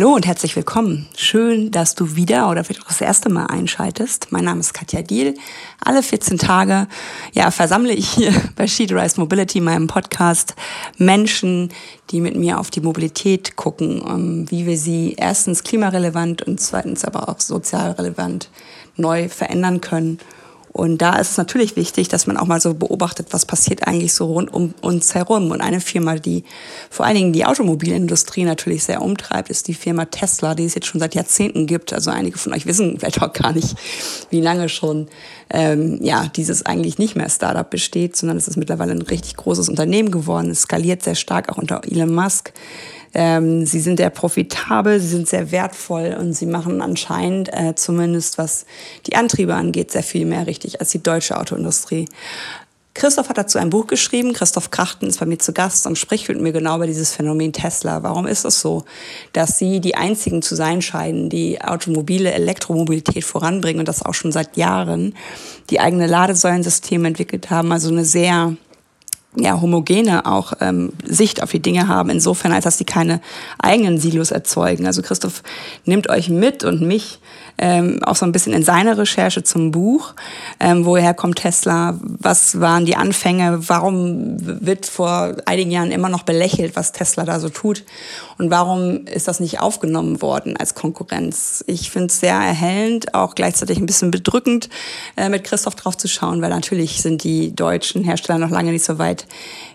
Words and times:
Hallo 0.00 0.14
und 0.14 0.26
herzlich 0.26 0.56
willkommen. 0.56 1.06
Schön, 1.14 1.70
dass 1.72 1.94
du 1.94 2.16
wieder 2.16 2.48
oder 2.48 2.64
vielleicht 2.64 2.84
auch 2.84 2.88
das 2.88 3.02
erste 3.02 3.28
Mal 3.28 3.48
einschaltest. 3.48 4.28
Mein 4.32 4.44
Name 4.44 4.60
ist 4.60 4.72
Katja 4.72 5.02
Diel. 5.02 5.34
Alle 5.78 6.02
14 6.02 6.38
Tage 6.38 6.88
ja, 7.34 7.50
versammle 7.50 7.92
ich 7.92 8.08
hier 8.08 8.32
bei 8.56 8.66
She 8.66 8.84
Rise 8.84 9.20
Mobility, 9.20 9.60
meinem 9.60 9.88
Podcast, 9.88 10.54
Menschen, 10.96 11.68
die 12.10 12.22
mit 12.22 12.34
mir 12.34 12.58
auf 12.58 12.70
die 12.70 12.80
Mobilität 12.80 13.56
gucken, 13.56 14.00
um, 14.00 14.50
wie 14.50 14.64
wir 14.64 14.78
sie 14.78 15.16
erstens 15.18 15.64
klimarelevant 15.64 16.40
und 16.44 16.62
zweitens 16.62 17.04
aber 17.04 17.28
auch 17.28 17.38
sozial 17.38 17.90
relevant 17.90 18.48
neu 18.96 19.28
verändern 19.28 19.82
können 19.82 20.18
und 20.72 20.98
da 20.98 21.16
ist 21.16 21.32
es 21.32 21.36
natürlich 21.36 21.74
wichtig, 21.74 22.08
dass 22.08 22.28
man 22.28 22.36
auch 22.36 22.46
mal 22.46 22.60
so 22.60 22.74
beobachtet, 22.74 23.28
was 23.30 23.44
passiert 23.44 23.88
eigentlich 23.88 24.14
so 24.14 24.26
rund 24.26 24.54
um 24.54 24.72
uns 24.82 25.14
herum. 25.14 25.50
Und 25.50 25.60
eine 25.60 25.80
Firma, 25.80 26.14
die 26.14 26.44
vor 26.90 27.06
allen 27.06 27.16
Dingen 27.16 27.32
die 27.32 27.44
Automobilindustrie 27.44 28.44
natürlich 28.44 28.84
sehr 28.84 29.02
umtreibt, 29.02 29.50
ist 29.50 29.66
die 29.66 29.74
Firma 29.74 30.04
Tesla, 30.04 30.54
die 30.54 30.64
es 30.64 30.76
jetzt 30.76 30.86
schon 30.86 31.00
seit 31.00 31.16
Jahrzehnten 31.16 31.66
gibt. 31.66 31.92
Also 31.92 32.10
einige 32.10 32.38
von 32.38 32.54
euch 32.54 32.66
wissen 32.66 32.98
vielleicht 32.98 33.20
auch 33.20 33.32
gar 33.32 33.52
nicht, 33.52 33.74
wie 34.30 34.40
lange 34.40 34.68
schon 34.68 35.08
ähm, 35.50 35.98
ja 36.02 36.28
dieses 36.36 36.64
eigentlich 36.64 36.98
nicht 36.98 37.16
mehr 37.16 37.28
Startup 37.28 37.68
besteht, 37.68 38.16
sondern 38.16 38.36
es 38.36 38.46
ist 38.46 38.56
mittlerweile 38.56 38.92
ein 38.92 39.02
richtig 39.02 39.36
großes 39.36 39.68
Unternehmen 39.68 40.12
geworden. 40.12 40.50
Es 40.50 40.62
skaliert 40.62 41.02
sehr 41.02 41.16
stark 41.16 41.48
auch 41.48 41.58
unter 41.58 41.80
Elon 41.84 42.14
Musk. 42.14 42.52
Ähm, 43.12 43.66
sie 43.66 43.80
sind 43.80 43.98
sehr 43.98 44.10
profitabel, 44.10 45.00
sie 45.00 45.08
sind 45.08 45.28
sehr 45.28 45.50
wertvoll 45.50 46.16
und 46.18 46.32
sie 46.32 46.46
machen 46.46 46.80
anscheinend, 46.80 47.52
äh, 47.52 47.74
zumindest 47.74 48.38
was 48.38 48.66
die 49.06 49.16
Antriebe 49.16 49.54
angeht, 49.54 49.90
sehr 49.90 50.02
viel 50.02 50.26
mehr 50.26 50.46
richtig 50.46 50.80
als 50.80 50.90
die 50.90 51.02
deutsche 51.02 51.36
Autoindustrie. 51.36 52.06
Christoph 52.94 53.28
hat 53.28 53.38
dazu 53.38 53.58
ein 53.58 53.70
Buch 53.70 53.86
geschrieben. 53.86 54.32
Christoph 54.32 54.70
Krachten 54.70 55.06
ist 55.06 55.20
bei 55.20 55.26
mir 55.26 55.38
zu 55.38 55.52
Gast 55.52 55.86
und 55.86 55.96
spricht 55.96 56.28
mit 56.28 56.40
mir 56.40 56.52
genau 56.52 56.76
über 56.76 56.86
dieses 56.86 57.12
Phänomen 57.12 57.52
Tesla. 57.52 58.02
Warum 58.02 58.26
ist 58.26 58.44
es 58.44 58.60
so, 58.60 58.84
dass 59.32 59.58
sie 59.58 59.80
die 59.80 59.94
einzigen 59.94 60.42
zu 60.42 60.56
sein 60.56 60.82
scheinen, 60.82 61.30
die 61.30 61.62
automobile 61.62 62.32
Elektromobilität 62.32 63.24
voranbringen 63.24 63.78
und 63.78 63.88
das 63.88 64.04
auch 64.04 64.14
schon 64.14 64.32
seit 64.32 64.56
Jahren, 64.56 65.14
die 65.70 65.80
eigene 65.80 66.08
Ladesäulensysteme 66.08 67.08
entwickelt 67.08 67.48
haben, 67.48 67.72
also 67.72 67.90
eine 67.90 68.04
sehr 68.04 68.56
ja, 69.36 69.60
homogene 69.60 70.26
auch 70.26 70.54
ähm, 70.60 70.92
Sicht 71.04 71.42
auf 71.42 71.50
die 71.50 71.60
Dinge 71.60 71.88
haben, 71.88 72.10
insofern 72.10 72.52
als 72.52 72.64
dass 72.64 72.78
sie 72.78 72.84
keine 72.84 73.20
eigenen 73.58 73.98
Silos 73.98 74.30
erzeugen. 74.30 74.86
Also 74.86 75.02
Christoph 75.02 75.42
nimmt 75.84 76.08
euch 76.08 76.28
mit 76.28 76.64
und 76.64 76.82
mich 76.82 77.20
ähm, 77.60 78.02
auch 78.02 78.16
so 78.16 78.24
ein 78.24 78.32
bisschen 78.32 78.54
in 78.54 78.62
seine 78.62 78.96
Recherche 78.96 79.42
zum 79.42 79.70
Buch. 79.70 80.14
Ähm, 80.58 80.86
woher 80.86 81.12
kommt 81.12 81.36
Tesla? 81.36 81.98
Was 82.02 82.58
waren 82.58 82.86
die 82.86 82.96
Anfänge? 82.96 83.68
Warum 83.68 84.36
wird 84.38 84.86
vor 84.86 85.36
einigen 85.44 85.70
Jahren 85.70 85.90
immer 85.90 86.08
noch 86.08 86.22
belächelt, 86.22 86.74
was 86.74 86.92
Tesla 86.92 87.24
da 87.24 87.38
so 87.38 87.50
tut? 87.50 87.84
Und 88.38 88.50
warum 88.50 89.04
ist 89.04 89.28
das 89.28 89.40
nicht 89.40 89.60
aufgenommen 89.60 90.22
worden 90.22 90.56
als 90.56 90.74
Konkurrenz? 90.74 91.62
Ich 91.66 91.90
finde 91.90 92.06
es 92.06 92.20
sehr 92.20 92.34
erhellend, 92.34 93.14
auch 93.14 93.34
gleichzeitig 93.34 93.76
ein 93.78 93.84
bisschen 93.84 94.10
bedrückend, 94.10 94.70
äh, 95.18 95.28
mit 95.28 95.44
Christoph 95.44 95.74
drauf 95.74 95.98
zu 95.98 96.08
schauen, 96.08 96.40
weil 96.40 96.48
natürlich 96.48 97.02
sind 97.02 97.22
die 97.22 97.54
deutschen 97.54 98.02
Hersteller 98.02 98.38
noch 98.38 98.50
lange 98.50 98.72
nicht 98.72 98.84
so 98.84 98.98
weit, 98.98 99.26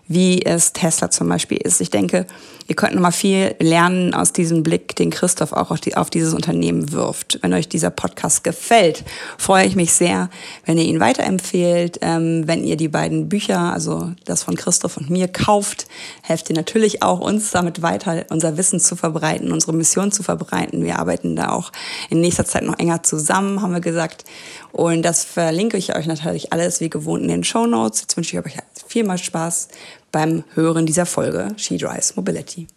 wie 0.07 0.43
es 0.45 0.73
Tesla 0.73 1.09
zum 1.09 1.27
Beispiel 1.29 1.57
ist. 1.57 1.81
Ich 1.81 1.89
denke, 1.89 2.27
ihr 2.67 2.75
könnt 2.75 2.93
noch 2.93 3.01
mal 3.01 3.11
viel 3.11 3.55
lernen 3.59 4.13
aus 4.13 4.33
diesem 4.33 4.61
Blick, 4.61 4.95
den 4.95 5.09
Christoph 5.09 5.51
auch 5.51 5.71
auf, 5.71 5.79
die, 5.79 5.97
auf 5.97 6.09
dieses 6.09 6.33
Unternehmen 6.33 6.91
wirft. 6.91 7.39
Wenn 7.41 7.53
euch 7.53 7.67
dieser 7.67 7.89
Podcast 7.89 8.43
gefällt, 8.43 9.03
freue 9.37 9.65
ich 9.65 9.75
mich 9.75 9.93
sehr, 9.93 10.29
wenn 10.65 10.77
ihr 10.77 10.85
ihn 10.85 10.99
weiterempfehlt. 10.99 11.99
Ähm, 12.01 12.43
wenn 12.45 12.63
ihr 12.63 12.77
die 12.77 12.87
beiden 12.87 13.29
Bücher, 13.29 13.73
also 13.73 14.11
das 14.25 14.43
von 14.43 14.55
Christoph 14.55 14.97
und 14.97 15.09
mir, 15.09 15.27
kauft, 15.27 15.87
helft 16.21 16.49
ihr 16.49 16.55
natürlich 16.55 17.01
auch 17.01 17.19
uns 17.19 17.51
damit 17.51 17.81
weiter, 17.81 18.25
unser 18.29 18.57
Wissen 18.57 18.79
zu 18.79 18.95
verbreiten, 18.95 19.51
unsere 19.51 19.73
Mission 19.73 20.11
zu 20.11 20.21
verbreiten. 20.21 20.83
Wir 20.83 20.99
arbeiten 20.99 21.35
da 21.35 21.49
auch 21.49 21.71
in 22.09 22.21
nächster 22.21 22.45
Zeit 22.45 22.63
noch 22.63 22.77
enger 22.77 23.01
zusammen, 23.01 23.61
haben 23.61 23.73
wir 23.73 23.81
gesagt. 23.81 24.23
Und 24.71 25.03
das 25.03 25.23
verlinke 25.23 25.77
ich 25.77 25.95
euch 25.95 26.05
natürlich 26.05 26.53
alles 26.53 26.79
wie 26.81 26.89
gewohnt 26.89 27.23
in 27.23 27.29
den 27.29 27.43
Show 27.43 27.65
Notes. 27.65 28.01
Jetzt 28.01 28.17
wünsche 28.17 28.37
ich 28.37 28.45
euch 28.45 28.57
vielmals 28.87 29.21
Spaß 29.21 29.69
beim 30.15 30.45
Hören 30.53 30.85
dieser 30.85 31.05
Folge 31.05 31.49
She 31.57 31.77
Drives 31.77 32.15
Mobility. 32.15 32.67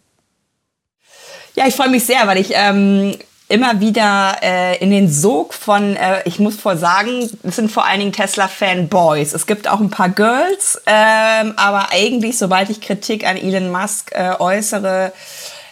Ja, 1.55 1.65
ich 1.67 1.73
freue 1.73 1.87
mich 1.87 2.03
sehr, 2.05 2.27
weil 2.27 2.37
ich 2.37 2.51
ähm, 2.53 3.15
immer 3.47 3.79
wieder 3.79 4.35
äh, 4.43 4.77
in 4.79 4.91
den 4.91 5.09
Sog 5.09 5.53
von, 5.53 5.95
äh, 5.95 6.21
ich 6.25 6.39
muss 6.39 6.57
voll 6.57 6.77
sagen, 6.77 7.29
es 7.43 7.55
sind 7.55 7.71
vor 7.71 7.85
allen 7.85 8.01
Dingen 8.01 8.11
Tesla-Fanboys. 8.11 9.33
Es 9.33 9.47
gibt 9.47 9.69
auch 9.69 9.79
ein 9.79 9.89
paar 9.89 10.09
Girls, 10.09 10.81
ähm, 10.85 11.53
aber 11.55 11.93
eigentlich, 11.93 12.37
sobald 12.37 12.69
ich 12.69 12.81
Kritik 12.81 13.25
an 13.25 13.37
Elon 13.37 13.71
Musk 13.71 14.11
äh, 14.11 14.33
äußere, 14.37 15.13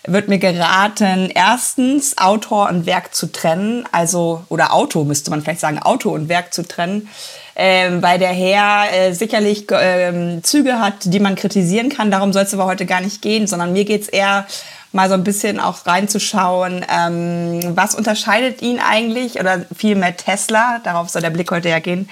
wird 0.07 0.29
mir 0.29 0.40
geraten, 0.40 1.29
erstens 1.34 2.18
Autor 2.18 2.69
und 2.69 2.85
Werk 2.85 3.13
zu 3.13 3.31
trennen, 3.31 3.85
also, 3.91 4.44
oder 4.50 4.73
Auto 4.73 5.03
müsste 5.03 5.29
man 5.29 5.41
vielleicht 5.41 5.59
sagen, 5.59 5.79
Auto 5.79 6.09
und 6.09 6.29
Werk 6.29 6.53
zu 6.53 6.68
trennen, 6.68 7.09
ähm, 7.56 8.01
weil 8.01 8.17
der 8.17 8.29
Herr 8.29 8.94
äh, 8.94 9.13
sicherlich 9.13 9.67
ähm, 9.72 10.44
Züge 10.44 10.79
hat, 10.79 10.96
die 11.03 11.19
man 11.19 11.35
kritisieren 11.35 11.90
kann. 11.90 12.12
Darum 12.12 12.34
soll 12.34 12.44
es 12.44 12.53
aber 12.53 12.66
heute 12.66 12.85
gar 12.85 13.01
nicht 13.01 13.22
gehen, 13.22 13.47
sondern 13.47 13.73
mir 13.73 13.85
geht's 13.85 14.07
eher 14.07 14.47
mal 14.94 15.09
so 15.09 15.16
ein 15.16 15.23
bisschen 15.23 15.59
auch 15.59 15.85
reinzuschauen, 15.85 16.85
ähm, 16.90 17.59
was 17.75 17.94
unterscheidet 17.94 18.62
ihn 18.62 18.79
eigentlich 18.79 19.40
oder 19.40 19.66
vielmehr 19.75 20.16
Tesla, 20.16 20.79
darauf 20.84 21.09
soll 21.09 21.22
der 21.22 21.29
Blick 21.29 21.51
heute 21.51 21.69
ja 21.69 21.79
gehen, 21.79 22.09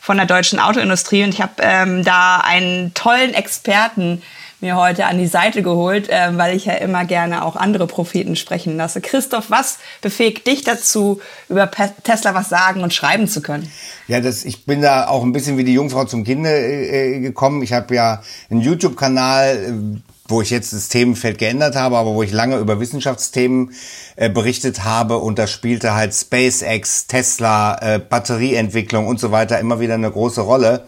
von 0.00 0.16
der 0.18 0.26
deutschen 0.26 0.60
Autoindustrie. 0.60 1.24
Und 1.24 1.30
ich 1.30 1.40
habe 1.40 1.54
ähm, 1.60 2.04
da 2.04 2.38
einen 2.38 2.92
tollen 2.94 3.34
Experten 3.34 4.22
mir 4.60 4.76
heute 4.76 5.06
an 5.06 5.18
die 5.18 5.26
Seite 5.26 5.62
geholt, 5.62 6.08
äh, 6.08 6.36
weil 6.36 6.56
ich 6.56 6.64
ja 6.64 6.74
immer 6.74 7.04
gerne 7.04 7.44
auch 7.44 7.54
andere 7.54 7.86
Propheten 7.86 8.34
sprechen 8.34 8.76
lasse. 8.76 9.00
Christoph, 9.00 9.50
was 9.50 9.78
befähigt 10.00 10.46
dich 10.46 10.64
dazu, 10.64 11.20
über 11.48 11.70
Tesla 12.02 12.34
was 12.34 12.48
sagen 12.48 12.82
und 12.82 12.92
schreiben 12.92 13.28
zu 13.28 13.40
können? 13.40 13.70
Ja, 14.08 14.20
das, 14.20 14.44
ich 14.44 14.64
bin 14.64 14.82
da 14.82 15.06
auch 15.08 15.22
ein 15.22 15.32
bisschen 15.32 15.58
wie 15.58 15.64
die 15.64 15.74
Jungfrau 15.74 16.04
zum 16.04 16.24
Kinde 16.24 16.50
äh, 16.50 17.20
gekommen. 17.20 17.62
Ich 17.62 17.72
habe 17.72 17.94
ja 17.94 18.22
einen 18.50 18.60
YouTube-Kanal, 18.60 19.56
äh, 19.56 20.00
wo 20.28 20.42
ich 20.42 20.50
jetzt 20.50 20.72
das 20.72 20.88
Themenfeld 20.88 21.38
geändert 21.38 21.76
habe, 21.76 21.96
aber 21.96 22.14
wo 22.14 22.22
ich 22.22 22.32
lange 22.32 22.58
über 22.58 22.80
Wissenschaftsthemen 22.80 23.72
äh, 24.16 24.28
berichtet 24.28 24.84
habe 24.84 25.18
und 25.18 25.38
da 25.38 25.46
spielte 25.46 25.94
halt 25.94 26.14
SpaceX, 26.14 27.06
Tesla, 27.06 27.78
äh, 27.80 27.98
Batterieentwicklung 27.98 29.06
und 29.06 29.20
so 29.20 29.30
weiter 29.30 29.58
immer 29.58 29.80
wieder 29.80 29.94
eine 29.94 30.10
große 30.10 30.40
Rolle. 30.40 30.86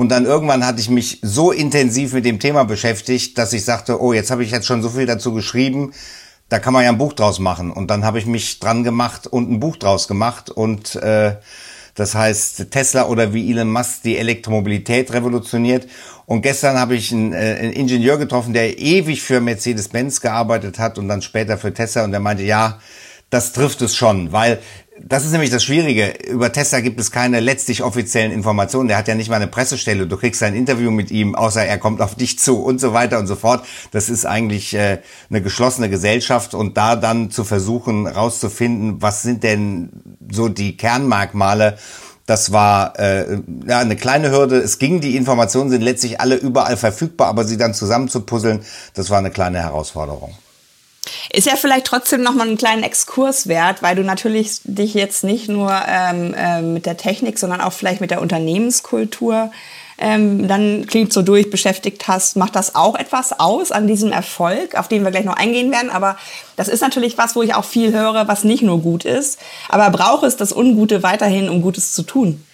Und 0.00 0.08
dann 0.08 0.24
irgendwann 0.24 0.64
hatte 0.64 0.80
ich 0.80 0.88
mich 0.88 1.18
so 1.20 1.52
intensiv 1.52 2.14
mit 2.14 2.24
dem 2.24 2.40
Thema 2.40 2.64
beschäftigt, 2.64 3.36
dass 3.36 3.52
ich 3.52 3.66
sagte, 3.66 4.00
oh, 4.00 4.14
jetzt 4.14 4.30
habe 4.30 4.42
ich 4.42 4.50
jetzt 4.50 4.66
schon 4.66 4.80
so 4.80 4.88
viel 4.88 5.04
dazu 5.04 5.34
geschrieben, 5.34 5.92
da 6.48 6.58
kann 6.58 6.72
man 6.72 6.84
ja 6.84 6.88
ein 6.88 6.96
Buch 6.96 7.12
draus 7.12 7.38
machen. 7.38 7.70
Und 7.70 7.90
dann 7.90 8.02
habe 8.02 8.18
ich 8.18 8.24
mich 8.24 8.60
dran 8.60 8.82
gemacht 8.82 9.26
und 9.26 9.50
ein 9.50 9.60
Buch 9.60 9.76
draus 9.76 10.08
gemacht. 10.08 10.48
Und 10.48 10.94
äh, 10.94 11.36
das 11.96 12.14
heißt 12.14 12.70
Tesla 12.70 13.08
oder 13.08 13.34
wie 13.34 13.50
Elon 13.50 13.70
Musk 13.70 14.00
die 14.02 14.16
Elektromobilität 14.16 15.12
revolutioniert. 15.12 15.86
Und 16.24 16.40
gestern 16.40 16.78
habe 16.78 16.94
ich 16.94 17.12
einen, 17.12 17.34
äh, 17.34 17.58
einen 17.60 17.74
Ingenieur 17.74 18.16
getroffen, 18.16 18.54
der 18.54 18.78
ewig 18.78 19.20
für 19.20 19.42
Mercedes-Benz 19.42 20.22
gearbeitet 20.22 20.78
hat 20.78 20.96
und 20.96 21.08
dann 21.08 21.20
später 21.20 21.58
für 21.58 21.74
Tesla. 21.74 22.04
Und 22.04 22.12
der 22.12 22.20
meinte, 22.20 22.44
ja, 22.44 22.80
das 23.28 23.52
trifft 23.52 23.82
es 23.82 23.94
schon, 23.94 24.32
weil 24.32 24.60
das 25.02 25.24
ist 25.24 25.32
nämlich 25.32 25.50
das 25.50 25.64
Schwierige. 25.64 26.12
Über 26.28 26.52
Tesla 26.52 26.80
gibt 26.80 27.00
es 27.00 27.10
keine 27.10 27.40
letztlich 27.40 27.82
offiziellen 27.82 28.32
Informationen. 28.32 28.88
Der 28.88 28.98
hat 28.98 29.08
ja 29.08 29.14
nicht 29.14 29.30
mal 29.30 29.36
eine 29.36 29.46
Pressestelle. 29.46 30.06
Du 30.06 30.16
kriegst 30.16 30.42
ein 30.42 30.54
Interview 30.54 30.90
mit 30.90 31.10
ihm, 31.10 31.34
außer 31.34 31.64
er 31.64 31.78
kommt 31.78 32.02
auf 32.02 32.14
dich 32.14 32.38
zu 32.38 32.62
und 32.62 32.80
so 32.80 32.92
weiter 32.92 33.18
und 33.18 33.26
so 33.26 33.36
fort. 33.36 33.64
Das 33.92 34.10
ist 34.10 34.26
eigentlich 34.26 34.74
äh, 34.74 34.98
eine 35.30 35.42
geschlossene 35.42 35.88
Gesellschaft 35.88 36.54
und 36.54 36.76
da 36.76 36.96
dann 36.96 37.30
zu 37.30 37.44
versuchen 37.44 38.06
rauszufinden, 38.06 39.00
was 39.00 39.22
sind 39.22 39.42
denn 39.42 39.90
so 40.30 40.48
die 40.48 40.76
Kernmerkmale, 40.76 41.78
das 42.26 42.52
war 42.52 42.98
äh, 42.98 43.38
ja, 43.66 43.78
eine 43.78 43.96
kleine 43.96 44.30
Hürde. 44.30 44.58
Es 44.58 44.78
ging, 44.78 45.00
die 45.00 45.16
Informationen 45.16 45.70
sind 45.70 45.82
letztlich 45.82 46.20
alle 46.20 46.36
überall 46.36 46.76
verfügbar, 46.76 47.28
aber 47.28 47.44
sie 47.44 47.56
dann 47.56 47.74
zusammenzupuzzeln, 47.74 48.60
das 48.94 49.10
war 49.10 49.18
eine 49.18 49.30
kleine 49.30 49.58
Herausforderung. 49.58 50.34
Ist 51.32 51.46
ja 51.46 51.56
vielleicht 51.56 51.86
trotzdem 51.86 52.22
noch 52.22 52.34
mal 52.34 52.46
einen 52.46 52.56
kleinen 52.56 52.82
Exkurs 52.82 53.46
wert, 53.46 53.82
weil 53.82 53.96
du 53.96 54.02
natürlich 54.02 54.60
dich 54.64 54.94
jetzt 54.94 55.24
nicht 55.24 55.48
nur 55.48 55.72
ähm, 55.86 56.34
äh, 56.34 56.62
mit 56.62 56.86
der 56.86 56.96
Technik, 56.96 57.38
sondern 57.38 57.60
auch 57.60 57.72
vielleicht 57.72 58.00
mit 58.00 58.10
der 58.10 58.20
Unternehmenskultur 58.20 59.50
ähm, 60.00 60.48
dann 60.48 60.86
klingt 60.86 61.12
so 61.12 61.22
durch 61.22 61.50
beschäftigt 61.50 62.08
hast. 62.08 62.36
Macht 62.36 62.56
das 62.56 62.74
auch 62.74 62.96
etwas 62.96 63.38
aus 63.38 63.70
an 63.70 63.86
diesem 63.86 64.10
Erfolg, 64.10 64.74
auf 64.74 64.88
den 64.88 65.04
wir 65.04 65.10
gleich 65.10 65.26
noch 65.26 65.36
eingehen 65.36 65.70
werden? 65.70 65.90
Aber 65.90 66.16
das 66.56 66.68
ist 66.68 66.80
natürlich 66.80 67.18
was, 67.18 67.36
wo 67.36 67.42
ich 67.42 67.54
auch 67.54 67.64
viel 67.64 67.92
höre, 67.92 68.26
was 68.26 68.42
nicht 68.42 68.62
nur 68.62 68.80
gut 68.80 69.04
ist. 69.04 69.38
Aber 69.68 69.90
braucht 69.90 70.24
es 70.24 70.36
das 70.36 70.56
Ungute 70.56 71.02
weiterhin, 71.02 71.50
um 71.50 71.60
Gutes 71.60 71.92
zu 71.92 72.02
tun? 72.02 72.44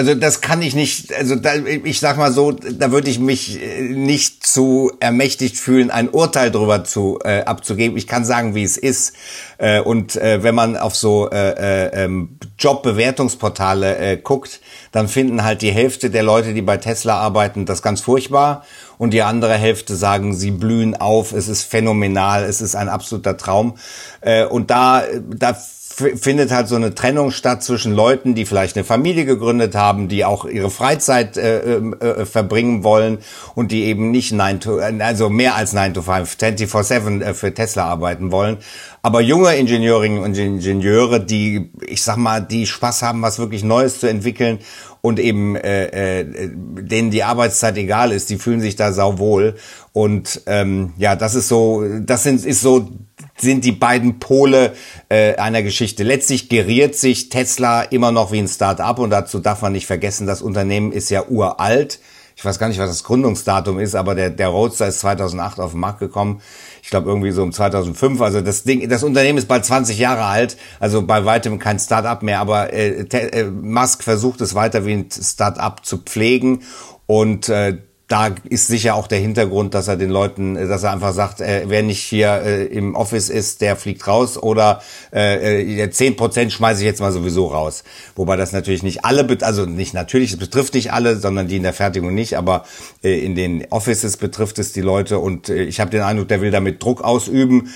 Also 0.00 0.14
das 0.14 0.40
kann 0.40 0.62
ich 0.62 0.74
nicht, 0.74 1.12
also 1.12 1.36
da, 1.36 1.56
ich 1.56 2.00
sag 2.00 2.16
mal 2.16 2.32
so, 2.32 2.52
da 2.52 2.90
würde 2.90 3.10
ich 3.10 3.18
mich 3.18 3.62
äh, 3.62 3.82
nicht 3.82 4.46
zu 4.46 4.90
ermächtigt 4.98 5.58
fühlen, 5.58 5.90
ein 5.90 6.08
Urteil 6.08 6.50
darüber 6.50 6.84
zu 6.84 7.18
äh, 7.22 7.42
abzugeben. 7.42 7.98
Ich 7.98 8.06
kann 8.06 8.24
sagen, 8.24 8.54
wie 8.54 8.62
es 8.62 8.78
ist. 8.78 9.12
Äh, 9.58 9.80
und 9.80 10.16
äh, 10.16 10.42
wenn 10.42 10.54
man 10.54 10.78
auf 10.78 10.96
so 10.96 11.28
äh, 11.28 11.50
äh, 11.50 12.04
ähm, 12.04 12.38
Jobbewertungsportale 12.58 13.98
äh, 13.98 14.16
guckt, 14.16 14.62
dann 14.90 15.06
finden 15.06 15.44
halt 15.44 15.60
die 15.60 15.70
Hälfte 15.70 16.08
der 16.08 16.22
Leute, 16.22 16.54
die 16.54 16.62
bei 16.62 16.78
Tesla 16.78 17.18
arbeiten, 17.18 17.66
das 17.66 17.82
ganz 17.82 18.00
furchtbar. 18.00 18.64
Und 18.96 19.12
die 19.12 19.20
andere 19.20 19.52
Hälfte 19.52 19.96
sagen, 19.96 20.34
sie 20.34 20.50
blühen 20.50 20.96
auf, 20.96 21.32
es 21.32 21.48
ist 21.48 21.64
phänomenal, 21.64 22.44
es 22.44 22.62
ist 22.62 22.74
ein 22.74 22.88
absoluter 22.88 23.36
Traum. 23.36 23.76
Äh, 24.22 24.46
und 24.46 24.70
da, 24.70 25.02
da 25.28 25.54
findet 26.00 26.50
halt 26.50 26.68
so 26.68 26.76
eine 26.76 26.94
Trennung 26.94 27.30
statt 27.30 27.62
zwischen 27.62 27.94
Leuten, 27.94 28.34
die 28.34 28.44
vielleicht 28.44 28.76
eine 28.76 28.84
Familie 28.84 29.24
gegründet 29.24 29.74
haben, 29.74 30.08
die 30.08 30.24
auch 30.24 30.44
ihre 30.44 30.70
Freizeit 30.70 31.36
äh, 31.36 31.76
äh, 31.76 31.94
äh 32.00 32.26
verbringen 32.26 32.82
wollen 32.84 33.18
und 33.54 33.70
die 33.70 33.84
eben 33.84 34.10
nicht 34.10 34.32
9 34.32 34.60
to, 34.60 34.78
also 34.78 35.28
mehr 35.28 35.54
als 35.54 35.72
9 35.72 35.94
to 35.94 36.02
5, 36.02 36.36
24-7 36.40 37.22
äh, 37.22 37.34
für 37.34 37.54
Tesla 37.54 37.84
arbeiten 37.84 38.32
wollen. 38.32 38.58
Aber 39.02 39.20
junge 39.20 39.54
Ingenieurinnen 39.56 40.18
und 40.18 40.36
Ingenieure, 40.36 41.20
die, 41.20 41.70
ich 41.86 42.02
sag 42.02 42.16
mal, 42.16 42.40
die 42.40 42.66
Spaß 42.66 43.02
haben, 43.02 43.22
was 43.22 43.38
wirklich 43.38 43.64
Neues 43.64 44.00
zu 44.00 44.08
entwickeln 44.08 44.58
und 45.02 45.18
eben 45.18 45.56
äh, 45.56 46.20
äh, 46.20 46.50
denen 46.52 47.10
die 47.10 47.22
Arbeitszeit 47.22 47.76
egal 47.76 48.12
ist, 48.12 48.30
die 48.30 48.38
fühlen 48.38 48.60
sich 48.60 48.76
da 48.76 48.92
sauwohl. 48.92 49.56
Und 49.92 50.42
ähm, 50.46 50.92
ja, 50.98 51.16
das 51.16 51.34
ist 51.34 51.48
so, 51.48 51.84
das 52.00 52.22
sind, 52.22 52.44
ist 52.44 52.60
so 52.60 52.88
sind 53.36 53.64
die 53.64 53.72
beiden 53.72 54.18
Pole 54.18 54.74
äh, 55.08 55.36
einer 55.36 55.62
Geschichte. 55.62 56.04
Letztlich 56.04 56.48
geriert 56.48 56.94
sich 56.94 57.28
Tesla 57.28 57.82
immer 57.82 58.12
noch 58.12 58.32
wie 58.32 58.38
ein 58.38 58.48
Start-up 58.48 58.98
und 58.98 59.10
dazu 59.10 59.38
darf 59.38 59.62
man 59.62 59.72
nicht 59.72 59.86
vergessen, 59.86 60.26
das 60.26 60.42
Unternehmen 60.42 60.92
ist 60.92 61.10
ja 61.10 61.26
uralt. 61.26 62.00
Ich 62.40 62.44
weiß 62.46 62.58
gar 62.58 62.68
nicht, 62.68 62.78
was 62.78 62.88
das 62.88 63.04
Gründungsdatum 63.04 63.78
ist, 63.78 63.94
aber 63.94 64.14
der, 64.14 64.30
der 64.30 64.48
Roadster 64.48 64.88
ist 64.88 65.00
2008 65.00 65.60
auf 65.60 65.72
den 65.72 65.80
Markt 65.80 65.98
gekommen. 65.98 66.40
Ich 66.82 66.88
glaube 66.88 67.10
irgendwie 67.10 67.32
so 67.32 67.42
um 67.42 67.52
2005. 67.52 68.18
Also 68.22 68.40
das 68.40 68.62
Ding, 68.62 68.88
das 68.88 69.02
Unternehmen 69.02 69.36
ist 69.36 69.46
bald 69.46 69.66
20 69.66 69.98
Jahre 69.98 70.24
alt, 70.24 70.56
also 70.78 71.02
bei 71.02 71.26
weitem 71.26 71.58
kein 71.58 71.78
Start-up 71.78 72.22
mehr. 72.22 72.40
Aber 72.40 72.72
äh, 72.72 73.02
äh, 73.02 73.44
Musk 73.44 74.02
versucht 74.02 74.40
es 74.40 74.54
weiter 74.54 74.86
wie 74.86 74.94
ein 74.94 75.10
Start-up 75.10 75.84
zu 75.84 75.98
pflegen 75.98 76.62
und 77.04 77.50
äh, 77.50 77.76
da 78.10 78.34
ist 78.48 78.66
sicher 78.66 78.96
auch 78.96 79.06
der 79.06 79.20
Hintergrund, 79.20 79.72
dass 79.72 79.86
er 79.86 79.96
den 79.96 80.10
Leuten, 80.10 80.56
äh, 80.56 80.66
dass 80.66 80.82
er 80.82 80.90
einfach 80.90 81.14
sagt, 81.14 81.40
äh, 81.40 81.62
wer 81.66 81.84
nicht 81.84 82.02
hier 82.02 82.42
äh, 82.44 82.64
im 82.64 82.96
Office 82.96 83.28
ist, 83.28 83.60
der 83.60 83.76
fliegt 83.76 84.06
raus 84.06 84.36
oder 84.36 84.82
äh, 85.12 85.88
10 85.88 86.12
äh, 86.12 86.16
Prozent 86.16 86.52
schmeiße 86.52 86.80
ich 86.80 86.86
jetzt 86.86 87.00
mal 87.00 87.12
sowieso 87.12 87.46
raus. 87.46 87.84
Wobei 88.16 88.36
das 88.36 88.52
natürlich 88.52 88.82
nicht 88.82 89.04
alle, 89.04 89.26
also 89.42 89.64
nicht 89.64 89.94
natürlich, 89.94 90.32
es 90.32 90.38
betrifft 90.38 90.74
nicht 90.74 90.92
alle, 90.92 91.16
sondern 91.16 91.46
die 91.46 91.56
in 91.56 91.62
der 91.62 91.72
Fertigung 91.72 92.12
nicht, 92.12 92.36
aber 92.36 92.64
äh, 93.04 93.24
in 93.24 93.36
den 93.36 93.64
Offices 93.70 94.16
betrifft 94.16 94.58
es 94.58 94.72
die 94.72 94.80
Leute 94.80 95.20
und 95.20 95.48
äh, 95.48 95.62
ich 95.62 95.78
habe 95.78 95.92
den 95.92 96.02
Eindruck, 96.02 96.26
der 96.26 96.40
will 96.40 96.50
damit 96.50 96.82
Druck 96.82 97.02
ausüben. 97.02 97.70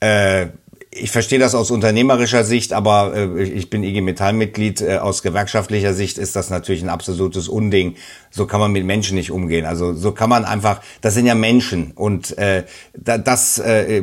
Äh, 0.00 0.46
ich 0.96 1.10
verstehe 1.10 1.38
das 1.38 1.54
aus 1.54 1.70
unternehmerischer 1.70 2.44
Sicht, 2.44 2.72
aber 2.72 3.14
äh, 3.14 3.42
ich 3.42 3.70
bin 3.70 3.82
IG 3.82 4.00
Metall-Mitglied. 4.00 4.80
Äh, 4.80 4.98
aus 4.98 5.22
gewerkschaftlicher 5.22 5.92
Sicht 5.92 6.18
ist 6.18 6.36
das 6.36 6.50
natürlich 6.50 6.82
ein 6.82 6.88
absolutes 6.88 7.48
Unding. 7.48 7.96
So 8.30 8.46
kann 8.46 8.60
man 8.60 8.72
mit 8.72 8.84
Menschen 8.84 9.16
nicht 9.16 9.30
umgehen. 9.30 9.66
Also 9.66 9.94
so 9.94 10.12
kann 10.12 10.30
man 10.30 10.44
einfach, 10.44 10.80
das 11.00 11.14
sind 11.14 11.26
ja 11.26 11.34
Menschen 11.34 11.92
und 11.92 12.36
äh, 12.38 12.64
das, 12.94 13.58
äh, 13.58 14.02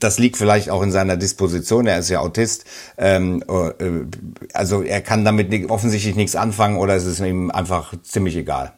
das 0.00 0.18
liegt 0.18 0.36
vielleicht 0.36 0.70
auch 0.70 0.82
in 0.82 0.90
seiner 0.90 1.16
Disposition. 1.16 1.86
Er 1.86 1.98
ist 1.98 2.08
ja 2.08 2.20
Autist. 2.20 2.64
Ähm, 2.96 3.44
äh, 3.48 3.88
also 4.54 4.82
er 4.82 5.00
kann 5.02 5.24
damit 5.24 5.70
offensichtlich 5.70 6.16
nichts 6.16 6.36
anfangen 6.36 6.78
oder 6.78 6.94
es 6.94 7.04
ist 7.04 7.20
ihm 7.20 7.50
einfach 7.50 7.94
ziemlich 8.02 8.36
egal. 8.36 8.72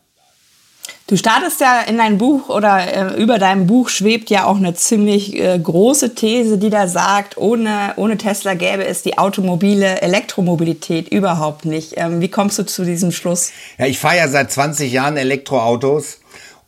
Du 1.07 1.19
startest 1.19 1.61
ja 1.61 1.83
in 1.83 1.99
dein 1.99 2.17
Buch 2.17 2.49
oder 2.49 3.13
äh, 3.13 3.23
über 3.23 3.39
deinem 3.39 3.67
Buch 3.67 3.91
schwebt 3.91 4.31
ja 4.31 4.47
auch 4.47 4.57
eine 4.57 4.75
ziemlich 4.75 5.39
äh, 5.39 5.59
große 5.59 6.15
These, 6.15 6.57
die 6.57 6.71
da 6.71 6.89
sagt, 6.89 7.37
ohne, 7.37 7.93
ohne 7.97 8.17
Tesla 8.17 8.55
gäbe 8.55 8.87
es 8.87 9.03
die 9.03 9.19
automobile 9.19 10.01
Elektromobilität 10.01 11.11
überhaupt 11.11 11.67
nicht. 11.67 11.93
Ähm, 11.97 12.23
wie 12.23 12.29
kommst 12.29 12.59
du 12.59 12.65
zu 12.65 12.85
diesem 12.85 13.13
Schluss? 13.13 13.53
Ja, 13.77 13.85
ich 13.85 13.99
fahre 13.99 14.17
ja 14.17 14.29
seit 14.29 14.51
20 14.51 14.91
Jahren 14.91 15.19
Elektroautos 15.19 16.21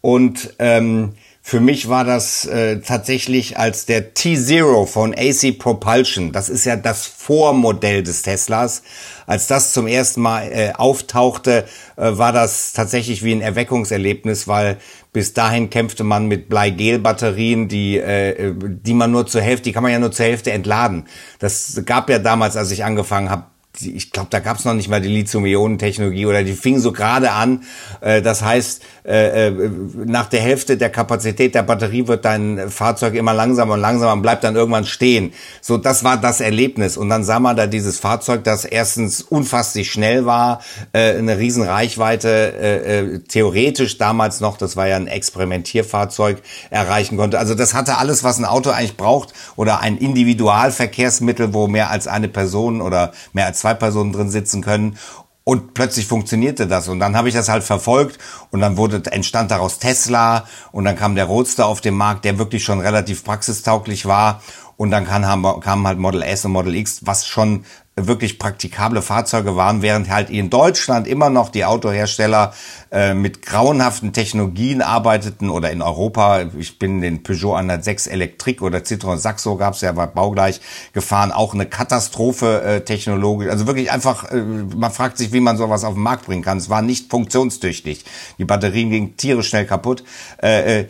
und 0.02 0.54
ähm, 0.58 1.14
für 1.40 1.60
mich 1.60 1.88
war 1.88 2.04
das 2.04 2.44
äh, 2.44 2.80
tatsächlich 2.80 3.56
als 3.56 3.86
der 3.86 4.14
T-Zero 4.14 4.84
von 4.84 5.14
AC 5.16 5.56
Propulsion, 5.56 6.32
das 6.32 6.48
ist 6.48 6.66
ja 6.66 6.74
das 6.76 7.06
Vormodell 7.06 8.02
des 8.02 8.22
Teslas, 8.22 8.82
als 9.26 9.46
das 9.46 9.72
zum 9.72 9.86
ersten 9.86 10.22
Mal 10.22 10.50
äh, 10.52 10.72
auftauchte, 10.72 11.64
äh, 11.96 12.16
war 12.16 12.32
das 12.32 12.72
tatsächlich 12.72 13.22
wie 13.24 13.32
ein 13.32 13.40
Erweckungserlebnis, 13.40 14.48
weil 14.48 14.78
bis 15.12 15.32
dahin 15.32 15.70
kämpfte 15.70 16.04
man 16.04 16.26
mit 16.26 16.48
Bleigel-Batterien, 16.48 17.68
die, 17.68 17.98
äh, 17.98 18.54
die 18.56 18.94
man 18.94 19.10
nur 19.10 19.26
zur 19.26 19.40
Hälfte, 19.40 19.64
die 19.64 19.72
kann 19.72 19.82
man 19.82 19.92
ja 19.92 19.98
nur 19.98 20.12
zur 20.12 20.26
Hälfte 20.26 20.52
entladen. 20.52 21.06
Das 21.38 21.82
gab 21.84 22.08
ja 22.10 22.18
damals, 22.18 22.56
als 22.56 22.70
ich 22.70 22.84
angefangen 22.84 23.30
habe, 23.30 23.44
ich 23.80 24.10
glaube, 24.10 24.28
da 24.30 24.40
gab 24.40 24.58
es 24.58 24.64
noch 24.64 24.74
nicht 24.74 24.88
mal 24.88 25.00
die 25.00 25.08
Lithium-Ionen-Technologie 25.08 26.26
oder 26.26 26.42
die 26.42 26.54
fing 26.54 26.78
so 26.78 26.92
gerade 26.92 27.32
an. 27.32 27.62
Äh, 28.00 28.22
das 28.22 28.42
heißt, 28.42 28.82
äh, 29.04 29.48
äh, 29.48 29.70
nach 29.94 30.26
der 30.26 30.40
Hälfte 30.40 30.76
der 30.76 30.90
Kapazität 30.90 31.54
der 31.54 31.62
Batterie 31.62 32.06
wird 32.06 32.24
dein 32.24 32.70
Fahrzeug 32.70 33.14
immer 33.14 33.34
langsamer 33.34 33.74
und 33.74 33.80
langsamer 33.80 34.12
und 34.12 34.22
bleibt 34.22 34.44
dann 34.44 34.56
irgendwann 34.56 34.84
stehen. 34.84 35.32
So, 35.60 35.78
das 35.78 36.04
war 36.04 36.16
das 36.16 36.40
Erlebnis. 36.40 36.96
Und 36.96 37.08
dann 37.08 37.24
sah 37.24 37.40
man 37.40 37.56
da 37.56 37.66
dieses 37.66 37.98
Fahrzeug, 37.98 38.44
das 38.44 38.64
erstens 38.64 39.22
unfasslich 39.22 39.90
schnell 39.90 40.26
war, 40.26 40.60
eine 40.92 41.38
riesen 41.38 41.62
Reichweite, 41.62 43.22
theoretisch 43.28 43.98
damals 43.98 44.40
noch, 44.40 44.56
das 44.56 44.76
war 44.76 44.88
ja 44.88 44.96
ein 44.96 45.06
Experimentierfahrzeug, 45.06 46.42
erreichen 46.70 47.16
konnte. 47.16 47.38
Also 47.38 47.54
das 47.54 47.74
hatte 47.74 47.98
alles, 47.98 48.24
was 48.24 48.38
ein 48.38 48.44
Auto 48.44 48.70
eigentlich 48.70 48.96
braucht 48.96 49.32
oder 49.56 49.80
ein 49.80 49.98
Individualverkehrsmittel, 49.98 51.54
wo 51.54 51.66
mehr 51.66 51.90
als 51.90 52.06
eine 52.06 52.28
Person 52.28 52.80
oder 52.80 53.12
mehr 53.32 53.46
als 53.46 53.60
zwei 53.66 53.74
Personen 53.74 54.12
drin 54.12 54.30
sitzen 54.30 54.62
können. 54.62 54.96
Und 55.42 55.74
plötzlich 55.74 56.06
funktionierte 56.06 56.66
das. 56.66 56.88
Und 56.88 56.98
dann 56.98 57.16
habe 57.16 57.28
ich 57.28 57.34
das 57.34 57.48
halt 57.48 57.62
verfolgt 57.62 58.18
und 58.50 58.60
dann 58.60 58.76
wurde, 58.76 59.00
entstand 59.12 59.52
daraus 59.52 59.78
Tesla 59.78 60.44
und 60.72 60.84
dann 60.84 60.96
kam 60.96 61.14
der 61.14 61.26
Roadster 61.26 61.66
auf 61.66 61.80
den 61.80 61.94
Markt, 61.94 62.24
der 62.24 62.38
wirklich 62.38 62.64
schon 62.64 62.80
relativ 62.80 63.22
praxistauglich 63.22 64.06
war. 64.06 64.42
Und 64.76 64.90
dann 64.90 65.06
kam, 65.06 65.60
kam 65.60 65.86
halt 65.86 65.98
Model 65.98 66.22
S 66.22 66.44
und 66.44 66.52
Model 66.52 66.74
X, 66.74 67.06
was 67.06 67.26
schon 67.26 67.64
wirklich 67.96 68.38
praktikable 68.38 69.02
Fahrzeuge 69.02 69.56
waren, 69.56 69.82
während 69.82 70.10
halt 70.10 70.30
in 70.30 70.50
Deutschland 70.50 71.06
immer 71.06 71.30
noch 71.30 71.48
die 71.48 71.64
Autohersteller 71.64 72.52
äh, 72.96 73.14
mit 73.14 73.42
grauenhaften 73.42 74.12
Technologien 74.12 74.82
arbeiteten 74.82 75.50
oder 75.50 75.70
in 75.70 75.82
Europa, 75.82 76.44
ich 76.58 76.78
bin 76.78 77.00
den 77.00 77.22
Peugeot 77.22 77.54
106 77.54 78.08
Elektrik 78.08 78.60
oder 78.62 78.78
Citroën 78.78 79.18
Saxo 79.18 79.56
gab's 79.56 79.80
ja, 79.80 79.96
war 79.96 80.08
baugleich 80.08 80.60
gefahren, 80.92 81.32
auch 81.32 81.54
eine 81.54 81.66
Katastrophe 81.66 82.62
äh, 82.62 82.80
technologisch, 82.82 83.48
also 83.48 83.66
wirklich 83.66 83.90
einfach, 83.90 84.30
äh, 84.30 84.42
man 84.42 84.90
fragt 84.90 85.18
sich, 85.18 85.32
wie 85.32 85.40
man 85.40 85.56
sowas 85.56 85.84
auf 85.84 85.94
den 85.94 86.02
Markt 86.02 86.26
bringen 86.26 86.42
kann. 86.42 86.58
Es 86.58 86.68
war 86.68 86.82
nicht 86.82 87.10
funktionstüchtig. 87.10 88.04
Die 88.38 88.44
Batterien 88.44 88.90
gingen 88.90 89.16
tierisch 89.16 89.48
schnell 89.48 89.64
kaputt, 89.64 90.04
äh, 90.42 90.80
äh, 90.80 90.86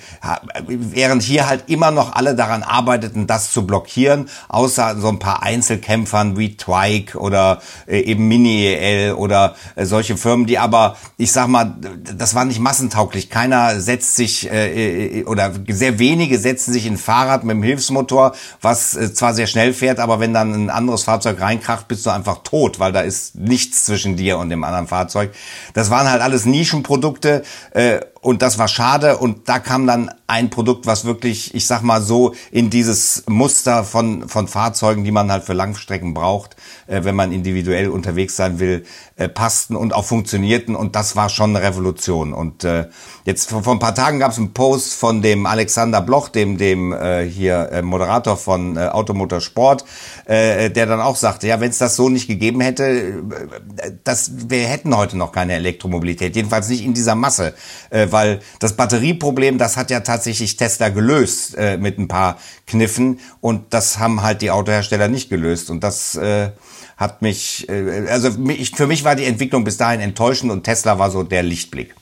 während 0.66 1.22
hier 1.22 1.46
halt 1.46 1.64
immer 1.68 1.90
noch 1.90 2.14
alle 2.14 2.34
daran 2.34 2.62
arbeiteten, 2.62 3.26
das 3.26 3.52
zu 3.52 3.66
blockieren, 3.66 4.28
außer 4.48 4.96
so 4.98 5.08
ein 5.08 5.18
paar 5.18 5.42
Einzelkämpfern 5.42 6.36
wie 6.38 6.56
Twice 6.56 6.96
Nike 6.96 7.16
oder 7.16 7.60
äh, 7.86 8.00
eben 8.00 8.28
Mini 8.28 8.66
EL 8.66 9.12
oder 9.14 9.54
äh, 9.74 9.84
solche 9.84 10.16
Firmen, 10.16 10.46
die 10.46 10.58
aber, 10.58 10.96
ich 11.16 11.32
sag 11.32 11.48
mal, 11.48 11.74
das 11.96 12.34
war 12.34 12.44
nicht 12.44 12.60
massentauglich. 12.60 13.30
Keiner 13.30 13.80
setzt 13.80 14.16
sich 14.16 14.50
äh, 14.50 15.20
äh, 15.20 15.24
oder 15.24 15.52
sehr 15.68 15.98
wenige 15.98 16.38
setzen 16.38 16.72
sich 16.72 16.86
in 16.86 16.96
Fahrrad 16.96 17.44
mit 17.44 17.54
dem 17.54 17.62
Hilfsmotor, 17.62 18.34
was 18.60 18.94
äh, 18.94 19.12
zwar 19.12 19.34
sehr 19.34 19.46
schnell 19.46 19.72
fährt, 19.72 19.98
aber 19.98 20.20
wenn 20.20 20.34
dann 20.34 20.52
ein 20.52 20.70
anderes 20.70 21.04
Fahrzeug 21.04 21.40
reinkracht, 21.40 21.88
bist 21.88 22.06
du 22.06 22.10
einfach 22.10 22.42
tot, 22.42 22.78
weil 22.78 22.92
da 22.92 23.00
ist 23.00 23.34
nichts 23.36 23.84
zwischen 23.84 24.16
dir 24.16 24.38
und 24.38 24.50
dem 24.50 24.64
anderen 24.64 24.86
Fahrzeug. 24.86 25.32
Das 25.74 25.90
waren 25.90 26.10
halt 26.10 26.22
alles 26.22 26.44
Nischenprodukte. 26.46 27.42
Äh, 27.72 28.00
und 28.26 28.42
das 28.42 28.58
war 28.58 28.66
schade 28.66 29.18
und 29.18 29.48
da 29.48 29.60
kam 29.60 29.86
dann 29.86 30.10
ein 30.26 30.50
Produkt, 30.50 30.86
was 30.86 31.04
wirklich, 31.04 31.54
ich 31.54 31.68
sag 31.68 31.82
mal 31.82 32.02
so, 32.02 32.34
in 32.50 32.70
dieses 32.70 33.22
Muster 33.28 33.84
von, 33.84 34.28
von 34.28 34.48
Fahrzeugen, 34.48 35.04
die 35.04 35.12
man 35.12 35.30
halt 35.30 35.44
für 35.44 35.52
Langstrecken 35.52 36.12
braucht, 36.12 36.56
äh, 36.88 37.04
wenn 37.04 37.14
man 37.14 37.30
individuell 37.30 37.88
unterwegs 37.88 38.34
sein 38.34 38.58
will, 38.58 38.84
äh, 39.14 39.28
passten 39.28 39.76
und 39.76 39.94
auch 39.94 40.04
funktionierten 40.04 40.74
und 40.74 40.96
das 40.96 41.14
war 41.14 41.28
schon 41.28 41.54
eine 41.54 41.64
Revolution. 41.64 42.32
Und 42.32 42.64
äh, 42.64 42.88
jetzt 43.24 43.48
vor, 43.48 43.62
vor 43.62 43.74
ein 43.74 43.78
paar 43.78 43.94
Tagen 43.94 44.18
gab 44.18 44.32
es 44.32 44.38
einen 44.38 44.52
Post 44.52 44.94
von 44.94 45.22
dem 45.22 45.46
Alexander 45.46 46.00
Bloch, 46.00 46.28
dem, 46.28 46.58
dem 46.58 46.92
äh, 46.92 47.24
hier 47.24 47.70
äh, 47.70 47.82
Moderator 47.82 48.36
von 48.36 48.76
äh, 48.76 48.88
Automotor 48.88 49.40
Sport, 49.40 49.84
äh, 50.24 50.70
der 50.70 50.86
dann 50.86 51.00
auch 51.00 51.14
sagte, 51.14 51.46
ja, 51.46 51.60
wenn 51.60 51.70
es 51.70 51.78
das 51.78 51.94
so 51.94 52.08
nicht 52.08 52.26
gegeben 52.26 52.60
hätte, 52.60 52.84
äh, 52.84 53.92
das, 54.02 54.32
wir 54.48 54.66
hätten 54.66 54.96
heute 54.96 55.16
noch 55.16 55.30
keine 55.30 55.54
Elektromobilität, 55.54 56.34
jedenfalls 56.34 56.68
nicht 56.68 56.84
in 56.84 56.92
dieser 56.92 57.14
Masse. 57.14 57.54
Äh, 57.90 58.08
weil 58.16 58.40
das 58.60 58.72
Batterieproblem, 58.72 59.58
das 59.58 59.76
hat 59.76 59.90
ja 59.90 60.00
tatsächlich 60.00 60.56
Tesla 60.56 60.88
gelöst 60.88 61.54
äh, 61.58 61.76
mit 61.76 61.98
ein 61.98 62.08
paar 62.08 62.38
Kniffen 62.66 63.20
und 63.42 63.74
das 63.74 63.98
haben 63.98 64.22
halt 64.22 64.40
die 64.40 64.50
Autohersteller 64.50 65.08
nicht 65.08 65.28
gelöst 65.28 65.68
und 65.68 65.84
das 65.84 66.14
äh, 66.14 66.48
hat 66.96 67.20
mich, 67.20 67.68
äh, 67.68 68.08
also 68.08 68.30
mich, 68.30 68.70
für 68.70 68.86
mich 68.86 69.04
war 69.04 69.16
die 69.16 69.26
Entwicklung 69.26 69.64
bis 69.64 69.76
dahin 69.76 70.00
enttäuschend 70.00 70.50
und 70.50 70.64
Tesla 70.64 70.98
war 70.98 71.10
so 71.10 71.24
der 71.24 71.42
Lichtblick. 71.42 71.94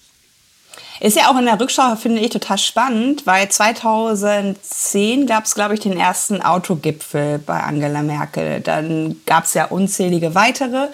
Ist 1.01 1.17
ja 1.17 1.33
auch 1.33 1.37
in 1.37 1.47
der 1.47 1.59
Rückschau, 1.59 1.97
finde 1.97 2.21
ich, 2.21 2.31
total 2.31 2.59
spannend, 2.59 3.27
weil 3.27 3.49
2010 3.49 5.27
gab 5.27 5.47
es, 5.47 5.57
glaube 5.57 5.75
ich, 5.75 5.81
den 5.81 5.99
ersten 5.99 6.41
Autogipfel 6.41 7.41
bei 7.41 7.59
Angela 7.61 8.03
Merkel. 8.03 8.61
Dann 8.61 9.17
gab 9.27 9.47
es 9.47 9.55
ja 9.55 9.65
unzählige 9.65 10.37
weitere. 10.37 10.91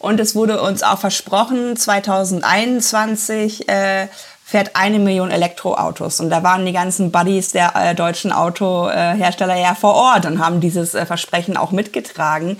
Und 0.00 0.18
es 0.18 0.34
wurde 0.34 0.62
uns 0.62 0.82
auch 0.82 0.98
versprochen, 0.98 1.76
2021 1.76 3.68
äh, 3.68 4.08
fährt 4.50 4.74
eine 4.74 4.98
Million 4.98 5.30
Elektroautos. 5.30 6.18
Und 6.18 6.28
da 6.28 6.42
waren 6.42 6.66
die 6.66 6.72
ganzen 6.72 7.12
Buddies 7.12 7.52
der 7.52 7.72
äh, 7.76 7.94
deutschen 7.94 8.32
Autohersteller 8.32 9.54
ja 9.54 9.76
vor 9.76 9.94
Ort 9.94 10.26
und 10.26 10.44
haben 10.44 10.60
dieses 10.60 10.94
äh, 10.94 11.06
Versprechen 11.06 11.56
auch 11.56 11.70
mitgetragen. 11.70 12.58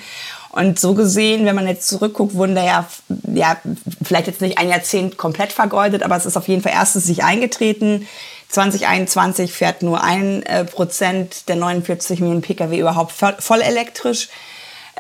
Und 0.51 0.79
so 0.79 0.95
gesehen, 0.95 1.47
wenn 1.47 1.57
man 1.57 1.67
jetzt 1.67 1.89
zurückguckt, 1.89 2.35
wurden 2.35 2.55
da 2.55 2.63
ja, 2.63 2.87
ja, 3.35 3.57
vielleicht 4.03 4.29
jetzt 4.29 4.41
nicht 4.41 4.59
ein 4.59 4.69
Jahrzehnt 4.69 5.17
komplett 5.17 5.51
vergeudet, 5.53 6.05
aber 6.05 6.17
es 6.17 6.27
ist 6.27 6.37
auf 6.37 6.47
jeden 6.47 6.63
Fall 6.63 6.73
erstens 6.73 7.07
sich 7.07 7.25
eingetreten. 7.25 8.07
2021 8.51 9.53
fährt 9.53 9.83
nur 9.83 10.05
ein 10.05 10.45
äh, 10.45 10.65
Prozent 10.65 11.49
der 11.49 11.57
49 11.57 12.21
Millionen 12.21 12.43
Pkw 12.43 12.79
überhaupt 12.79 13.13
voll 13.13 13.63
elektrisch. 13.63 14.29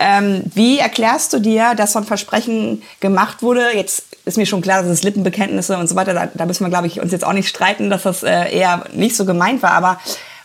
Ähm, 0.02 0.42
wie 0.54 0.78
erklärst 0.78 1.34
du 1.34 1.40
dir, 1.40 1.74
dass 1.76 1.92
so 1.92 1.98
ein 1.98 2.06
Versprechen 2.06 2.82
gemacht 3.00 3.42
wurde? 3.42 3.76
Jetzt 3.76 4.04
ist 4.24 4.38
mir 4.38 4.46
schon 4.46 4.62
klar, 4.62 4.82
dass 4.82 4.90
es 4.90 5.02
Lippenbekenntnisse 5.02 5.76
und 5.76 5.88
so 5.88 5.94
weiter, 5.94 6.14
da, 6.14 6.28
da 6.32 6.46
müssen 6.46 6.64
wir, 6.64 6.70
glaube 6.70 6.86
ich, 6.86 7.00
uns 7.00 7.12
jetzt 7.12 7.24
auch 7.24 7.34
nicht 7.34 7.48
streiten, 7.48 7.90
dass 7.90 8.04
das 8.04 8.22
äh, 8.22 8.50
eher 8.50 8.84
nicht 8.94 9.14
so 9.14 9.26
gemeint 9.26 9.62
war. 9.62 9.72
Aber 9.72 10.00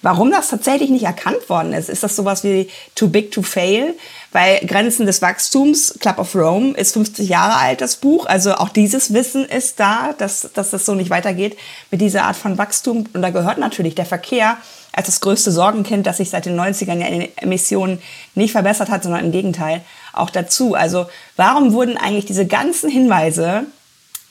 warum 0.05 0.29
das 0.29 0.49
tatsächlich 0.49 0.91
nicht 0.91 1.05
erkannt 1.05 1.49
worden 1.49 1.73
ist, 1.73 1.89
ist 1.89 2.03
das 2.03 2.15
sowas 2.15 2.43
wie 2.43 2.69
too 2.93 3.07
big 3.07 3.31
to 3.31 3.41
fail? 3.41 3.95
Weil 4.31 4.59
Grenzen 4.59 5.07
des 5.07 5.23
Wachstums, 5.23 5.95
Club 5.99 6.19
of 6.19 6.35
Rome, 6.35 6.77
ist 6.77 6.93
50 6.93 7.27
Jahre 7.27 7.55
alt, 7.55 7.81
das 7.81 7.95
Buch. 7.95 8.27
Also 8.27 8.53
auch 8.53 8.69
dieses 8.69 9.13
Wissen 9.13 9.45
ist 9.45 9.79
da, 9.79 10.13
dass, 10.15 10.47
dass 10.53 10.69
das 10.69 10.85
so 10.85 10.93
nicht 10.93 11.09
weitergeht 11.09 11.57
mit 11.89 12.01
dieser 12.01 12.25
Art 12.25 12.35
von 12.35 12.59
Wachstum. 12.59 13.05
Und 13.13 13.23
da 13.23 13.31
gehört 13.31 13.57
natürlich 13.57 13.95
der 13.95 14.05
Verkehr 14.05 14.57
als 14.93 15.07
das 15.07 15.21
größte 15.21 15.51
Sorgenkind, 15.51 16.05
das 16.05 16.17
sich 16.17 16.29
seit 16.29 16.45
den 16.45 16.59
90ern 16.59 16.99
ja 16.99 17.07
in 17.07 17.21
den 17.21 17.37
Emissionen 17.37 17.99
nicht 18.35 18.51
verbessert 18.51 18.89
hat, 18.89 19.01
sondern 19.01 19.25
im 19.25 19.31
Gegenteil 19.31 19.81
auch 20.13 20.29
dazu. 20.29 20.75
Also 20.75 21.07
warum 21.35 21.73
wurden 21.73 21.97
eigentlich 21.97 22.25
diese 22.25 22.45
ganzen 22.45 22.91
Hinweise, 22.91 23.63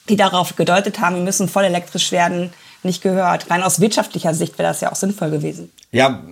die 0.08 0.14
darauf 0.14 0.54
gedeutet 0.54 1.00
haben, 1.00 1.16
wir 1.16 1.22
müssen 1.22 1.48
voll 1.48 1.64
elektrisch 1.64 2.12
werden, 2.12 2.52
nicht 2.84 3.02
gehört. 3.02 3.50
Rein 3.50 3.62
aus 3.62 3.80
wirtschaftlicher 3.80 4.34
Sicht 4.34 4.58
wäre 4.58 4.68
das 4.68 4.80
ja 4.80 4.92
auch 4.92 4.96
sinnvoll 4.96 5.30
gewesen. 5.30 5.70
Ja, 5.92 6.22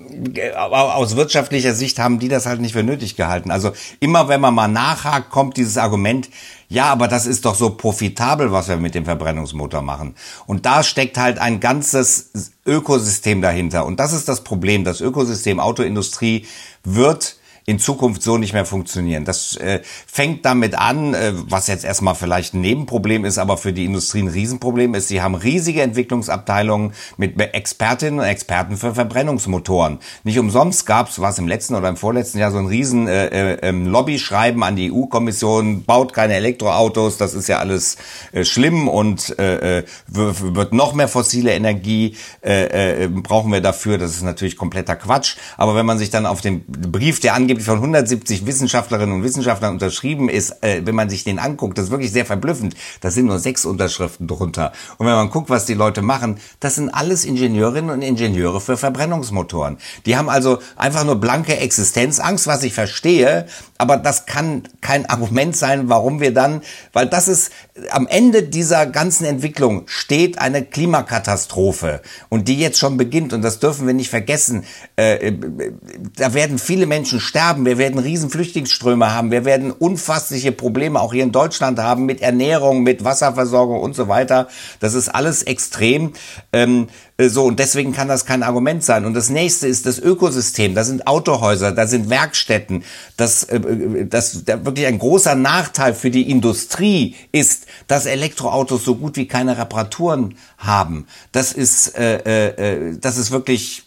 aus 0.71 1.17
wirtschaftlicher 1.17 1.75
Sicht 1.75 1.99
haben 1.99 2.19
die 2.19 2.29
das 2.29 2.47
halt 2.47 2.61
nicht 2.61 2.73
für 2.73 2.83
nötig 2.83 3.17
gehalten. 3.17 3.51
Also 3.51 3.73
immer 4.01 4.29
wenn 4.29 4.41
man 4.41 4.55
mal 4.55 4.69
nachhakt, 4.69 5.31
kommt 5.31 5.57
dieses 5.57 5.79
Argument, 5.79 6.29
ja, 6.69 6.87
aber 6.87 7.07
das 7.07 7.27
ist 7.27 7.45
doch 7.45 7.55
so 7.55 7.71
profitabel, 7.71 8.51
was 8.51 8.69
wir 8.69 8.77
mit 8.77 8.95
dem 8.95 9.05
Verbrennungsmotor 9.05 9.83
machen. 9.83 10.15
Und 10.47 10.67
da 10.67 10.83
steckt 10.83 11.19
halt 11.19 11.39
ein 11.39 11.61
ganzes 11.61 12.31
Ökosystem 12.67 13.43
dahinter. 13.43 13.85
Und 13.85 14.01
das 14.01 14.13
ist 14.13 14.29
das 14.29 14.43
Problem. 14.43 14.85
Das 14.85 15.01
Ökosystem 15.01 15.61
Autoindustrie 15.61 16.47
wird 16.83 17.37
in 17.65 17.79
Zukunft 17.79 18.23
so 18.23 18.39
nicht 18.39 18.53
mehr 18.53 18.65
funktionieren. 18.65 19.25
Das 19.25 19.57
äh, 19.57 19.81
fängt 20.07 20.45
damit 20.45 20.77
an, 20.77 21.15
äh, 21.15 21.33
was 21.35 21.69
jetzt 21.69 21.85
erstmal 21.85 22.15
vielleicht 22.15 22.55
ein 22.55 22.61
Nebenproblem 22.61 23.25
ist, 23.25 23.39
aber 23.39 23.57
für 23.57 23.73
die 23.73 23.85
Industrie 23.85 24.23
ein 24.23 24.29
Riesenproblem 24.29 24.95
ist. 24.95 25.09
Sie 25.09 25.23
haben 25.23 25.35
riesige 25.35 25.83
Entwicklungsabteilungen 25.83 26.93
mit 27.17 27.41
Expertinnen 27.41 28.21
und 28.21 28.27
Experten 28.27 28.77
für 28.77 28.95
Verbrennungsmotoren. 28.95 29.99
Nicht 30.25 30.39
umsonst 30.39 30.87
gab 30.87 31.09
es, 31.09 31.21
was 31.21 31.39
im 31.39 31.47
letzten 31.47 31.75
oder 31.75 31.89
im 31.89 31.97
vorletzten 31.97 32.39
Jahr, 32.39 32.51
so 32.51 32.59
ein 32.59 32.67
riesen 32.67 33.07
äh, 33.07 33.27
äh, 33.27 33.59
ähm, 33.63 33.87
Lobbyschreiben 33.87 34.63
an 34.63 34.77
die 34.77 34.93
EU-Kommission, 34.93 35.85
baut 35.85 36.13
keine 36.13 36.35
Elektroautos, 36.35 37.17
das 37.17 37.35
ist 37.35 37.49
ja 37.49 37.59
alles 37.59 37.97
äh, 38.33 38.45
schlimm 38.45 38.89
und 38.89 39.39
äh, 39.39 39.79
äh 39.79 39.85
wird 40.09 40.73
noch 40.73 40.95
mehr 40.95 41.09
fossile 41.09 41.53
Energie 41.53 42.17
äh, 42.45 43.05
äh, 43.05 43.09
brauchen 43.09 43.53
wir 43.53 43.61
dafür. 43.61 43.99
Das 43.99 44.13
ist 44.13 44.23
natürlich 44.23 44.57
kompletter 44.57 44.97
Quatsch. 44.97 45.37
Aber 45.57 45.75
wenn 45.75 45.87
man 45.87 45.99
sich 45.99 46.11
dann 46.11 46.27
auf 46.27 46.41
den 46.41 46.65
Brief, 46.67 47.21
der 47.21 47.35
angeblich 47.35 47.52
angeblich 47.53 47.67
von 47.67 47.77
170 47.77 48.47
Wissenschaftlerinnen 48.47 49.15
und 49.15 49.25
Wissenschaftlern 49.25 49.75
unterschrieben 49.75 50.31
ist, 50.31 50.63
äh, 50.63 50.81
wenn 50.87 50.95
man 50.95 51.11
sich 51.11 51.23
den 51.23 51.39
anguckt, 51.39 51.77
das 51.77 51.87
ist 51.87 51.91
wirklich 51.91 52.11
sehr 52.11 52.25
verblüffend. 52.25 52.75
Da 53.03 53.11
sind 53.11 53.27
nur 53.27 53.39
sechs 53.39 53.67
Unterschriften 53.67 54.27
drunter. 54.27 54.73
Und 54.97 55.07
wenn 55.07 55.15
man 55.15 55.29
guckt, 55.29 55.51
was 55.51 55.67
die 55.67 55.75
Leute 55.75 56.01
machen, 56.01 56.39
das 56.61 56.77
sind 56.77 56.89
alles 56.89 57.27
Ingenieurinnen 57.27 57.91
und 57.91 58.01
Ingenieure 58.01 58.59
für 58.63 58.79
Verbrennungsmotoren. 58.79 59.77
Die 60.07 60.17
haben 60.17 60.31
also 60.31 60.61
einfach 60.77 61.05
nur 61.05 61.17
blanke 61.17 61.59
Existenzangst, 61.59 62.47
was 62.47 62.63
ich 62.63 62.73
verstehe, 62.73 63.47
aber 63.77 63.99
das 63.99 64.25
kann 64.25 64.63
kein 64.81 65.05
Argument 65.11 65.55
sein, 65.55 65.91
warum 65.91 66.21
wir 66.21 66.33
dann, 66.33 66.63
weil 66.95 67.07
das 67.07 67.29
ist, 67.29 67.53
am 67.91 68.07
Ende 68.07 68.45
dieser 68.45 68.87
ganzen 68.87 69.25
Entwicklung 69.25 69.83
steht 69.87 70.39
eine 70.39 70.65
Klimakatastrophe 70.65 72.01
und 72.29 72.49
die 72.49 72.59
jetzt 72.59 72.79
schon 72.79 72.97
beginnt 72.97 73.33
und 73.33 73.43
das 73.43 73.59
dürfen 73.59 73.87
wir 73.87 73.95
nicht 73.95 74.09
vergessen. 74.09 74.65
Äh, 74.97 75.29
äh 75.29 75.73
da 76.17 76.33
werden 76.33 76.59
viele 76.59 76.87
Menschen 76.87 77.21
sterben, 77.21 77.42
wir 77.59 77.79
werden 77.79 77.99
riesen 77.99 78.31
Flüchtlingsströme 78.31 79.13
haben, 79.13 79.31
wir 79.31 79.45
werden 79.45 79.73
unfassliche 79.73 80.53
Probleme 80.53 81.01
auch 81.01 81.13
hier 81.13 81.25
in 81.25 81.33
Deutschland 81.33 81.79
haben 81.79 82.07
mit 82.07 82.21
Ernährung, 82.21 82.83
mit 82.83 83.05
Wasserversorgung 83.05 83.81
und 83.81 83.95
so 83.95 84.09
weiter. 84.09 84.49
Das 84.81 84.95
ist 84.95 85.09
alles 85.09 85.43
extrem. 85.43 86.13
Ähm, 86.53 86.89
äh, 87.17 87.29
so, 87.29 87.45
und 87.45 87.59
deswegen 87.59 87.93
kann 87.93 88.09
das 88.09 88.25
kein 88.25 88.43
Argument 88.43 88.85
sein. 88.85 89.05
Und 89.05 89.15
das 89.15 89.29
nächste 89.29 89.67
ist 89.67 89.87
das 89.87 89.99
Ökosystem. 89.99 90.75
Da 90.75 90.85
sind 90.85 91.07
Autohäuser, 91.07 91.73
da 91.73 91.87
sind 91.87 92.11
Werkstätten. 92.11 92.85
Das, 93.17 93.45
äh, 93.45 93.57
äh 93.57 94.07
das 94.07 94.45
der 94.45 94.65
wirklich 94.65 94.87
ein 94.87 94.99
großer 94.99 95.35
Nachteil 95.35 95.95
für 95.95 96.11
die 96.11 96.31
Industrie 96.31 97.17
ist, 97.33 97.67
dass 97.87 98.07
Elektroautos 98.07 98.85
so 98.85 98.95
gut 98.95 99.17
wie 99.17 99.27
keine 99.27 99.59
Reparaturen 99.59 100.37
haben. 100.59 101.07
Das 101.33 101.53
ist, 101.53 101.97
äh, 101.99 102.91
äh 102.91 102.97
das 103.01 103.19
ist 103.19 103.31
wirklich 103.31 103.85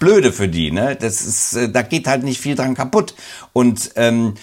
blöde 0.00 0.32
für 0.32 0.48
die, 0.48 0.72
ne? 0.72 0.96
Das 0.96 1.20
ist, 1.22 1.54
äh, 1.54 1.68
da 1.68 1.82
geht 1.82 2.08
halt 2.08 2.24
nicht 2.24 2.40
viel 2.40 2.56
dran 2.56 2.74
kaputt. 2.74 3.14
Und 3.52 3.92
ähm, 3.94 4.34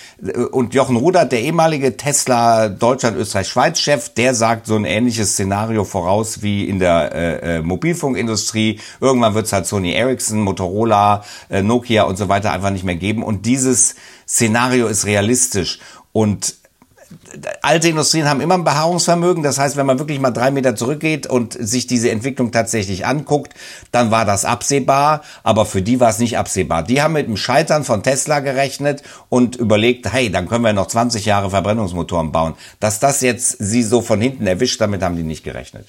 und 0.52 0.74
Jochen 0.74 0.96
Rudert, 0.96 1.34
der 1.34 1.42
ehemalige 1.42 1.98
Tesla 1.98 2.70
Deutschland, 2.70 3.18
Österreich, 3.18 3.50
Schweiz 3.50 3.80
Chef, 3.82 4.08
der 4.14 4.34
sagt 4.34 4.68
so 4.68 4.76
ein 4.76 4.86
ähnliches 4.86 5.34
Szenario 5.34 5.84
voraus 5.84 6.42
wie 6.42 6.64
in 6.64 6.80
der 6.80 7.12
äh, 7.14 7.58
äh, 7.58 7.62
Mobilfunkindustrie. 7.62 8.80
Irgendwann 9.02 9.34
wird 9.34 9.48
es 9.48 9.54
halt 9.54 9.66
Sony 9.66 9.92
Ericsson, 9.92 10.40
Motorola, 10.40 11.26
äh, 11.50 11.62
Nokia 11.62 12.04
und 12.04 12.18
so 12.18 12.30
weiter 12.30 12.54
einfach 12.54 12.72
nicht 12.72 12.86
mehr 12.86 12.96
geben. 12.96 13.24
Und 13.24 13.46
dieses 13.46 13.96
Szenario 14.26 14.88
ist 14.88 15.06
realistisch. 15.06 15.80
Und 16.14 16.56
alte 17.62 17.90
Industrien 17.90 18.30
haben 18.30 18.42
immer 18.42 18.56
ein 18.56 18.64
Beharrungsvermögen. 18.64 19.44
Das 19.44 19.58
heißt, 19.58 19.78
wenn 19.78 19.86
man 19.86 20.00
wirklich 20.00 20.20
mal 20.20 20.32
drei 20.32 20.52
Meter 20.52 20.76
zurückgeht 20.76 21.28
und 21.28 21.54
sich 21.54 21.88
diese 21.88 22.12
Entwicklung 22.12 22.52
tatsächlich 22.52 23.06
anguckt, 23.06 23.54
dann 23.92 24.12
war 24.12 24.26
das 24.26 24.46
absehbar. 24.46 25.22
Aber 25.44 25.66
für 25.66 25.82
die 25.82 26.00
war 26.00 26.10
es 26.10 26.20
nicht 26.20 26.38
absehbar. 26.38 26.84
Die 26.84 27.02
haben 27.02 27.14
mit 27.14 27.28
dem 27.28 27.38
Scheitern 27.38 27.84
von 27.84 28.04
Tesla 28.04 28.40
gerechnet 28.40 29.04
und 29.30 29.56
überlegt, 29.56 30.12
hey, 30.12 30.32
dann 30.32 30.48
können 30.48 30.64
wir 30.64 30.74
noch 30.74 30.88
20 30.88 31.26
Jahre 31.26 31.50
Verbrennungsmotoren 31.50 32.32
bauen. 32.32 32.56
Dass 32.80 33.00
das 33.00 33.22
jetzt 33.22 33.58
sie 33.60 33.84
so 33.84 34.02
von 34.02 34.22
hinten 34.22 34.48
erwischt, 34.48 34.80
damit 34.82 35.02
haben 35.04 35.16
die 35.16 35.24
nicht 35.24 35.44
gerechnet. 35.44 35.88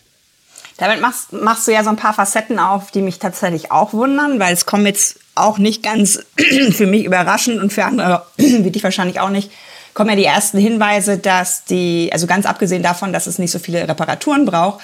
Damit 0.78 1.00
machst, 1.00 1.33
machst 1.33 1.67
du 1.67 1.73
ja 1.73 1.83
so 1.83 1.90
ein 1.90 1.97
paar 1.97 2.14
Facetten 2.14 2.61
auf, 2.61 2.93
die 2.93 3.02
mich 3.02 3.19
tatsächlich 3.19 3.73
auch 3.73 3.93
wundern, 3.93 4.38
weil 4.38 4.55
es 4.55 4.64
kommen 4.64 4.87
jetzt 4.87 5.19
auch 5.35 5.59
nicht 5.59 5.83
ganz 5.83 6.21
für 6.71 6.87
mich 6.87 7.05
überraschend 7.05 7.61
und 7.61 7.73
für 7.73 7.85
andere, 7.85 8.25
wie 8.37 8.71
dich 8.71 8.85
wahrscheinlich 8.85 9.19
auch 9.19 9.31
nicht, 9.31 9.50
kommen 9.99 10.11
ja 10.11 10.17
die 10.17 10.26
ersten 10.26 10.59
Hinweise, 10.59 11.19
dass 11.19 11.64
die, 11.64 12.09
also 12.12 12.28
ganz 12.28 12.47
abgesehen 12.47 12.85
davon, 12.85 13.12
dass 13.12 13.26
es 13.26 13.40
nicht 13.40 13.50
so 13.50 13.59
viele 13.59 13.88
Reparaturen 13.88 14.47
braucht, 14.47 14.78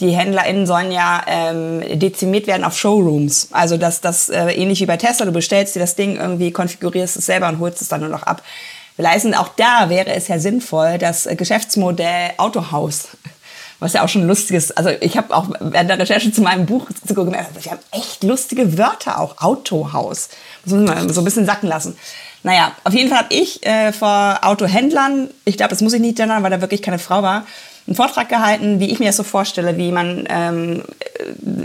die 0.00 0.10
HändlerInnen 0.10 0.66
sollen 0.66 0.90
ja 0.90 1.22
ähm, 1.28 1.80
dezimiert 1.96 2.48
werden 2.48 2.64
auf 2.64 2.76
Showrooms. 2.76 3.50
Also 3.52 3.76
dass 3.76 4.00
das 4.00 4.28
äh, 4.28 4.50
ähnlich 4.50 4.80
wie 4.80 4.86
bei 4.86 4.96
Tesla, 4.96 5.26
du 5.26 5.32
bestellst 5.32 5.76
dir 5.76 5.78
das 5.78 5.94
Ding 5.94 6.16
irgendwie, 6.16 6.50
konfigurierst 6.50 7.16
es 7.16 7.26
selber 7.26 7.48
und 7.48 7.60
holst 7.60 7.80
es 7.82 7.86
dann 7.86 8.00
nur 8.00 8.08
noch 8.08 8.24
ab. 8.24 8.42
Leisten, 8.96 9.32
auch 9.32 9.50
da 9.54 9.90
wäre 9.90 10.10
es 10.10 10.26
ja 10.26 10.40
sinnvoll, 10.40 10.98
das 10.98 11.28
Geschäftsmodell 11.36 12.32
Autohaus 12.38 13.10
was 13.80 13.92
ja 13.92 14.02
auch 14.02 14.08
schon 14.08 14.26
lustiges, 14.26 14.72
also 14.72 14.90
ich 15.00 15.16
habe 15.16 15.34
auch 15.34 15.48
während 15.60 15.90
der 15.90 15.98
Recherche 15.98 16.32
zu 16.32 16.42
meinem 16.42 16.66
Buch 16.66 16.86
gemerkt, 17.06 17.64
wir 17.64 17.70
haben 17.70 17.80
echt 17.92 18.24
lustige 18.24 18.76
Wörter 18.76 19.20
auch, 19.20 19.38
Autohaus. 19.38 20.30
Das 20.64 20.74
muss 20.74 20.88
man 20.88 21.12
so 21.12 21.20
ein 21.20 21.24
bisschen 21.24 21.46
sacken 21.46 21.68
lassen. 21.68 21.96
Naja, 22.42 22.72
auf 22.84 22.94
jeden 22.94 23.08
Fall 23.08 23.18
habe 23.18 23.34
ich 23.34 23.64
äh, 23.66 23.92
vor 23.92 24.40
Autohändlern, 24.42 25.28
ich 25.44 25.56
glaube, 25.56 25.70
das 25.70 25.80
muss 25.80 25.92
ich 25.92 26.00
nicht 26.00 26.16
gendern, 26.16 26.42
weil 26.42 26.50
da 26.50 26.60
wirklich 26.60 26.82
keine 26.82 26.98
Frau 26.98 27.22
war, 27.22 27.46
einen 27.86 27.96
Vortrag 27.96 28.28
gehalten, 28.28 28.80
wie 28.80 28.90
ich 28.90 28.98
mir 28.98 29.06
das 29.06 29.16
so 29.16 29.22
vorstelle, 29.22 29.76
wie 29.76 29.90
man 29.92 30.26
ähm, 30.28 30.82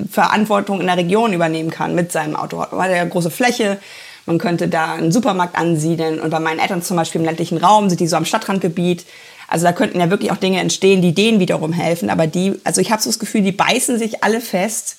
Verantwortung 0.10 0.80
in 0.80 0.88
der 0.88 0.98
Region 0.98 1.34
übernehmen 1.34 1.70
kann 1.70 1.96
mit 1.96 2.12
seinem 2.12 2.36
Auto. 2.36 2.58
Man 2.58 2.82
hat 2.82 2.92
ja 2.92 3.04
große 3.04 3.30
Fläche, 3.30 3.78
man 4.26 4.38
könnte 4.38 4.68
da 4.70 4.94
einen 4.94 5.12
Supermarkt 5.12 5.58
ansiedeln 5.58 6.20
und 6.22 6.30
bei 6.30 6.40
meinen 6.40 6.60
Eltern 6.60 6.82
zum 6.82 6.96
Beispiel 6.96 7.20
im 7.20 7.26
ländlichen 7.26 7.58
Raum 7.58 7.90
sind 7.90 8.00
die 8.00 8.08
so 8.08 8.16
am 8.16 8.26
Stadtrandgebiet. 8.26 9.06
Also 9.54 9.68
da 9.68 9.72
könnten 9.72 10.00
ja 10.00 10.10
wirklich 10.10 10.32
auch 10.32 10.38
Dinge 10.38 10.60
entstehen, 10.60 11.04
die 11.04 11.14
denen 11.14 11.40
wiederum 11.40 11.74
helfen. 11.74 12.10
Aber 12.10 12.26
die, 12.26 12.60
also 12.64 12.82
ich 12.82 12.92
habe 12.92 13.04
so 13.04 13.10
das 13.12 13.20
Gefühl, 13.20 13.44
die 13.44 13.52
beißen 13.52 14.00
sich 14.00 14.24
alle 14.24 14.42
fest 14.42 14.98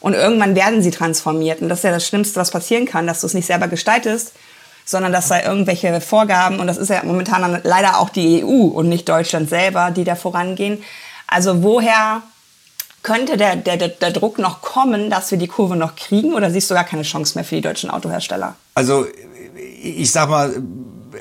und 0.00 0.14
irgendwann 0.14 0.56
werden 0.56 0.82
sie 0.82 0.90
transformiert. 0.90 1.60
Und 1.60 1.68
das 1.68 1.80
ist 1.80 1.84
ja 1.84 1.90
das 1.90 2.06
Schlimmste, 2.06 2.40
was 2.40 2.50
passieren 2.50 2.86
kann, 2.86 3.06
dass 3.06 3.20
du 3.20 3.26
es 3.26 3.34
nicht 3.34 3.44
selber 3.44 3.68
gestaltest, 3.68 4.32
sondern 4.86 5.12
dass 5.12 5.28
da 5.28 5.42
irgendwelche 5.42 6.00
Vorgaben, 6.00 6.60
und 6.60 6.66
das 6.66 6.78
ist 6.78 6.88
ja 6.88 7.02
momentan 7.04 7.60
leider 7.62 7.98
auch 7.98 8.08
die 8.08 8.42
EU 8.42 8.68
und 8.68 8.88
nicht 8.88 9.06
Deutschland 9.06 9.50
selber, 9.50 9.90
die 9.90 10.04
da 10.04 10.14
vorangehen. 10.14 10.82
Also 11.26 11.62
woher 11.62 12.22
könnte 13.02 13.36
der, 13.36 13.56
der, 13.56 13.76
der 13.76 14.10
Druck 14.12 14.38
noch 14.38 14.62
kommen, 14.62 15.10
dass 15.10 15.30
wir 15.30 15.36
die 15.36 15.46
Kurve 15.46 15.76
noch 15.76 15.94
kriegen 15.94 16.32
oder 16.32 16.50
siehst 16.50 16.70
du 16.70 16.74
gar 16.74 16.84
keine 16.84 17.02
Chance 17.02 17.34
mehr 17.34 17.44
für 17.44 17.56
die 17.56 17.60
deutschen 17.60 17.90
Autohersteller? 17.90 18.56
Also 18.74 19.04
ich 19.82 20.10
sag 20.10 20.30
mal, 20.30 20.54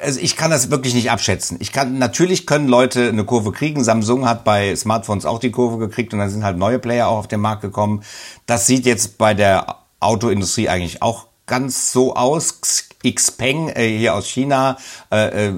also 0.02 0.20
ich 0.20 0.36
kann 0.36 0.52
das 0.52 0.72
wirklich 0.72 0.94
nicht 0.94 1.12
abschätzen. 1.12 1.58
Ich 1.60 1.72
kann 1.72 1.98
natürlich 1.98 2.46
können 2.46 2.68
Leute 2.68 3.10
eine 3.10 3.24
Kurve 3.24 3.52
kriegen. 3.52 3.84
Samsung 3.84 4.28
hat 4.28 4.44
bei 4.44 4.76
Smartphones 4.76 5.26
auch 5.26 5.40
die 5.40 5.52
Kurve 5.52 5.78
gekriegt 5.78 6.14
und 6.14 6.20
dann 6.20 6.30
sind 6.30 6.44
halt 6.44 6.58
neue 6.58 6.80
Player 6.80 7.08
auch 7.08 7.20
auf 7.20 7.28
den 7.28 7.42
Markt 7.42 7.62
gekommen. 7.62 8.04
Das 8.46 8.68
sieht 8.68 8.86
jetzt 8.86 9.18
bei 9.18 9.34
der 9.34 9.78
Autoindustrie 10.00 10.70
eigentlich 10.70 11.02
auch 11.02 11.28
ganz 11.46 11.92
so 11.92 12.16
aus. 12.16 12.89
Xpeng 13.04 13.70
äh, 13.70 13.98
hier 13.98 14.14
aus 14.14 14.28
China 14.28 14.78
äh, 15.12 15.48
äh, 15.48 15.54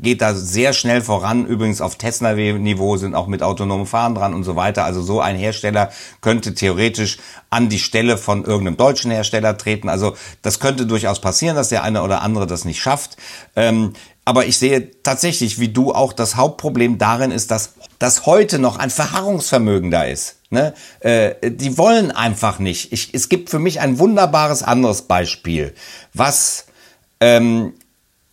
geht 0.00 0.22
da 0.22 0.34
sehr 0.34 0.72
schnell 0.72 1.00
voran. 1.00 1.46
Übrigens 1.46 1.80
auf 1.80 1.96
Tesla-Niveau 1.96 2.96
sind 2.96 3.14
auch 3.14 3.26
mit 3.26 3.42
autonomem 3.42 3.86
Fahren 3.86 4.14
dran 4.14 4.32
und 4.32 4.44
so 4.44 4.54
weiter. 4.54 4.84
Also 4.84 5.02
so 5.02 5.20
ein 5.20 5.36
Hersteller 5.36 5.90
könnte 6.20 6.54
theoretisch 6.54 7.18
an 7.50 7.68
die 7.68 7.80
Stelle 7.80 8.16
von 8.16 8.44
irgendeinem 8.44 8.76
deutschen 8.76 9.10
Hersteller 9.10 9.56
treten. 9.56 9.88
Also 9.88 10.14
das 10.42 10.60
könnte 10.60 10.86
durchaus 10.86 11.20
passieren, 11.20 11.56
dass 11.56 11.68
der 11.68 11.82
eine 11.82 12.02
oder 12.02 12.22
andere 12.22 12.46
das 12.46 12.64
nicht 12.64 12.80
schafft. 12.80 13.16
Ähm, 13.56 13.94
aber 14.24 14.46
ich 14.46 14.58
sehe 14.58 14.90
tatsächlich, 15.02 15.58
wie 15.60 15.68
du 15.68 15.92
auch, 15.92 16.12
das 16.12 16.36
Hauptproblem 16.36 16.98
darin 16.98 17.30
ist, 17.30 17.50
dass, 17.50 17.74
dass 17.98 18.26
heute 18.26 18.58
noch 18.58 18.78
ein 18.78 18.90
Verharrungsvermögen 18.90 19.90
da 19.90 20.04
ist. 20.04 20.36
Ne? 20.50 20.74
Äh, 21.00 21.50
die 21.50 21.76
wollen 21.76 22.10
einfach 22.10 22.58
nicht. 22.58 22.92
Ich, 22.92 23.10
es 23.12 23.28
gibt 23.28 23.50
für 23.50 23.58
mich 23.58 23.80
ein 23.80 23.98
wunderbares 23.98 24.62
anderes 24.62 25.02
Beispiel, 25.02 25.74
was 26.12 26.66
ähm, 27.20 27.74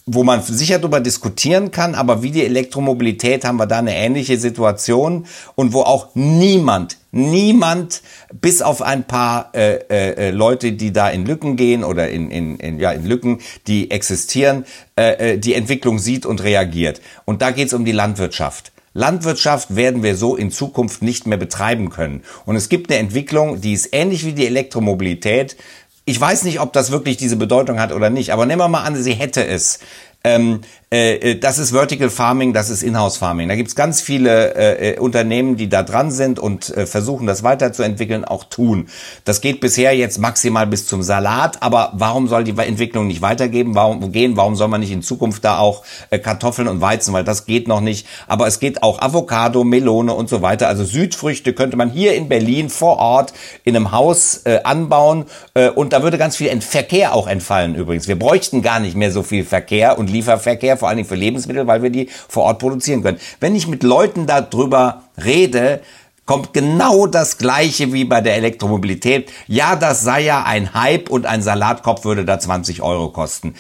wo 0.05 0.23
man 0.23 0.41
sicher 0.41 0.79
darüber 0.79 0.99
diskutieren 0.99 1.71
kann, 1.71 1.95
aber 1.95 2.23
wie 2.23 2.31
die 2.31 2.43
Elektromobilität 2.43 3.45
haben 3.45 3.57
wir 3.57 3.67
da 3.67 3.79
eine 3.79 3.95
ähnliche 3.95 4.37
Situation 4.37 5.27
und 5.55 5.73
wo 5.73 5.81
auch 5.81 6.09
niemand, 6.15 6.97
niemand, 7.11 8.01
bis 8.39 8.61
auf 8.61 8.81
ein 8.81 9.03
paar 9.03 9.51
äh, 9.53 9.75
äh, 9.89 10.31
Leute, 10.31 10.71
die 10.71 10.93
da 10.93 11.09
in 11.09 11.25
Lücken 11.25 11.55
gehen 11.57 11.83
oder 11.83 12.09
in, 12.09 12.31
in, 12.31 12.57
in, 12.57 12.79
ja, 12.79 12.91
in 12.91 13.05
Lücken, 13.05 13.39
die 13.67 13.91
existieren, 13.91 14.65
äh, 14.95 15.33
äh 15.33 15.37
die 15.37 15.53
Entwicklung 15.53 15.99
sieht 15.99 16.25
und 16.25 16.43
reagiert. 16.43 17.01
Und 17.25 17.41
da 17.41 17.51
geht 17.51 17.67
es 17.67 17.73
um 17.73 17.85
die 17.85 17.91
Landwirtschaft. 17.91 18.71
Landwirtschaft 18.93 19.75
werden 19.75 20.03
wir 20.03 20.15
so 20.15 20.35
in 20.35 20.51
Zukunft 20.51 21.01
nicht 21.01 21.25
mehr 21.25 21.37
betreiben 21.37 21.89
können. 21.89 22.23
Und 22.45 22.55
es 22.55 22.67
gibt 22.67 22.91
eine 22.91 22.99
Entwicklung, 22.99 23.61
die 23.61 23.73
ist 23.73 23.89
ähnlich 23.93 24.25
wie 24.25 24.33
die 24.33 24.45
Elektromobilität. 24.45 25.55
Ich 26.03 26.19
weiß 26.19 26.43
nicht, 26.43 26.59
ob 26.59 26.73
das 26.73 26.91
wirklich 26.91 27.15
diese 27.15 27.37
Bedeutung 27.37 27.79
hat 27.79 27.93
oder 27.93 28.09
nicht, 28.09 28.31
aber 28.31 28.45
nehmen 28.45 28.59
wir 28.59 28.67
mal 28.67 28.83
an, 28.83 29.01
sie 29.01 29.13
hätte 29.13 29.45
es. 29.45 29.79
Ähm, 30.23 30.61
äh, 30.93 31.15
äh, 31.15 31.39
das 31.39 31.57
ist 31.57 31.71
Vertical 31.71 32.09
Farming, 32.09 32.51
das 32.51 32.69
ist 32.69 32.83
Inhouse 32.83 33.15
Farming. 33.15 33.47
Da 33.47 33.55
gibt's 33.55 33.75
ganz 33.75 34.01
viele 34.01 34.55
äh, 34.55 34.91
äh, 34.91 34.99
Unternehmen, 34.99 35.55
die 35.55 35.69
da 35.69 35.83
dran 35.83 36.11
sind 36.11 36.37
und 36.37 36.75
äh, 36.75 36.85
versuchen, 36.85 37.27
das 37.27 37.43
weiterzuentwickeln, 37.43 38.25
auch 38.25 38.43
tun. 38.43 38.89
Das 39.23 39.39
geht 39.39 39.61
bisher 39.61 39.95
jetzt 39.95 40.19
maximal 40.19 40.67
bis 40.67 40.87
zum 40.87 41.01
Salat, 41.01 41.63
aber 41.63 41.93
warum 41.93 42.27
soll 42.27 42.43
die 42.43 42.57
Entwicklung 42.57 43.07
nicht 43.07 43.21
weitergeben? 43.21 43.73
Warum 43.73 44.11
gehen? 44.11 44.35
Warum 44.35 44.57
soll 44.57 44.67
man 44.67 44.81
nicht 44.81 44.91
in 44.91 45.01
Zukunft 45.01 45.45
da 45.45 45.59
auch 45.59 45.83
äh, 46.09 46.19
Kartoffeln 46.19 46.67
und 46.67 46.81
Weizen, 46.81 47.13
weil 47.13 47.23
das 47.23 47.45
geht 47.45 47.69
noch 47.69 47.79
nicht. 47.79 48.05
Aber 48.27 48.47
es 48.47 48.59
geht 48.59 48.83
auch 48.83 49.01
Avocado, 49.01 49.63
Melone 49.63 50.13
und 50.13 50.27
so 50.27 50.41
weiter. 50.41 50.67
Also 50.67 50.83
Südfrüchte 50.83 51.53
könnte 51.53 51.77
man 51.77 51.89
hier 51.89 52.15
in 52.15 52.27
Berlin 52.27 52.69
vor 52.69 52.97
Ort 52.97 53.31
in 53.63 53.77
einem 53.77 53.93
Haus 53.93 54.41
äh, 54.43 54.59
anbauen 54.65 55.23
äh, 55.53 55.69
und 55.69 55.93
da 55.93 56.03
würde 56.03 56.17
ganz 56.17 56.35
viel 56.35 56.49
Verkehr 56.59 57.15
auch 57.15 57.27
entfallen 57.27 57.75
übrigens. 57.75 58.09
Wir 58.09 58.19
bräuchten 58.19 58.61
gar 58.61 58.81
nicht 58.81 58.97
mehr 58.97 59.11
so 59.11 59.23
viel 59.23 59.45
Verkehr 59.45 59.97
und 59.97 60.09
Lieferverkehr 60.09 60.80
vor 60.81 60.89
allen 60.89 60.97
Dingen 60.97 61.07
für 61.07 61.15
Lebensmittel, 61.15 61.67
weil 61.67 61.83
wir 61.83 61.91
die 61.91 62.09
vor 62.27 62.43
Ort 62.43 62.59
produzieren 62.59 63.03
können. 63.03 63.19
Wenn 63.39 63.55
ich 63.55 63.67
mit 63.67 63.83
Leuten 63.83 64.25
darüber 64.25 65.03
rede, 65.23 65.81
kommt 66.25 66.53
genau 66.53 67.07
das 67.07 67.37
Gleiche 67.37 67.93
wie 67.93 68.03
bei 68.03 68.21
der 68.21 68.35
Elektromobilität. 68.35 69.31
Ja, 69.47 69.75
das 69.75 70.03
sei 70.03 70.21
ja 70.21 70.43
ein 70.43 70.73
Hype 70.73 71.09
und 71.09 71.25
ein 71.25 71.41
Salatkopf 71.41 72.03
würde 72.03 72.25
da 72.25 72.39
20 72.39 72.81
Euro 72.81 73.09
kosten. 73.09 73.53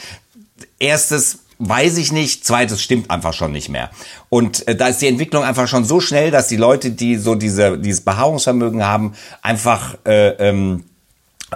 Erstes 0.79 1.39
weiß 1.59 1.97
ich 1.97 2.11
nicht. 2.11 2.43
Zweites 2.43 2.81
stimmt 2.81 3.11
einfach 3.11 3.33
schon 3.33 3.51
nicht 3.51 3.69
mehr. 3.69 3.91
Und 4.29 4.67
äh, 4.67 4.75
da 4.75 4.87
ist 4.87 5.01
die 5.01 5.07
Entwicklung 5.07 5.43
einfach 5.43 5.67
schon 5.67 5.85
so 5.85 5.99
schnell, 5.99 6.31
dass 6.31 6.47
die 6.47 6.57
Leute, 6.57 6.89
die 6.89 7.17
so 7.17 7.35
diese, 7.35 7.77
dieses 7.77 8.01
Beharrungsvermögen 8.01 8.83
haben, 8.83 9.13
einfach 9.43 9.95
äh, 10.05 10.29
ähm, 10.49 10.85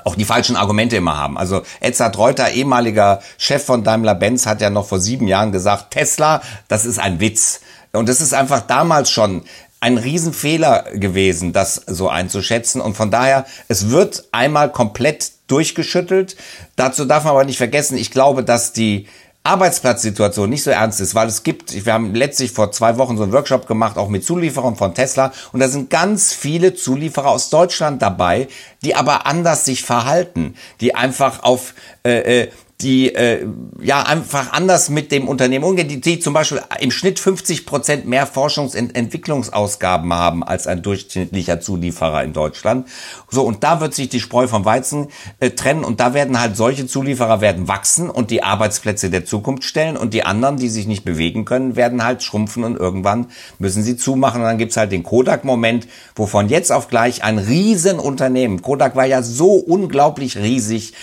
auch 0.03 0.15
die 0.15 0.25
falschen 0.25 0.55
Argumente 0.55 0.97
immer 0.97 1.17
haben. 1.17 1.37
Also 1.37 1.63
Edzard 1.79 2.17
Reuter, 2.17 2.51
ehemaliger 2.51 3.21
Chef 3.37 3.63
von 3.63 3.83
Daimler-Benz, 3.83 4.45
hat 4.45 4.61
ja 4.61 4.69
noch 4.69 4.87
vor 4.87 4.99
sieben 4.99 5.27
Jahren 5.27 5.51
gesagt, 5.51 5.91
Tesla, 5.91 6.41
das 6.67 6.85
ist 6.85 6.99
ein 6.99 7.19
Witz. 7.19 7.61
Und 7.93 8.09
das 8.09 8.19
ist 8.19 8.33
einfach 8.33 8.61
damals 8.61 9.09
schon 9.09 9.43
ein 9.79 9.97
Riesenfehler 9.97 10.85
gewesen, 10.93 11.53
das 11.53 11.75
so 11.75 12.09
einzuschätzen. 12.09 12.81
Und 12.81 12.97
von 12.97 13.11
daher, 13.11 13.45
es 13.67 13.89
wird 13.89 14.25
einmal 14.31 14.71
komplett 14.71 15.31
durchgeschüttelt. 15.47 16.35
Dazu 16.75 17.05
darf 17.05 17.23
man 17.23 17.31
aber 17.31 17.45
nicht 17.45 17.57
vergessen, 17.57 17.97
ich 17.97 18.11
glaube, 18.11 18.43
dass 18.43 18.73
die 18.73 19.07
Arbeitsplatzsituation 19.45 20.49
nicht 20.49 20.63
so 20.63 20.71
ernst 20.71 20.99
ist, 21.01 21.15
weil 21.15 21.27
es 21.27 21.43
gibt, 21.43 21.85
wir 21.85 21.93
haben 21.93 22.15
letztlich 22.15 22.51
vor 22.51 22.71
zwei 22.71 22.97
Wochen 22.97 23.17
so 23.17 23.23
einen 23.23 23.31
Workshop 23.31 23.67
gemacht, 23.67 23.97
auch 23.97 24.09
mit 24.09 24.25
Zulieferern 24.25 24.75
von 24.75 24.93
Tesla, 24.93 25.31
und 25.51 25.59
da 25.59 25.67
sind 25.67 25.89
ganz 25.89 26.33
viele 26.33 26.73
Zulieferer 26.73 27.29
aus 27.29 27.49
Deutschland 27.49 28.01
dabei, 28.01 28.47
die 28.83 28.95
aber 28.95 29.25
anders 29.25 29.65
sich 29.65 29.83
verhalten, 29.83 30.55
die 30.81 30.95
einfach 30.95 31.43
auf 31.43 31.73
äh, 32.03 32.41
äh 32.43 32.51
die 32.81 33.15
äh, 33.15 33.47
ja 33.81 34.03
einfach 34.03 34.51
anders 34.51 34.89
mit 34.89 35.11
dem 35.11 35.29
Unternehmen 35.29 35.63
umgehen, 35.63 35.87
die, 35.87 36.01
die 36.01 36.19
zum 36.19 36.33
Beispiel 36.33 36.61
im 36.79 36.91
Schnitt 36.91 37.19
50 37.19 37.65
Prozent 37.65 38.05
mehr 38.05 38.27
Forschungs- 38.27 38.77
und 38.77 38.95
Entwicklungsausgaben 38.95 40.13
haben 40.13 40.43
als 40.43 40.67
ein 40.67 40.81
durchschnittlicher 40.81 41.61
Zulieferer 41.61 42.23
in 42.23 42.33
Deutschland. 42.33 42.87
So 43.29 43.43
und 43.43 43.63
da 43.63 43.79
wird 43.79 43.93
sich 43.93 44.09
die 44.09 44.19
Spreu 44.19 44.47
vom 44.47 44.65
Weizen 44.65 45.07
äh, 45.39 45.51
trennen 45.51 45.85
und 45.85 46.01
da 46.01 46.13
werden 46.13 46.39
halt 46.39 46.57
solche 46.57 46.85
Zulieferer 46.85 47.39
werden 47.39 47.69
wachsen 47.69 48.09
und 48.09 48.29
die 48.29 48.43
Arbeitsplätze 48.43 49.09
der 49.09 49.23
Zukunft 49.23 49.63
stellen 49.63 49.95
und 49.95 50.13
die 50.13 50.23
anderen, 50.23 50.57
die 50.57 50.69
sich 50.69 50.85
nicht 50.85 51.05
bewegen 51.05 51.45
können, 51.45 51.77
werden 51.77 52.03
halt 52.03 52.23
schrumpfen 52.23 52.65
und 52.65 52.75
irgendwann 52.75 53.27
müssen 53.57 53.83
sie 53.83 53.95
zumachen 53.95 54.41
und 54.41 54.47
dann 54.47 54.57
gibt's 54.57 54.75
halt 54.75 54.91
den 54.91 55.03
Kodak-Moment, 55.03 55.87
wo 56.15 56.25
von 56.25 56.49
jetzt 56.49 56.73
auf 56.73 56.89
gleich 56.89 57.23
ein 57.23 57.37
Riesenunternehmen, 57.37 58.61
Kodak 58.61 58.97
war 58.97 59.05
ja 59.05 59.21
so 59.21 59.53
unglaublich 59.53 60.37
riesig, 60.37 60.93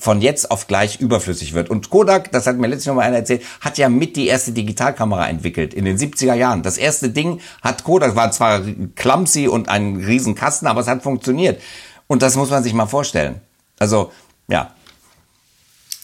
von 0.00 0.22
jetzt 0.22 0.50
auf 0.50 0.66
gleich 0.66 0.98
überflüssig 0.98 1.52
wird. 1.52 1.68
Und 1.68 1.90
Kodak, 1.90 2.32
das 2.32 2.46
hat 2.46 2.56
mir 2.56 2.66
letztens 2.66 2.86
noch 2.86 2.94
mal 2.94 3.02
einer 3.02 3.18
erzählt, 3.18 3.42
hat 3.60 3.76
ja 3.78 3.88
mit 3.88 4.16
die 4.16 4.26
erste 4.26 4.52
Digitalkamera 4.52 5.28
entwickelt 5.28 5.74
in 5.74 5.84
den 5.84 5.98
70er 5.98 6.34
Jahren. 6.34 6.62
Das 6.62 6.78
erste 6.78 7.10
Ding 7.10 7.40
hat 7.62 7.84
Kodak, 7.84 8.16
war 8.16 8.32
zwar 8.32 8.62
clumsy 8.96 9.46
und 9.46 9.68
ein 9.68 9.96
Riesenkasten, 9.96 10.66
aber 10.66 10.80
es 10.80 10.88
hat 10.88 11.02
funktioniert. 11.02 11.60
Und 12.06 12.22
das 12.22 12.34
muss 12.34 12.50
man 12.50 12.62
sich 12.62 12.72
mal 12.72 12.86
vorstellen. 12.86 13.40
Also, 13.78 14.10
ja. 14.48 14.74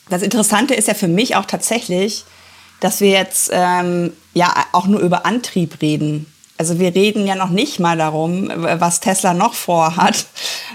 Das 0.08 0.22
Interessante 0.22 0.74
ist 0.74 0.88
ja 0.88 0.94
für 0.94 1.08
mich 1.08 1.34
auch 1.34 1.46
tatsächlich, 1.46 2.24
dass 2.80 3.00
wir 3.00 3.10
jetzt 3.10 3.50
ähm, 3.52 4.12
ja 4.34 4.54
auch 4.72 4.86
nur 4.86 5.00
über 5.00 5.24
Antrieb 5.24 5.80
reden. 5.80 6.26
Also 6.58 6.78
wir 6.78 6.94
reden 6.94 7.26
ja 7.26 7.34
noch 7.34 7.50
nicht 7.50 7.80
mal 7.80 7.98
darum, 7.98 8.50
was 8.54 9.00
Tesla 9.00 9.34
noch 9.34 9.54
vorhat. 9.54 10.26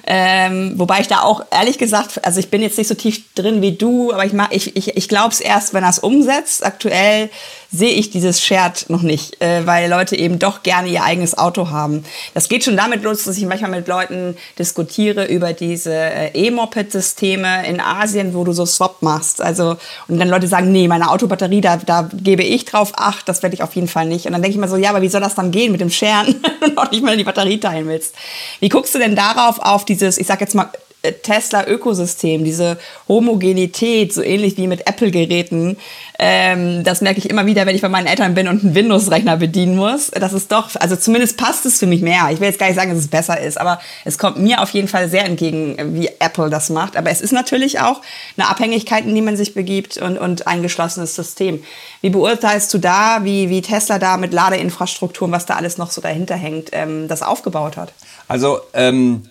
Ähm, 0.06 0.74
wobei 0.78 1.00
ich 1.00 1.08
da 1.08 1.22
auch 1.22 1.44
ehrlich 1.52 1.78
gesagt, 1.78 2.24
also 2.26 2.40
ich 2.40 2.50
bin 2.50 2.62
jetzt 2.62 2.78
nicht 2.78 2.88
so 2.88 2.96
tief 2.96 3.34
drin 3.36 3.62
wie 3.62 3.74
du, 3.74 4.14
aber 4.14 4.26
ich, 4.26 4.34
ich, 4.52 4.76
ich, 4.76 4.98
ich 4.98 5.10
glaube 5.10 5.30
es 5.30 5.42
erst, 5.42 5.74
wenn 5.74 5.84
er 5.84 5.90
es 5.90 6.00
umsetzt. 6.00 6.66
Aktuell 6.66 7.30
sehe 7.74 7.94
ich 7.94 8.10
dieses 8.10 8.44
Shared 8.44 8.90
noch 8.90 9.02
nicht, 9.02 9.42
äh, 9.42 9.66
weil 9.66 9.90
Leute 9.90 10.18
eben 10.18 10.40
doch 10.40 10.62
gerne 10.62 10.90
ihr 10.90 11.04
eigenes 11.04 11.38
Auto 11.38 11.70
haben. 11.70 12.04
Das 12.34 12.50
geht 12.50 12.66
schon 12.66 12.76
damit 12.76 13.04
los, 13.04 13.24
dass 13.24 13.38
ich 13.38 13.46
manchmal 13.46 13.72
mit 13.72 13.88
Leuten 13.88 14.36
diskutiere 14.60 15.26
über 15.26 15.54
diese 15.54 15.94
äh, 15.94 16.32
E-Moped-Systeme 16.34 17.66
in 17.66 17.80
Asien, 17.80 18.34
wo 18.34 18.44
du 18.44 18.52
so 18.52 18.66
Swap 18.66 19.02
machst. 19.02 19.42
Also, 19.42 19.78
und 20.10 20.20
dann 20.20 20.28
Leute 20.28 20.48
sagen, 20.48 20.72
nee, 20.72 20.90
meine 20.90 21.10
Autobatterie, 21.10 21.62
da, 21.62 21.78
da 21.78 22.10
gebe 22.14 22.44
ich 22.44 22.66
drauf 22.66 22.92
acht, 22.98 23.30
das 23.30 23.42
werde 23.42 23.56
ich 23.56 23.64
auf 23.64 23.74
jeden 23.76 23.88
Fall 23.88 24.06
nicht. 24.06 24.26
Und 24.26 24.34
dann 24.34 24.42
denke 24.42 24.56
ich 24.56 24.62
mir 24.62 24.68
so, 24.68 24.76
ja, 24.76 24.90
aber 24.90 25.02
wie 25.02 25.10
soll 25.10 25.22
das 25.22 25.36
dann 25.36 25.52
gehen 25.52 25.72
mit 25.72 25.80
dem 25.80 25.90
Scheren, 25.90 26.44
wenn 26.60 26.72
du 26.72 26.76
noch 26.76 26.92
nicht 26.92 27.04
mal 27.04 27.16
die 27.16 27.24
Batterie 27.24 27.60
teilen 27.60 27.88
willst? 27.88 28.16
Wie 28.60 28.70
guckst 28.70 28.94
du 28.94 29.00
denn 29.00 29.16
darauf, 29.16 29.60
auf 29.60 29.81
dieses, 29.86 30.18
ich 30.18 30.28
sag 30.28 30.42
jetzt 30.42 30.56
mal, 30.56 30.70
äh, 31.04 31.14
Tesla-Ökosystem, 31.14 32.44
diese 32.44 32.78
Homogenität, 33.08 34.14
so 34.14 34.22
ähnlich 34.22 34.56
wie 34.58 34.68
mit 34.68 34.88
Apple-Geräten, 34.88 35.78
ähm, 36.20 36.84
das 36.84 37.02
merke 37.02 37.18
ich 37.18 37.28
immer 37.28 37.48
wieder, 37.48 37.66
wenn 37.66 37.76
ich 37.76 37.82
bei 37.82 37.90
meinen 37.90 38.06
Eltern 38.06 38.36
bin 38.36 38.48
und 38.48 38.64
einen 38.64 38.76
Windows-Rechner 38.76 39.38
bedienen 39.38 39.76
muss. 39.78 40.12
Das 40.12 40.32
ist 40.32 40.52
doch, 40.52 40.70
also 40.76 40.96
zumindest 40.96 41.38
passt 41.38 41.66
es 41.66 41.80
für 41.80 41.88
mich 41.88 42.04
mehr. 42.04 42.30
Ich 42.32 42.40
will 42.40 42.48
jetzt 42.48 42.60
gar 42.60 42.68
nicht 42.68 42.76
sagen, 42.76 42.92
dass 42.92 43.00
es 43.00 43.08
besser 43.08 43.42
ist, 43.42 43.60
aber 43.60 43.82
es 44.06 44.20
kommt 44.20 44.38
mir 44.38 44.62
auf 44.62 44.70
jeden 44.70 44.88
Fall 44.88 45.10
sehr 45.10 45.26
entgegen, 45.26 45.96
wie 45.96 46.08
Apple 46.20 46.52
das 46.52 46.70
macht. 46.70 46.96
Aber 46.96 47.10
es 47.10 47.22
ist 47.22 47.34
natürlich 47.34 47.80
auch 47.80 48.02
eine 48.38 48.48
Abhängigkeit, 48.48 49.04
in 49.04 49.16
die 49.16 49.22
man 49.22 49.36
sich 49.36 49.56
begibt 49.56 49.98
und, 49.98 50.20
und 50.20 50.46
ein 50.46 50.62
geschlossenes 50.62 51.16
System. 51.16 51.64
Wie 52.02 52.12
beurteilst 52.12 52.72
du 52.76 52.78
da, 52.78 53.22
wie, 53.24 53.50
wie 53.50 53.64
Tesla 53.64 53.98
da 53.98 54.18
mit 54.18 54.34
Ladeinfrastruktur 54.34 55.26
und 55.26 55.32
was 55.32 55.48
da 55.48 55.56
alles 55.56 55.80
noch 55.80 55.90
so 55.90 56.00
dahinter 56.00 56.36
hängt, 56.36 56.70
ähm, 56.74 57.08
das 57.08 57.24
aufgebaut 57.24 57.76
hat? 57.76 57.92
Also, 58.28 58.60
ähm 58.76 59.24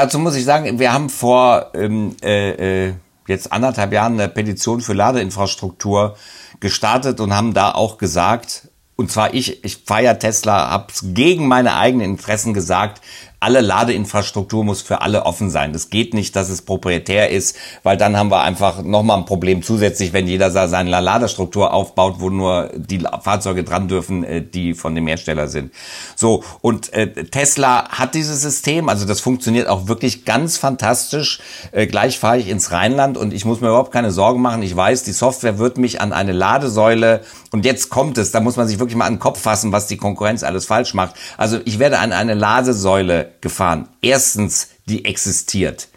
Dazu 0.00 0.18
muss 0.18 0.34
ich 0.34 0.46
sagen, 0.46 0.78
wir 0.78 0.94
haben 0.94 1.10
vor 1.10 1.72
ähm, 1.74 2.16
äh, 2.22 2.86
äh, 2.86 2.94
jetzt 3.26 3.52
anderthalb 3.52 3.92
Jahren 3.92 4.14
eine 4.14 4.30
Petition 4.30 4.80
für 4.80 4.94
Ladeinfrastruktur 4.94 6.16
gestartet 6.58 7.20
und 7.20 7.36
haben 7.36 7.52
da 7.52 7.72
auch 7.72 7.98
gesagt, 7.98 8.68
und 8.96 9.12
zwar 9.12 9.34
ich, 9.34 9.62
ich 9.62 9.76
feiere 9.84 10.18
Tesla, 10.18 10.70
habe 10.70 10.86
gegen 11.02 11.46
meine 11.46 11.76
eigenen 11.76 12.12
Interessen 12.12 12.54
gesagt, 12.54 13.02
alle 13.40 13.62
Ladeinfrastruktur 13.62 14.64
muss 14.64 14.82
für 14.82 15.00
alle 15.00 15.24
offen 15.24 15.48
sein. 15.48 15.72
Das 15.72 15.88
geht 15.88 16.12
nicht, 16.12 16.36
dass 16.36 16.50
es 16.50 16.60
proprietär 16.60 17.30
ist, 17.30 17.56
weil 17.82 17.96
dann 17.96 18.16
haben 18.16 18.30
wir 18.30 18.42
einfach 18.42 18.82
nochmal 18.82 19.16
ein 19.16 19.24
Problem 19.24 19.62
zusätzlich, 19.62 20.12
wenn 20.12 20.26
jeder 20.26 20.50
seine 20.50 20.90
Ladestruktur 20.90 21.72
aufbaut, 21.72 22.16
wo 22.18 22.28
nur 22.28 22.70
die 22.76 22.98
Fahrzeuge 23.22 23.64
dran 23.64 23.88
dürfen, 23.88 24.24
äh, 24.24 24.42
die 24.42 24.74
von 24.74 24.94
dem 24.94 25.06
Hersteller 25.06 25.48
sind. 25.48 25.72
So, 26.16 26.44
und 26.60 26.92
äh, 26.92 27.24
Tesla 27.24 27.88
hat 27.88 28.14
dieses 28.14 28.42
System, 28.42 28.90
also 28.90 29.06
das 29.06 29.20
funktioniert 29.20 29.68
auch 29.68 29.88
wirklich 29.88 30.26
ganz 30.26 30.58
fantastisch. 30.58 31.40
Äh, 31.72 31.86
gleich 31.86 32.18
fahre 32.18 32.38
ich 32.38 32.48
ins 32.48 32.72
Rheinland 32.72 33.16
und 33.16 33.32
ich 33.32 33.46
muss 33.46 33.62
mir 33.62 33.68
überhaupt 33.68 33.92
keine 33.92 34.10
Sorgen 34.10 34.42
machen. 34.42 34.62
Ich 34.62 34.76
weiß, 34.76 35.02
die 35.04 35.12
Software 35.12 35.58
wird 35.58 35.78
mich 35.78 36.02
an 36.02 36.12
eine 36.12 36.32
Ladesäule 36.32 37.22
und 37.52 37.64
jetzt 37.64 37.88
kommt 37.88 38.18
es, 38.18 38.32
da 38.32 38.40
muss 38.40 38.56
man 38.56 38.68
sich 38.68 38.78
wirklich 38.78 38.96
mal 38.96 39.06
an 39.06 39.14
den 39.14 39.18
Kopf 39.18 39.40
fassen, 39.40 39.72
was 39.72 39.86
die 39.86 39.96
Konkurrenz 39.96 40.42
alles 40.42 40.66
falsch 40.66 40.92
macht. 40.92 41.14
Also 41.38 41.58
ich 41.64 41.78
werde 41.78 41.98
an 42.00 42.12
eine 42.12 42.34
Ladesäule 42.34 43.29
gefahren. 43.40 43.88
Erstens, 44.02 44.68
die 44.86 45.04
existiert. 45.04 45.88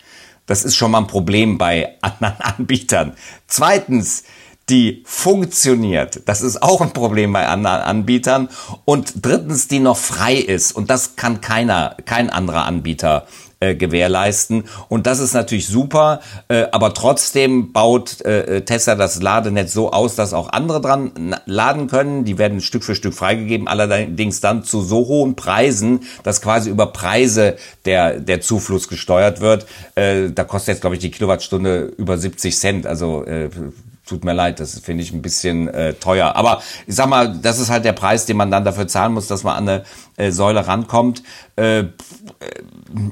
Das 0.45 0.65
ist 0.65 0.75
schon 0.75 0.91
mal 0.91 0.99
ein 0.99 1.07
Problem 1.07 1.57
bei 1.57 1.95
anderen 2.01 2.35
Anbietern. 2.39 3.13
Zweitens, 3.47 4.23
die 4.69 5.03
funktioniert. 5.05 6.21
Das 6.25 6.41
ist 6.41 6.61
auch 6.61 6.81
ein 6.81 6.93
Problem 6.93 7.33
bei 7.33 7.47
anderen 7.47 7.81
Anbietern. 7.81 8.49
Und 8.85 9.25
drittens, 9.25 9.67
die 9.67 9.79
noch 9.79 9.97
frei 9.97 10.35
ist. 10.35 10.71
Und 10.71 10.89
das 10.89 11.15
kann 11.15 11.41
keiner, 11.41 11.97
kein 12.05 12.29
anderer 12.29 12.65
Anbieter 12.65 13.27
äh, 13.63 13.75
gewährleisten. 13.75 14.65
Und 14.89 15.07
das 15.07 15.19
ist 15.19 15.33
natürlich 15.33 15.67
super, 15.67 16.21
äh, 16.49 16.65
aber 16.71 16.93
trotzdem 16.93 17.71
baut 17.71 18.21
äh, 18.21 18.61
Tesla 18.61 18.95
das 18.95 19.21
Ladenetz 19.21 19.73
so 19.73 19.91
aus, 19.91 20.15
dass 20.15 20.33
auch 20.33 20.51
andere 20.51 20.81
dran 20.81 21.35
laden 21.45 21.87
können. 21.87 22.25
Die 22.25 22.37
werden 22.37 22.61
Stück 22.61 22.83
für 22.83 22.95
Stück 22.95 23.13
freigegeben, 23.13 23.67
allerdings 23.67 24.41
dann 24.41 24.63
zu 24.63 24.81
so 24.81 25.07
hohen 25.07 25.35
Preisen, 25.35 26.01
dass 26.23 26.41
quasi 26.41 26.69
über 26.69 26.87
Preise 26.87 27.55
der, 27.85 28.19
der 28.19 28.41
Zufluss 28.41 28.87
gesteuert 28.87 29.39
wird. 29.39 29.65
Äh, 29.95 30.31
da 30.31 30.43
kostet 30.43 30.75
jetzt, 30.75 30.81
glaube 30.81 30.95
ich, 30.95 31.01
die 31.01 31.11
Kilowattstunde 31.11 31.93
über 31.97 32.17
70 32.17 32.57
Cent. 32.57 32.87
Also 32.87 33.23
äh, 33.25 33.49
tut 34.13 34.23
mir 34.23 34.33
leid, 34.33 34.59
das 34.59 34.77
finde 34.79 35.03
ich 35.03 35.11
ein 35.11 35.23
bisschen 35.23 35.67
äh, 35.69 35.95
teuer. 35.95 36.35
Aber 36.35 36.61
ich 36.85 36.93
sag 36.93 37.09
mal, 37.09 37.35
das 37.35 37.59
ist 37.59 37.71
halt 37.71 37.83
der 37.83 37.93
Preis, 37.93 38.27
den 38.27 38.37
man 38.37 38.51
dann 38.51 38.63
dafür 38.63 38.87
zahlen 38.87 39.13
muss, 39.13 39.27
dass 39.27 39.43
man 39.43 39.55
an 39.55 39.69
eine 39.69 39.83
äh, 40.17 40.31
Säule 40.31 40.67
rankommt. 40.67 41.23
Äh, 41.55 41.79
äh, 41.79 41.85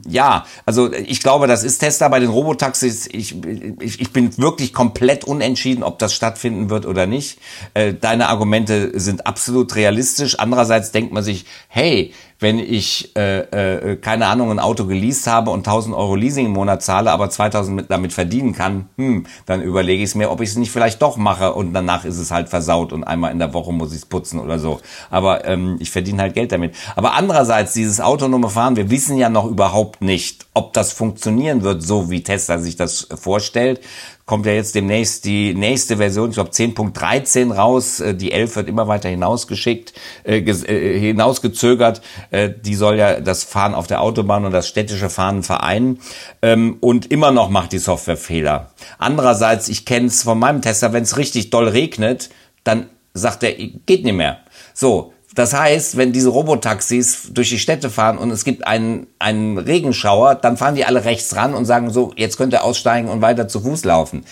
ja, 0.07 0.45
also 0.65 0.93
ich 0.93 1.21
glaube, 1.21 1.47
das 1.47 1.63
ist 1.63 1.79
Tesla 1.79 2.07
bei 2.09 2.19
den 2.19 2.29
Robotaxis. 2.29 3.07
Ich, 3.07 3.35
ich, 3.79 3.99
ich 3.99 4.13
bin 4.13 4.37
wirklich 4.37 4.73
komplett 4.73 5.23
unentschieden, 5.23 5.83
ob 5.83 5.97
das 5.97 6.13
stattfinden 6.13 6.69
wird 6.69 6.85
oder 6.85 7.07
nicht. 7.07 7.39
Äh, 7.73 7.95
deine 7.95 8.29
Argumente 8.29 8.99
sind 8.99 9.25
absolut 9.25 9.75
realistisch. 9.75 10.37
Andererseits 10.37 10.91
denkt 10.91 11.13
man 11.13 11.23
sich, 11.23 11.45
hey, 11.67 12.13
wenn 12.41 12.57
ich, 12.57 13.15
äh, 13.15 13.91
äh, 13.91 13.95
keine 13.97 14.25
Ahnung, 14.25 14.49
ein 14.49 14.59
Auto 14.59 14.85
geleast 14.85 15.27
habe 15.27 15.51
und 15.51 15.59
1000 15.59 15.95
Euro 15.95 16.15
Leasing 16.15 16.47
im 16.47 16.53
Monat 16.53 16.81
zahle, 16.81 17.11
aber 17.11 17.29
2000 17.29 17.75
mit, 17.75 17.91
damit 17.91 18.13
verdienen 18.13 18.53
kann, 18.53 18.89
hm, 18.97 19.27
dann 19.45 19.61
überlege 19.61 20.01
ich 20.01 20.09
es 20.09 20.15
mir, 20.15 20.31
ob 20.31 20.41
ich 20.41 20.49
es 20.49 20.55
nicht 20.55 20.71
vielleicht 20.71 21.03
doch 21.03 21.17
mache 21.17 21.53
und 21.53 21.71
danach 21.71 22.03
ist 22.03 22.17
es 22.17 22.31
halt 22.31 22.49
versaut 22.49 22.93
und 22.93 23.03
einmal 23.03 23.31
in 23.31 23.37
der 23.37 23.53
Woche 23.53 23.71
muss 23.71 23.91
ich 23.91 23.99
es 23.99 24.05
putzen 24.07 24.39
oder 24.39 24.57
so. 24.57 24.81
Aber 25.11 25.45
ähm, 25.45 25.77
ich 25.79 25.91
verdiene 25.91 26.23
halt 26.23 26.33
Geld 26.33 26.51
damit. 26.51 26.75
Aber 26.95 27.13
andererseits, 27.13 27.73
dieses 27.73 28.01
autonome 28.01 28.49
Fahren, 28.49 28.75
wir 28.75 28.89
wissen 28.89 29.17
ja 29.17 29.29
noch 29.29 29.45
überhaupt 29.45 30.01
nicht, 30.01 30.47
ob 30.55 30.73
das 30.73 30.93
funktionieren 30.93 31.61
wird, 31.61 31.83
so 31.83 32.09
wie 32.09 32.23
Tesla 32.23 32.57
sich 32.57 32.75
das 32.75 33.07
vorstellt 33.13 33.81
kommt 34.25 34.45
ja 34.45 34.53
jetzt 34.53 34.75
demnächst 34.75 35.25
die 35.25 35.53
nächste 35.53 35.97
Version, 35.97 36.29
ich 36.29 36.35
glaube 36.35 36.51
10.13 36.51 37.53
raus. 37.53 37.99
Äh, 37.99 38.15
die 38.15 38.31
11 38.31 38.55
wird 38.55 38.69
immer 38.69 38.87
weiter 38.87 39.09
hinausgeschickt, 39.09 39.93
äh, 40.23 40.37
äh, 40.37 40.99
hinausgezögert. 40.99 42.01
Äh, 42.31 42.49
die 42.49 42.75
soll 42.75 42.97
ja 42.97 43.19
das 43.19 43.43
Fahren 43.43 43.73
auf 43.73 43.87
der 43.87 44.01
Autobahn 44.01 44.45
und 44.45 44.51
das 44.51 44.67
städtische 44.67 45.09
Fahren 45.09 45.43
vereinen. 45.43 45.99
Ähm, 46.41 46.77
und 46.79 47.11
immer 47.11 47.31
noch 47.31 47.49
macht 47.49 47.71
die 47.71 47.79
Software 47.79 48.17
Fehler. 48.17 48.71
Andererseits, 48.97 49.69
ich 49.69 49.85
kenne 49.85 50.07
es 50.07 50.23
von 50.23 50.39
meinem 50.39 50.61
Tester, 50.61 50.93
wenn 50.93 51.03
es 51.03 51.17
richtig 51.17 51.49
doll 51.49 51.67
regnet, 51.67 52.29
dann 52.63 52.89
sagt 53.13 53.43
er, 53.43 53.53
geht 53.53 54.03
nicht 54.03 54.15
mehr. 54.15 54.39
So, 54.73 55.13
das 55.33 55.53
heißt, 55.53 55.95
wenn 55.95 56.11
diese 56.11 56.29
Robotaxis 56.29 57.29
durch 57.31 57.49
die 57.49 57.59
Städte 57.59 57.89
fahren 57.89 58.17
und 58.17 58.31
es 58.31 58.43
gibt 58.43 58.67
einen, 58.67 59.07
einen 59.17 59.57
Regenschauer, 59.57 60.35
dann 60.35 60.57
fahren 60.57 60.75
die 60.75 60.85
alle 60.85 61.05
rechts 61.05 61.35
ran 61.35 61.53
und 61.53 61.65
sagen 61.65 61.89
so, 61.89 62.11
jetzt 62.17 62.37
könnt 62.37 62.53
ihr 62.53 62.63
aussteigen 62.63 63.07
und 63.07 63.21
weiter 63.21 63.47
zu 63.47 63.61
Fuß 63.61 63.85
laufen. 63.85 64.25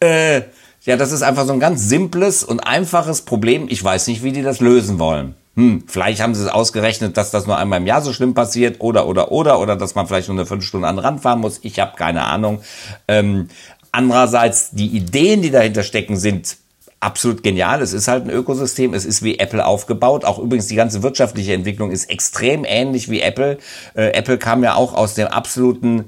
Äh, 0.00 0.42
ja, 0.84 0.96
das 0.96 1.12
ist 1.12 1.22
einfach 1.22 1.44
so 1.44 1.52
ein 1.52 1.60
ganz 1.60 1.86
simples 1.88 2.44
und 2.44 2.60
einfaches 2.60 3.22
Problem. 3.22 3.66
Ich 3.68 3.84
weiß 3.84 4.06
nicht, 4.06 4.22
wie 4.22 4.32
die 4.32 4.42
das 4.42 4.60
lösen 4.60 4.98
wollen. 4.98 5.34
Hm, 5.56 5.84
vielleicht 5.86 6.22
haben 6.22 6.34
sie 6.34 6.44
es 6.44 6.48
ausgerechnet, 6.48 7.16
dass 7.16 7.30
das 7.30 7.46
nur 7.46 7.58
einmal 7.58 7.80
im 7.80 7.86
Jahr 7.86 8.00
so 8.00 8.12
schlimm 8.12 8.32
passiert 8.32 8.76
oder, 8.78 9.06
oder, 9.06 9.32
oder, 9.32 9.60
oder 9.60 9.76
dass 9.76 9.94
man 9.94 10.06
vielleicht 10.06 10.28
nur 10.28 10.36
eine 10.38 10.46
fünf 10.46 10.64
Stunden 10.64 10.86
an 10.86 10.96
den 10.96 11.04
Rand 11.04 11.20
fahren 11.20 11.40
muss. 11.40 11.58
Ich 11.62 11.78
habe 11.78 11.96
keine 11.96 12.24
Ahnung. 12.24 12.60
Ähm, 13.06 13.48
andererseits, 13.92 14.70
die 14.70 14.86
Ideen, 14.86 15.42
die 15.42 15.50
dahinter 15.50 15.82
stecken, 15.82 16.16
sind 16.16 16.56
absolut 17.00 17.42
genial. 17.42 17.80
Es 17.82 17.92
ist 17.92 18.08
halt 18.08 18.24
ein 18.24 18.30
Ökosystem. 18.30 18.94
Es 18.94 19.04
ist 19.04 19.22
wie 19.22 19.38
Apple 19.38 19.64
aufgebaut. 19.64 20.24
Auch 20.24 20.38
übrigens 20.38 20.66
die 20.66 20.74
ganze 20.74 21.02
wirtschaftliche 21.02 21.54
Entwicklung 21.54 21.90
ist 21.90 22.10
extrem 22.10 22.64
ähnlich 22.64 23.10
wie 23.10 23.20
Apple. 23.20 23.58
Äh, 23.94 24.10
Apple 24.10 24.38
kam 24.38 24.62
ja 24.64 24.74
auch 24.74 24.94
aus 24.94 25.14
dem 25.14 25.28
absoluten 25.28 26.06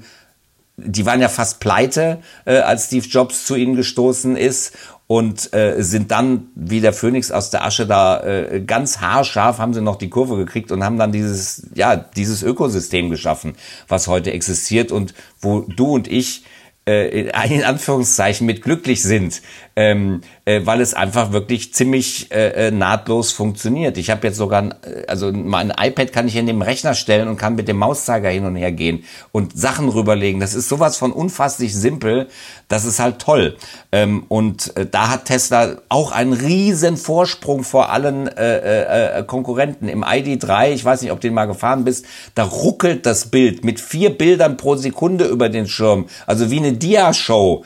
die 0.83 1.05
waren 1.05 1.21
ja 1.21 1.29
fast 1.29 1.59
pleite, 1.59 2.19
äh, 2.45 2.57
als 2.57 2.85
Steve 2.85 3.05
Jobs 3.05 3.45
zu 3.45 3.55
ihnen 3.55 3.75
gestoßen 3.75 4.35
ist 4.35 4.75
und 5.07 5.53
äh, 5.53 5.83
sind 5.83 6.11
dann 6.11 6.47
wie 6.55 6.79
der 6.79 6.93
Phönix 6.93 7.31
aus 7.31 7.49
der 7.49 7.65
Asche 7.65 7.85
da 7.85 8.21
äh, 8.21 8.61
ganz 8.61 8.99
haarscharf 8.99 9.57
haben 9.57 9.73
sie 9.73 9.81
noch 9.81 9.97
die 9.97 10.09
Kurve 10.09 10.37
gekriegt 10.37 10.71
und 10.71 10.83
haben 10.83 10.97
dann 10.97 11.11
dieses 11.11 11.67
ja 11.75 11.97
dieses 11.97 12.43
Ökosystem 12.43 13.09
geschaffen, 13.09 13.55
was 13.87 14.07
heute 14.07 14.31
existiert 14.31 14.91
und 14.91 15.13
wo 15.41 15.61
du 15.61 15.93
und 15.93 16.07
ich 16.07 16.45
in 16.85 17.63
Anführungszeichen 17.63 18.47
mit 18.47 18.63
glücklich 18.63 19.03
sind, 19.03 19.41
ähm, 19.75 20.21
äh, 20.45 20.61
weil 20.65 20.81
es 20.81 20.93
einfach 20.93 21.31
wirklich 21.31 21.73
ziemlich 21.73 22.31
äh, 22.31 22.67
äh 22.67 22.71
nahtlos 22.71 23.31
funktioniert. 23.31 23.97
Ich 23.97 24.09
habe 24.09 24.27
jetzt 24.27 24.37
sogar, 24.37 24.63
ein, 24.63 24.71
äh, 24.83 25.05
also 25.07 25.31
mein 25.31 25.69
iPad 25.69 26.11
kann 26.11 26.27
ich 26.27 26.35
in 26.35 26.45
dem 26.45 26.61
Rechner 26.61 26.93
stellen 26.93 27.27
und 27.27 27.37
kann 27.37 27.55
mit 27.55 27.67
dem 27.67 27.77
Mauszeiger 27.77 28.29
hin 28.29 28.45
und 28.45 28.55
her 28.55 28.71
gehen 28.71 29.05
und 29.31 29.57
Sachen 29.57 29.87
rüberlegen. 29.89 30.41
Das 30.41 30.53
ist 30.53 30.67
sowas 30.67 30.97
von 30.97 31.11
unfasslich 31.11 31.73
simpel, 31.75 32.27
das 32.67 32.85
ist 32.85 32.99
halt 32.99 33.19
toll. 33.19 33.57
Ähm, 33.91 34.25
und 34.27 34.75
äh, 34.75 34.85
da 34.85 35.09
hat 35.09 35.25
Tesla 35.25 35.77
auch 35.87 36.11
einen 36.11 36.33
riesen 36.33 36.97
Vorsprung 36.97 37.63
vor 37.63 37.91
allen 37.91 38.27
äh, 38.27 39.19
äh, 39.19 39.23
Konkurrenten. 39.23 39.87
Im 39.87 40.03
ID3, 40.03 40.71
ich 40.71 40.83
weiß 40.83 41.01
nicht, 41.01 41.11
ob 41.11 41.21
du 41.21 41.27
den 41.27 41.33
mal 41.33 41.45
gefahren 41.45 41.85
bist, 41.85 42.05
da 42.35 42.43
ruckelt 42.43 43.05
das 43.05 43.27
Bild 43.27 43.63
mit 43.63 43.79
vier 43.79 44.09
Bildern 44.09 44.57
pro 44.57 44.75
Sekunde 44.75 45.25
über 45.25 45.49
den 45.49 45.67
Schirm. 45.67 46.07
Also 46.27 46.51
wie 46.51 46.57
eine 46.57 46.73
Dia-Show 46.81 47.63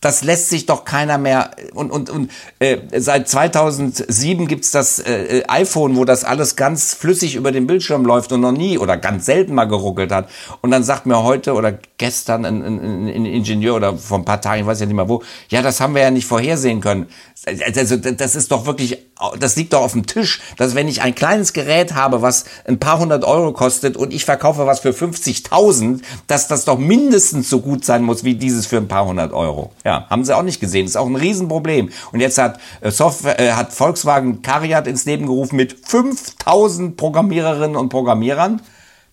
das 0.00 0.22
lässt 0.22 0.48
sich 0.48 0.66
doch 0.66 0.84
keiner 0.84 1.18
mehr. 1.18 1.50
Und, 1.74 1.90
und, 1.90 2.08
und 2.08 2.30
äh, 2.60 2.78
seit 2.98 3.28
2007 3.28 4.46
gibt's 4.46 4.70
das 4.70 5.00
äh, 5.00 5.42
iPhone, 5.48 5.96
wo 5.96 6.04
das 6.04 6.24
alles 6.24 6.54
ganz 6.54 6.94
flüssig 6.94 7.34
über 7.34 7.50
den 7.50 7.66
Bildschirm 7.66 8.04
läuft 8.04 8.30
und 8.32 8.40
noch 8.40 8.52
nie 8.52 8.78
oder 8.78 8.96
ganz 8.96 9.26
selten 9.26 9.54
mal 9.54 9.64
geruckelt 9.64 10.12
hat. 10.12 10.28
Und 10.60 10.70
dann 10.70 10.84
sagt 10.84 11.06
mir 11.06 11.24
heute 11.24 11.54
oder 11.54 11.78
gestern 11.98 12.44
ein, 12.44 12.62
ein, 12.62 13.08
ein 13.08 13.26
Ingenieur 13.26 13.74
oder 13.74 13.96
vor 13.96 14.18
ein 14.18 14.24
paar 14.24 14.40
Tagen, 14.40 14.60
ich 14.60 14.66
weiß 14.66 14.78
ja 14.80 14.86
nicht 14.86 14.94
mehr 14.94 15.08
wo, 15.08 15.22
ja, 15.48 15.62
das 15.62 15.80
haben 15.80 15.94
wir 15.94 16.02
ja 16.02 16.10
nicht 16.10 16.26
vorhersehen 16.26 16.80
können. 16.80 17.06
Also 17.46 17.96
das 17.96 18.34
ist 18.34 18.52
doch 18.52 18.66
wirklich, 18.66 18.98
das 19.38 19.56
liegt 19.56 19.72
doch 19.72 19.82
auf 19.82 19.92
dem 19.92 20.06
Tisch, 20.06 20.40
dass 20.56 20.74
wenn 20.74 20.86
ich 20.86 21.02
ein 21.02 21.14
kleines 21.14 21.52
Gerät 21.52 21.94
habe, 21.94 22.22
was 22.22 22.44
ein 22.66 22.78
paar 22.78 22.98
hundert 22.98 23.24
Euro 23.24 23.52
kostet 23.52 23.96
und 23.96 24.12
ich 24.12 24.24
verkaufe 24.24 24.66
was 24.66 24.80
für 24.80 24.90
50.000, 24.90 26.02
dass 26.26 26.46
das 26.48 26.64
doch 26.64 26.78
mindestens 26.78 27.48
so 27.48 27.60
gut 27.60 27.84
sein 27.84 28.02
muss 28.02 28.22
wie 28.22 28.34
dieses 28.34 28.66
für 28.66 28.76
ein 28.76 28.88
paar 28.88 29.06
hundert 29.06 29.32
Euro. 29.32 29.72
Ja, 29.88 30.04
haben 30.10 30.22
sie 30.22 30.36
auch 30.36 30.42
nicht 30.42 30.60
gesehen. 30.60 30.84
Das 30.84 30.90
ist 30.90 30.96
auch 30.96 31.06
ein 31.06 31.16
Riesenproblem. 31.16 31.88
Und 32.12 32.20
jetzt 32.20 32.36
hat 32.36 32.60
äh, 32.82 32.90
Software, 32.90 33.40
äh, 33.40 33.52
hat 33.52 33.72
Volkswagen 33.72 34.42
Cariat 34.42 34.86
ins 34.86 35.06
Leben 35.06 35.24
gerufen 35.24 35.56
mit 35.56 35.78
5000 35.82 36.94
Programmiererinnen 36.94 37.74
und 37.74 37.88
Programmierern 37.88 38.60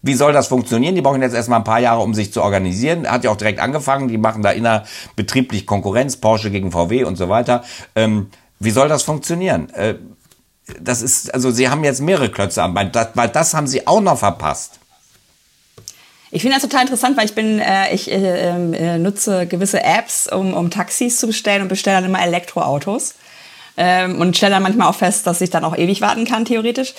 Wie 0.02 0.16
soll 0.16 0.34
das 0.34 0.48
funktionieren? 0.48 0.94
Die 0.94 1.02
brauchen 1.02 1.22
jetzt 1.22 1.34
erstmal 1.34 1.60
ein 1.60 1.64
paar 1.64 1.80
Jahre, 1.80 2.02
um 2.02 2.14
sich 2.14 2.34
zu 2.34 2.44
organisieren. 2.44 3.10
Hat 3.10 3.24
ja 3.24 3.32
auch 3.32 3.38
direkt 3.38 3.62
angefangen. 3.62 4.10
Die 4.10 4.18
machen 4.18 4.42
da 4.42 4.52
innerbetrieblich 4.52 5.66
Konkurrenz, 5.66 6.18
Porsche 6.18 6.52
gegen 6.52 6.74
VW 6.74 7.06
und 7.06 7.16
so 7.16 7.30
weiter. 7.30 7.64
Ähm, 7.96 8.28
wie 8.60 8.72
soll 8.72 8.90
das 8.90 9.04
funktionieren? 9.04 9.70
Äh, 9.70 9.96
das 10.82 11.02
ist, 11.02 11.34
also 11.34 11.52
sie 11.52 11.70
haben 11.70 11.86
jetzt 11.86 12.02
mehrere 12.02 12.30
Klötze 12.30 12.62
am 12.62 12.74
Bein, 12.74 12.92
weil 13.14 13.30
das 13.30 13.54
haben 13.54 13.68
sie 13.68 13.88
auch 13.88 14.02
noch 14.02 14.18
verpasst. 14.18 14.82
Ich 16.36 16.42
finde 16.42 16.58
das 16.58 16.64
total 16.64 16.82
interessant, 16.82 17.16
weil 17.16 17.28
ich 17.28 17.34
bin, 17.34 17.60
äh, 17.60 17.94
ich 17.94 18.12
äh, 18.12 18.50
ähm, 18.50 18.74
äh, 18.74 18.98
nutze 18.98 19.48
gewisse 19.48 19.82
Apps, 19.82 20.28
um, 20.28 20.54
um 20.54 20.70
Taxis 20.70 21.18
zu 21.18 21.28
bestellen 21.28 21.62
und 21.62 21.70
bestelle 21.70 21.96
dann 21.96 22.10
immer 22.10 22.22
Elektroautos. 22.22 23.16
Ähm, 23.78 24.20
und 24.20 24.36
stelle 24.36 24.56
dann 24.56 24.64
manchmal 24.64 24.90
auch 24.90 24.96
fest, 24.96 25.26
dass 25.28 25.40
ich 25.40 25.50
dann 25.50 25.64
auch 25.64 25.78
ewig 25.78 26.02
warten 26.02 26.26
kann, 26.26 26.44
theoretisch. 26.44 26.94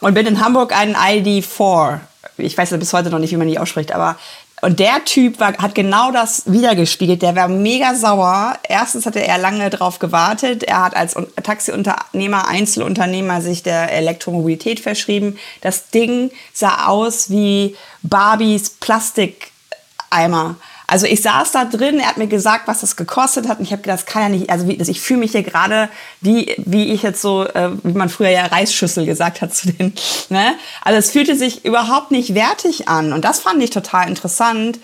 Und 0.00 0.14
bin 0.14 0.26
in 0.26 0.44
Hamburg 0.44 0.76
ein 0.76 0.96
ID4. 0.96 2.00
Ich 2.36 2.58
weiß 2.58 2.70
bis 2.70 2.92
heute 2.92 3.10
noch 3.10 3.20
nicht, 3.20 3.30
wie 3.30 3.36
man 3.36 3.46
die 3.46 3.60
ausspricht, 3.60 3.92
aber 3.92 4.18
und 4.60 4.78
der 4.78 5.04
Typ 5.04 5.40
war, 5.40 5.56
hat 5.56 5.74
genau 5.74 6.10
das 6.12 6.42
wiedergespiegelt. 6.46 7.22
Der 7.22 7.34
war 7.34 7.48
mega 7.48 7.94
sauer. 7.94 8.58
Erstens 8.68 9.06
hatte 9.06 9.24
er 9.24 9.38
lange 9.38 9.70
drauf 9.70 9.98
gewartet. 9.98 10.64
Er 10.64 10.84
hat 10.84 10.94
als 10.94 11.16
Taxiunternehmer, 11.42 12.46
Einzelunternehmer 12.46 13.40
sich 13.40 13.62
der 13.62 13.90
Elektromobilität 13.92 14.80
verschrieben. 14.80 15.38
Das 15.62 15.88
Ding 15.88 16.30
sah 16.52 16.88
aus 16.88 17.30
wie 17.30 17.76
Barbies 18.02 18.70
Plastikeimer. 18.70 20.56
Also 20.90 21.06
ich 21.06 21.22
saß 21.22 21.52
da 21.52 21.66
drin, 21.66 22.00
er 22.00 22.08
hat 22.08 22.16
mir 22.16 22.26
gesagt, 22.26 22.66
was 22.66 22.80
das 22.80 22.96
gekostet 22.96 23.46
hat 23.46 23.60
und 23.60 23.64
ich 23.64 23.70
habe 23.70 23.80
gedacht, 23.80 24.00
das 24.00 24.06
kann 24.06 24.22
ja 24.22 24.28
nicht, 24.28 24.50
also 24.50 24.66
wie, 24.66 24.72
ich 24.72 25.00
fühle 25.00 25.20
mich 25.20 25.30
hier 25.30 25.44
gerade 25.44 25.88
wie, 26.20 26.52
wie 26.58 26.92
ich 26.92 27.02
jetzt 27.02 27.22
so, 27.22 27.46
äh, 27.46 27.70
wie 27.84 27.92
man 27.92 28.08
früher 28.08 28.30
ja 28.30 28.46
Reisschüssel 28.46 29.06
gesagt 29.06 29.40
hat 29.40 29.54
zu 29.54 29.70
den, 29.70 29.94
ne? 30.30 30.54
Also 30.82 30.98
es 30.98 31.12
fühlte 31.12 31.36
sich 31.36 31.64
überhaupt 31.64 32.10
nicht 32.10 32.34
wertig 32.34 32.88
an 32.88 33.12
und 33.12 33.24
das 33.24 33.38
fand 33.38 33.62
ich 33.62 33.70
total 33.70 34.08
interessant, 34.08 34.80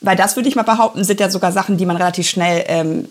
weil 0.00 0.16
das 0.16 0.34
würde 0.34 0.48
ich 0.48 0.56
mal 0.56 0.62
behaupten, 0.62 1.04
sind 1.04 1.20
ja 1.20 1.28
sogar 1.28 1.52
Sachen, 1.52 1.76
die 1.76 1.84
man 1.84 1.96
relativ 1.96 2.26
schnell 2.26 2.64
ähm, 2.66 3.06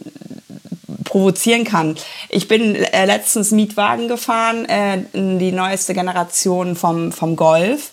provozieren 1.03 1.65
kann. 1.65 1.97
Ich 2.29 2.47
bin 2.47 2.73
äh, 2.73 3.05
letztens 3.05 3.51
Mietwagen 3.51 4.07
gefahren, 4.07 4.65
äh, 4.65 5.03
die 5.13 5.51
neueste 5.51 5.93
Generation 5.93 6.75
vom, 6.75 7.11
vom 7.11 7.35
Golf 7.35 7.91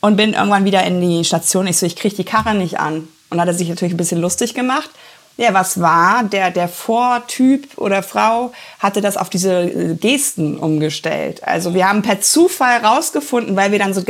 und 0.00 0.16
bin 0.16 0.34
irgendwann 0.34 0.64
wieder 0.64 0.84
in 0.84 1.00
die 1.00 1.24
Station. 1.24 1.66
Ich 1.66 1.78
so, 1.78 1.86
ich 1.86 1.96
kriege 1.96 2.14
die 2.14 2.24
Karre 2.24 2.54
nicht 2.54 2.78
an. 2.78 3.08
Und 3.34 3.40
hat 3.40 3.48
er 3.48 3.54
sich 3.54 3.68
natürlich 3.68 3.94
ein 3.94 3.98
bisschen 3.98 4.20
lustig 4.20 4.54
gemacht. 4.54 4.90
Ja, 5.36 5.52
was 5.52 5.80
war? 5.80 6.22
Der, 6.22 6.52
der 6.52 6.68
Vortyp 6.68 7.76
oder 7.76 8.04
Frau 8.04 8.52
hatte 8.78 9.00
das 9.00 9.16
auf 9.16 9.28
diese 9.28 9.62
äh, 9.62 9.94
Gesten 9.96 10.56
umgestellt. 10.56 11.42
Also 11.42 11.74
wir 11.74 11.88
haben 11.88 12.02
per 12.02 12.20
Zufall 12.20 12.84
rausgefunden, 12.84 13.56
weil 13.56 13.72
wir 13.72 13.80
dann 13.80 13.92
so, 13.92 14.04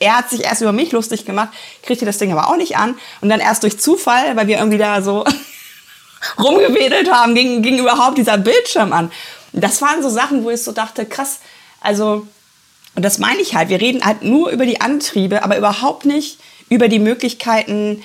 er 0.00 0.16
hat 0.16 0.30
sich 0.30 0.44
erst 0.44 0.62
über 0.62 0.72
mich 0.72 0.92
lustig 0.92 1.26
gemacht, 1.26 1.50
kriegte 1.82 2.06
das 2.06 2.16
Ding 2.16 2.32
aber 2.32 2.48
auch 2.48 2.56
nicht 2.56 2.78
an. 2.78 2.96
Und 3.20 3.28
dann 3.28 3.40
erst 3.40 3.64
durch 3.64 3.78
Zufall, 3.78 4.34
weil 4.36 4.46
wir 4.46 4.56
irgendwie 4.56 4.78
da 4.78 5.02
so 5.02 5.26
rumgewedelt 6.42 7.12
haben, 7.12 7.34
ging, 7.34 7.60
ging 7.60 7.78
überhaupt 7.78 8.16
dieser 8.16 8.38
Bildschirm 8.38 8.94
an. 8.94 9.12
Das 9.52 9.82
waren 9.82 10.02
so 10.02 10.08
Sachen, 10.08 10.44
wo 10.44 10.48
ich 10.48 10.62
so 10.62 10.72
dachte, 10.72 11.04
krass, 11.04 11.40
also, 11.82 12.26
und 12.94 13.04
das 13.04 13.18
meine 13.18 13.42
ich 13.42 13.54
halt, 13.54 13.68
wir 13.68 13.82
reden 13.82 14.02
halt 14.02 14.22
nur 14.22 14.48
über 14.48 14.64
die 14.64 14.80
Antriebe, 14.80 15.42
aber 15.42 15.58
überhaupt 15.58 16.06
nicht 16.06 16.38
über 16.70 16.88
die 16.88 16.98
Möglichkeiten, 16.98 18.02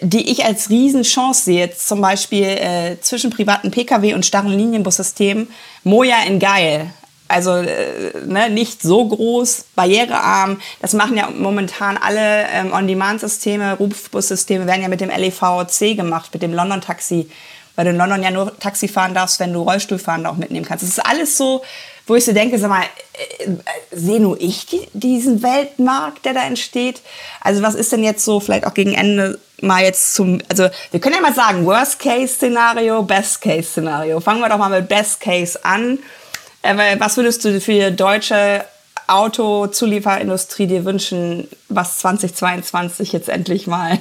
die 0.00 0.30
ich 0.30 0.44
als 0.44 0.70
Riesenchance 0.70 1.44
sehe, 1.44 1.58
jetzt 1.58 1.88
zum 1.88 2.00
Beispiel 2.00 2.44
äh, 2.44 2.96
zwischen 3.00 3.30
privaten 3.30 3.70
Pkw 3.70 4.14
und 4.14 4.26
starren 4.26 4.52
Linienbussystemen, 4.52 5.48
Moja 5.84 6.22
in 6.26 6.38
geil. 6.38 6.90
Also 7.28 7.56
äh, 7.56 8.12
ne, 8.26 8.48
nicht 8.48 8.80
so 8.80 9.06
groß, 9.06 9.66
barrierearm. 9.76 10.60
Das 10.80 10.94
machen 10.94 11.16
ja 11.16 11.28
momentan 11.30 11.98
alle 11.98 12.46
ähm, 12.50 12.72
On-Demand-Systeme, 12.72 13.74
Rufbussysteme 13.74 14.66
werden 14.66 14.82
ja 14.82 14.88
mit 14.88 15.02
dem 15.02 15.10
LEVC 15.10 15.94
gemacht, 15.94 16.30
mit 16.32 16.42
dem 16.42 16.54
London-Taxi, 16.54 17.28
weil 17.78 17.84
du 17.84 17.92
in 17.92 17.96
London 17.96 18.24
ja 18.24 18.32
nur 18.32 18.58
Taxi 18.58 18.88
fahren 18.88 19.14
darfst, 19.14 19.38
wenn 19.38 19.52
du 19.52 19.62
Rollstuhlfahrende 19.62 20.28
auch 20.28 20.36
mitnehmen 20.36 20.66
kannst. 20.66 20.82
Das 20.82 20.90
ist 20.90 21.06
alles 21.06 21.38
so, 21.38 21.62
wo 22.08 22.16
ich 22.16 22.24
so 22.24 22.32
denke, 22.32 22.58
sag 22.58 22.70
mal, 22.70 22.82
äh, 22.82 23.44
äh, 23.44 23.56
sehe 23.92 24.18
nur 24.18 24.36
ich 24.40 24.66
die, 24.66 24.88
diesen 24.94 25.44
Weltmarkt, 25.44 26.24
der 26.24 26.34
da 26.34 26.42
entsteht? 26.44 27.02
Also 27.40 27.62
was 27.62 27.76
ist 27.76 27.92
denn 27.92 28.02
jetzt 28.02 28.24
so 28.24 28.40
vielleicht 28.40 28.66
auch 28.66 28.74
gegen 28.74 28.94
Ende 28.94 29.38
mal 29.60 29.84
jetzt 29.84 30.14
zum, 30.14 30.40
also 30.48 30.68
wir 30.90 30.98
können 30.98 31.14
ja 31.14 31.20
mal 31.20 31.34
sagen, 31.34 31.64
Worst-Case-Szenario, 31.66 33.04
Best-Case-Szenario. 33.04 34.18
Fangen 34.18 34.40
wir 34.40 34.48
doch 34.48 34.58
mal 34.58 34.70
mit 34.70 34.88
Best-Case 34.88 35.64
an. 35.64 36.00
Äh, 36.62 36.98
was 36.98 37.16
würdest 37.16 37.44
du 37.44 37.60
für 37.60 37.90
die 37.90 37.94
deutsche 37.94 38.64
Autozulieferindustrie 39.06 40.66
dir 40.66 40.84
wünschen, 40.84 41.46
was 41.68 41.98
2022 41.98 43.12
jetzt 43.12 43.28
endlich 43.28 43.68
mal 43.68 44.00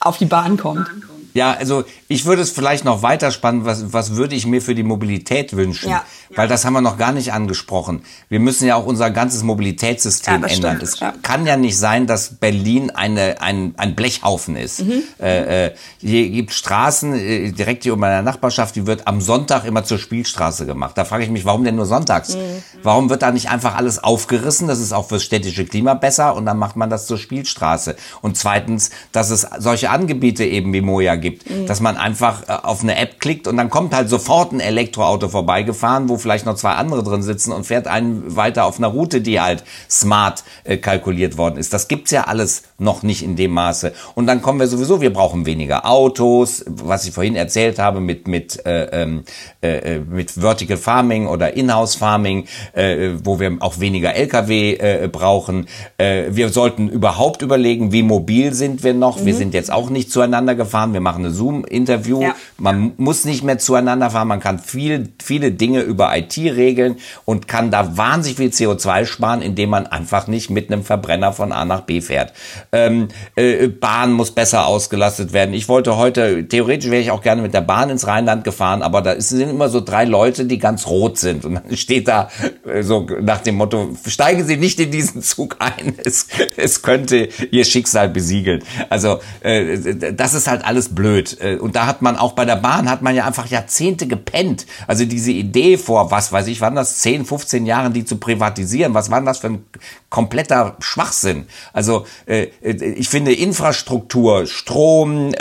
auf 0.00 0.18
die 0.18 0.26
Bahn 0.26 0.56
kommt? 0.56 0.88
Ja, 1.36 1.52
also 1.52 1.84
ich 2.08 2.24
würde 2.24 2.40
es 2.40 2.50
vielleicht 2.50 2.86
noch 2.86 3.02
weiter 3.02 3.30
spannen, 3.30 3.66
was, 3.66 3.92
was 3.92 4.16
würde 4.16 4.34
ich 4.34 4.46
mir 4.46 4.62
für 4.62 4.74
die 4.74 4.82
Mobilität 4.82 5.54
wünschen? 5.54 5.90
Ja. 5.90 6.02
Weil 6.34 6.48
das 6.48 6.64
haben 6.64 6.72
wir 6.72 6.80
noch 6.80 6.96
gar 6.96 7.12
nicht 7.12 7.34
angesprochen. 7.34 8.02
Wir 8.30 8.40
müssen 8.40 8.66
ja 8.66 8.74
auch 8.74 8.86
unser 8.86 9.10
ganzes 9.10 9.42
Mobilitätssystem 9.42 10.40
ja, 10.40 10.48
ändern. 10.48 10.80
Es 10.82 10.98
ja. 10.98 11.12
kann 11.20 11.46
ja 11.46 11.58
nicht 11.58 11.76
sein, 11.76 12.06
dass 12.06 12.36
Berlin 12.36 12.90
eine, 12.90 13.42
ein, 13.42 13.74
ein 13.76 13.94
Blechhaufen 13.94 14.56
ist. 14.56 14.82
Mhm. 14.82 15.02
Äh, 15.20 15.66
äh, 15.66 15.74
hier 16.00 16.30
gibt 16.30 16.54
Straßen 16.54 17.14
äh, 17.14 17.52
direkt 17.52 17.82
hier 17.82 17.92
um 17.92 18.00
meiner 18.00 18.22
Nachbarschaft, 18.22 18.74
die 18.74 18.86
wird 18.86 19.06
am 19.06 19.20
Sonntag 19.20 19.66
immer 19.66 19.84
zur 19.84 19.98
Spielstraße 19.98 20.64
gemacht. 20.64 20.96
Da 20.96 21.04
frage 21.04 21.24
ich 21.24 21.30
mich, 21.30 21.44
warum 21.44 21.64
denn 21.64 21.76
nur 21.76 21.86
sonntags? 21.86 22.34
Mhm. 22.34 22.62
Warum 22.82 23.10
wird 23.10 23.20
da 23.20 23.30
nicht 23.30 23.50
einfach 23.50 23.76
alles 23.76 24.02
aufgerissen? 24.02 24.68
Das 24.68 24.80
ist 24.80 24.94
auch 24.94 25.08
fürs 25.08 25.22
städtische 25.22 25.66
Klima 25.66 25.92
besser 25.92 26.34
und 26.34 26.46
dann 26.46 26.56
macht 26.56 26.76
man 26.76 26.88
das 26.88 27.06
zur 27.06 27.18
Spielstraße. 27.18 27.94
Und 28.22 28.38
zweitens, 28.38 28.88
dass 29.12 29.28
es 29.28 29.46
solche 29.58 29.90
Angebiete 29.90 30.42
eben 30.42 30.72
wie 30.72 30.80
Moja 30.80 31.16
gibt 31.16 31.25
gibt. 31.26 31.50
Mhm. 31.50 31.66
Dass 31.66 31.80
man 31.80 31.96
einfach 31.96 32.48
äh, 32.48 32.52
auf 32.52 32.82
eine 32.82 32.96
App 32.96 33.18
klickt 33.20 33.48
und 33.48 33.56
dann 33.56 33.70
kommt 33.70 33.94
halt 33.94 34.08
sofort 34.08 34.52
ein 34.52 34.60
Elektroauto 34.60 35.28
vorbeigefahren, 35.28 36.08
wo 36.08 36.16
vielleicht 36.16 36.46
noch 36.46 36.54
zwei 36.54 36.72
andere 36.72 37.02
drin 37.02 37.22
sitzen 37.22 37.52
und 37.52 37.64
fährt 37.64 37.86
einen 37.88 38.36
weiter 38.36 38.64
auf 38.64 38.78
einer 38.78 38.88
Route, 38.88 39.20
die 39.20 39.40
halt 39.40 39.64
smart 39.90 40.44
äh, 40.64 40.76
kalkuliert 40.76 41.36
worden 41.36 41.56
ist. 41.56 41.72
Das 41.72 41.88
gibt's 41.88 42.10
ja 42.12 42.24
alles 42.24 42.62
noch 42.78 43.02
nicht 43.02 43.22
in 43.22 43.36
dem 43.36 43.52
Maße. 43.52 43.92
Und 44.14 44.26
dann 44.26 44.42
kommen 44.42 44.60
wir 44.60 44.68
sowieso, 44.68 45.00
wir 45.00 45.12
brauchen 45.12 45.46
weniger 45.46 45.86
Autos, 45.86 46.64
was 46.68 47.04
ich 47.06 47.12
vorhin 47.12 47.34
erzählt 47.34 47.78
habe 47.78 48.00
mit 48.00 48.28
mit 48.28 48.64
äh, 48.66 49.02
ähm, 49.02 49.24
äh, 49.62 49.96
äh, 49.96 49.98
mit 49.98 50.30
Vertical 50.30 50.76
Farming 50.76 51.26
oder 51.26 51.54
Inhouse 51.54 51.96
Farming, 51.96 52.46
äh, 52.72 53.10
wo 53.24 53.40
wir 53.40 53.56
auch 53.60 53.80
weniger 53.80 54.14
LKW 54.14 55.08
brauchen. 55.08 55.66
Wir 55.98 56.48
sollten 56.50 56.88
überhaupt 56.88 57.42
überlegen, 57.42 57.92
wie 57.92 58.02
mobil 58.02 58.52
sind 58.52 58.84
wir 58.84 58.94
noch. 58.94 59.20
Mhm. 59.20 59.26
Wir 59.26 59.34
sind 59.34 59.54
jetzt 59.54 59.72
auch 59.72 59.90
nicht 59.90 60.10
zueinander 60.10 60.54
gefahren. 60.54 60.92
Wir 60.92 61.00
machen 61.00 61.15
machen 61.16 61.24
eine 61.24 61.34
Zoom-Interview. 61.34 62.22
Ja. 62.22 62.34
Man 62.58 62.92
muss 62.96 63.24
nicht 63.24 63.42
mehr 63.42 63.58
zueinander 63.58 64.10
fahren. 64.10 64.28
Man 64.28 64.40
kann 64.40 64.58
viel, 64.58 65.08
viele 65.22 65.52
Dinge 65.52 65.80
über 65.80 66.16
IT 66.16 66.36
regeln 66.36 66.96
und 67.24 67.48
kann 67.48 67.70
da 67.70 67.96
wahnsinnig 67.96 68.36
viel 68.36 68.50
CO2 68.50 69.06
sparen, 69.06 69.42
indem 69.42 69.70
man 69.70 69.86
einfach 69.86 70.26
nicht 70.26 70.50
mit 70.50 70.70
einem 70.70 70.84
Verbrenner 70.84 71.32
von 71.32 71.52
A 71.52 71.64
nach 71.64 71.82
B 71.82 72.00
fährt. 72.00 72.32
Ähm, 72.72 73.08
äh, 73.34 73.68
Bahn 73.68 74.12
muss 74.12 74.30
besser 74.30 74.66
ausgelastet 74.66 75.32
werden. 75.32 75.54
Ich 75.54 75.68
wollte 75.68 75.96
heute, 75.96 76.46
theoretisch 76.46 76.90
wäre 76.90 77.02
ich 77.02 77.10
auch 77.10 77.22
gerne 77.22 77.42
mit 77.42 77.54
der 77.54 77.62
Bahn 77.62 77.90
ins 77.90 78.06
Rheinland 78.06 78.44
gefahren, 78.44 78.82
aber 78.82 79.02
da 79.02 79.20
sind 79.20 79.50
immer 79.50 79.68
so 79.68 79.80
drei 79.80 80.04
Leute, 80.04 80.44
die 80.44 80.58
ganz 80.58 80.86
rot 80.86 81.18
sind. 81.18 81.44
Und 81.44 81.54
dann 81.54 81.76
steht 81.76 82.08
da 82.08 82.28
äh, 82.66 82.82
so 82.82 83.06
nach 83.22 83.40
dem 83.40 83.56
Motto, 83.56 83.96
steigen 84.06 84.44
Sie 84.44 84.56
nicht 84.56 84.78
in 84.80 84.90
diesen 84.90 85.22
Zug 85.22 85.56
ein. 85.58 85.94
Es, 86.06 86.28
es 86.56 86.82
könnte 86.82 87.28
Ihr 87.50 87.64
Schicksal 87.64 88.08
besiegeln. 88.08 88.62
Also 88.90 89.18
äh, 89.40 90.12
das 90.12 90.34
ist 90.34 90.46
halt 90.46 90.64
alles 90.64 90.94
blöd. 90.96 91.36
Äh, 91.40 91.58
und 91.58 91.76
da 91.76 91.86
hat 91.86 92.02
man 92.02 92.16
auch 92.16 92.32
bei 92.32 92.44
der 92.44 92.56
Bahn 92.56 92.90
hat 92.90 93.02
man 93.02 93.14
ja 93.14 93.24
einfach 93.24 93.46
Jahrzehnte 93.46 94.08
gepennt. 94.08 94.66
Also 94.88 95.04
diese 95.04 95.30
Idee 95.30 95.78
vor, 95.78 96.10
was 96.10 96.32
weiß 96.32 96.48
ich, 96.48 96.60
waren 96.60 96.74
das 96.74 96.98
10, 96.98 97.24
15 97.24 97.66
Jahren, 97.66 97.92
die 97.92 98.04
zu 98.04 98.16
privatisieren. 98.16 98.94
Was 98.94 99.12
war 99.12 99.20
das 99.20 99.38
für 99.38 99.48
ein 99.48 99.64
kompletter 100.10 100.76
Schwachsinn? 100.80 101.46
Also 101.72 102.04
äh, 102.26 102.48
äh, 102.62 102.84
ich 102.94 103.08
finde 103.08 103.32
Infrastruktur, 103.32 104.46
Strom, 104.46 105.32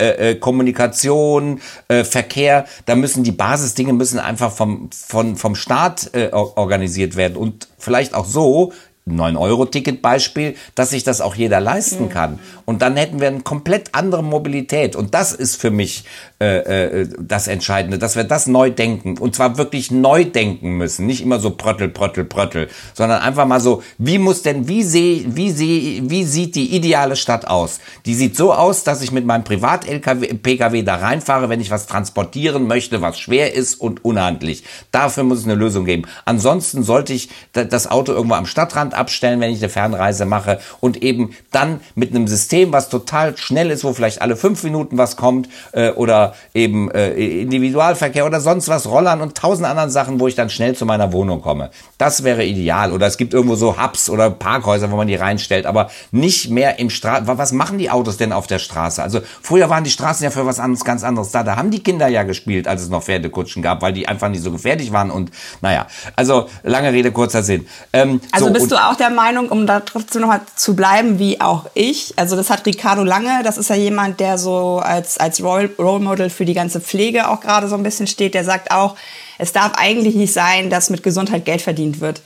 Kommunikation, 0.41 1.61
Verkehr, 1.87 2.65
da 2.85 2.95
müssen 2.95 3.23
die 3.23 3.31
Basisdinge 3.31 3.93
müssen 3.93 4.19
einfach 4.19 4.51
vom, 4.51 4.89
vom, 4.91 5.37
vom 5.37 5.55
Staat 5.55 6.11
organisiert 6.33 7.15
werden. 7.15 7.37
Und 7.37 7.69
vielleicht 7.77 8.13
auch 8.13 8.25
so, 8.25 8.73
9-Euro-Ticket-Beispiel, 9.07 10.55
dass 10.73 10.89
sich 10.89 11.03
das 11.03 11.21
auch 11.21 11.35
jeder 11.35 11.59
leisten 11.59 12.09
kann. 12.09 12.39
Und 12.65 12.81
dann 12.81 12.97
hätten 12.97 13.21
wir 13.21 13.27
eine 13.27 13.41
komplett 13.41 13.93
andere 13.93 14.23
Mobilität. 14.23 14.95
Und 14.95 15.13
das 15.13 15.31
ist 15.31 15.61
für 15.61 15.69
mich 15.69 16.05
äh, 16.37 17.01
äh, 17.01 17.07
das 17.17 17.47
Entscheidende, 17.47 17.97
dass 17.97 18.17
wir 18.17 18.25
das 18.25 18.45
neu 18.45 18.69
denken. 18.69 19.17
Und 19.17 19.35
zwar 19.35 19.57
wirklich 19.57 19.89
neu 19.89 20.25
denken 20.25 20.71
müssen. 20.71 21.05
Nicht 21.05 21.21
immer 21.21 21.39
so 21.39 21.51
pröttel, 21.51 21.87
pröttel, 21.87 22.25
pröttel, 22.25 22.67
sondern 22.93 23.21
einfach 23.21 23.45
mal 23.45 23.61
so, 23.61 23.83
wie 23.99 24.17
muss 24.17 24.41
denn, 24.41 24.67
wie 24.67 24.83
sehe, 24.83 25.23
wie 25.27 25.49
sehe, 25.51 26.09
wie 26.09 26.25
sieht 26.25 26.55
die 26.55 26.75
ideale 26.75 27.15
Stadt 27.15 27.47
aus? 27.47 27.79
Die 28.05 28.13
sieht 28.13 28.35
so 28.35 28.53
aus, 28.53 28.83
dass 28.83 29.01
ich 29.01 29.13
mit 29.13 29.25
meinem 29.25 29.45
Privat-Pkw 29.45 30.83
da 30.83 30.95
reinfahre, 30.95 31.47
wenn 31.47 31.61
ich 31.61 31.71
was 31.71 31.87
transportieren 31.87 32.67
möchte, 32.67 33.01
was 33.01 33.17
schwer 33.17 33.53
ist 33.53 33.75
und 33.75 34.03
unhandlich. 34.03 34.65
Dafür 34.91 35.23
muss 35.23 35.39
es 35.39 35.45
eine 35.45 35.55
Lösung 35.55 35.85
geben. 35.85 36.03
Ansonsten 36.25 36.83
sollte 36.83 37.13
ich 37.13 37.29
das 37.53 37.89
Auto 37.89 38.11
irgendwo 38.11 38.35
am 38.35 38.45
Stadtrand 38.45 38.93
abstellen, 38.93 39.39
wenn 39.39 39.51
ich 39.51 39.59
eine 39.59 39.69
Fernreise 39.69 40.25
mache 40.25 40.59
und 40.81 41.01
eben 41.01 41.33
dann 41.53 41.79
mit 41.95 42.09
einem 42.09 42.27
System, 42.27 42.73
was 42.73 42.89
total 42.89 43.37
schnell 43.37 43.71
ist, 43.71 43.85
wo 43.85 43.93
vielleicht 43.93 44.21
alle 44.21 44.35
fünf 44.35 44.63
Minuten 44.63 44.97
was 44.97 45.15
kommt 45.15 45.47
äh, 45.71 45.91
oder 45.91 46.24
eben 46.53 46.89
äh, 46.91 47.41
Individualverkehr 47.41 48.25
oder 48.25 48.41
sonst 48.41 48.67
was, 48.67 48.88
Rollern 48.88 49.21
und 49.21 49.35
tausend 49.35 49.67
anderen 49.67 49.89
Sachen, 49.89 50.19
wo 50.19 50.27
ich 50.27 50.35
dann 50.35 50.49
schnell 50.49 50.75
zu 50.75 50.85
meiner 50.85 51.11
Wohnung 51.11 51.41
komme. 51.41 51.69
Das 51.97 52.23
wäre 52.23 52.43
ideal. 52.45 52.91
Oder 52.91 53.07
es 53.07 53.17
gibt 53.17 53.33
irgendwo 53.33 53.55
so 53.55 53.81
Hubs 53.81 54.09
oder 54.09 54.29
Parkhäuser, 54.29 54.91
wo 54.91 54.95
man 54.95 55.07
die 55.07 55.15
reinstellt, 55.15 55.65
aber 55.65 55.89
nicht 56.11 56.49
mehr 56.49 56.79
im 56.79 56.89
Straßen. 56.89 57.27
Was 57.27 57.51
machen 57.51 57.77
die 57.77 57.89
Autos 57.89 58.17
denn 58.17 58.31
auf 58.31 58.47
der 58.47 58.59
Straße? 58.59 59.01
Also 59.01 59.21
früher 59.41 59.69
waren 59.69 59.83
die 59.83 59.89
Straßen 59.89 60.23
ja 60.23 60.31
für 60.31 60.45
was 60.45 60.59
anderes, 60.59 60.83
ganz 60.85 61.03
anderes 61.03 61.31
da. 61.31 61.43
Da 61.43 61.55
haben 61.55 61.71
die 61.71 61.83
Kinder 61.83 62.07
ja 62.07 62.23
gespielt, 62.23 62.67
als 62.67 62.81
es 62.81 62.89
noch 62.89 63.03
Pferdekutschen 63.03 63.61
gab, 63.61 63.81
weil 63.81 63.93
die 63.93 64.07
einfach 64.07 64.29
nicht 64.29 64.43
so 64.43 64.51
gefährlich 64.51 64.91
waren 64.91 65.11
und 65.11 65.31
naja, 65.61 65.88
also 66.15 66.49
lange 66.63 66.91
Rede, 66.91 67.11
kurzer 67.11 67.43
Sinn. 67.43 67.67
Ähm, 67.93 68.21
also 68.31 68.47
so, 68.47 68.53
bist 68.53 68.71
du 68.71 68.75
auch 68.75 68.95
der 68.95 69.09
Meinung, 69.09 69.49
um 69.49 69.67
da 69.67 69.81
trotzdem 69.81 70.21
nochmal 70.21 70.41
zu 70.55 70.75
bleiben, 70.75 71.19
wie 71.19 71.41
auch 71.41 71.65
ich, 71.73 72.13
also 72.17 72.35
das 72.35 72.49
hat 72.49 72.65
Ricardo 72.65 73.03
Lange, 73.03 73.41
das 73.43 73.57
ist 73.57 73.69
ja 73.69 73.75
jemand, 73.75 74.19
der 74.19 74.38
so 74.38 74.79
als, 74.83 75.17
als 75.17 75.41
Role, 75.41 75.69
Role 75.77 76.03
Model 76.03 76.14
für 76.30 76.45
die 76.45 76.54
ganze 76.54 76.82
Pflege 76.82 77.30
auch 77.30 77.41
gerade 77.41 77.67
so 77.67 77.75
ein 77.75 77.84
bisschen 77.84 78.08
steht, 78.08 78.34
der 78.34 78.43
sagt 78.43 78.71
auch, 78.71 78.95
es 79.38 79.54
darf 79.54 79.73
eigentlich 79.75 80.15
nicht 80.15 80.34
sein, 80.34 80.69
dass 80.69 80.89
mit 80.89 81.04
Gesundheit 81.04 81.45
Geld 81.45 81.62
verdient 81.62 82.01
wird. 82.01 82.21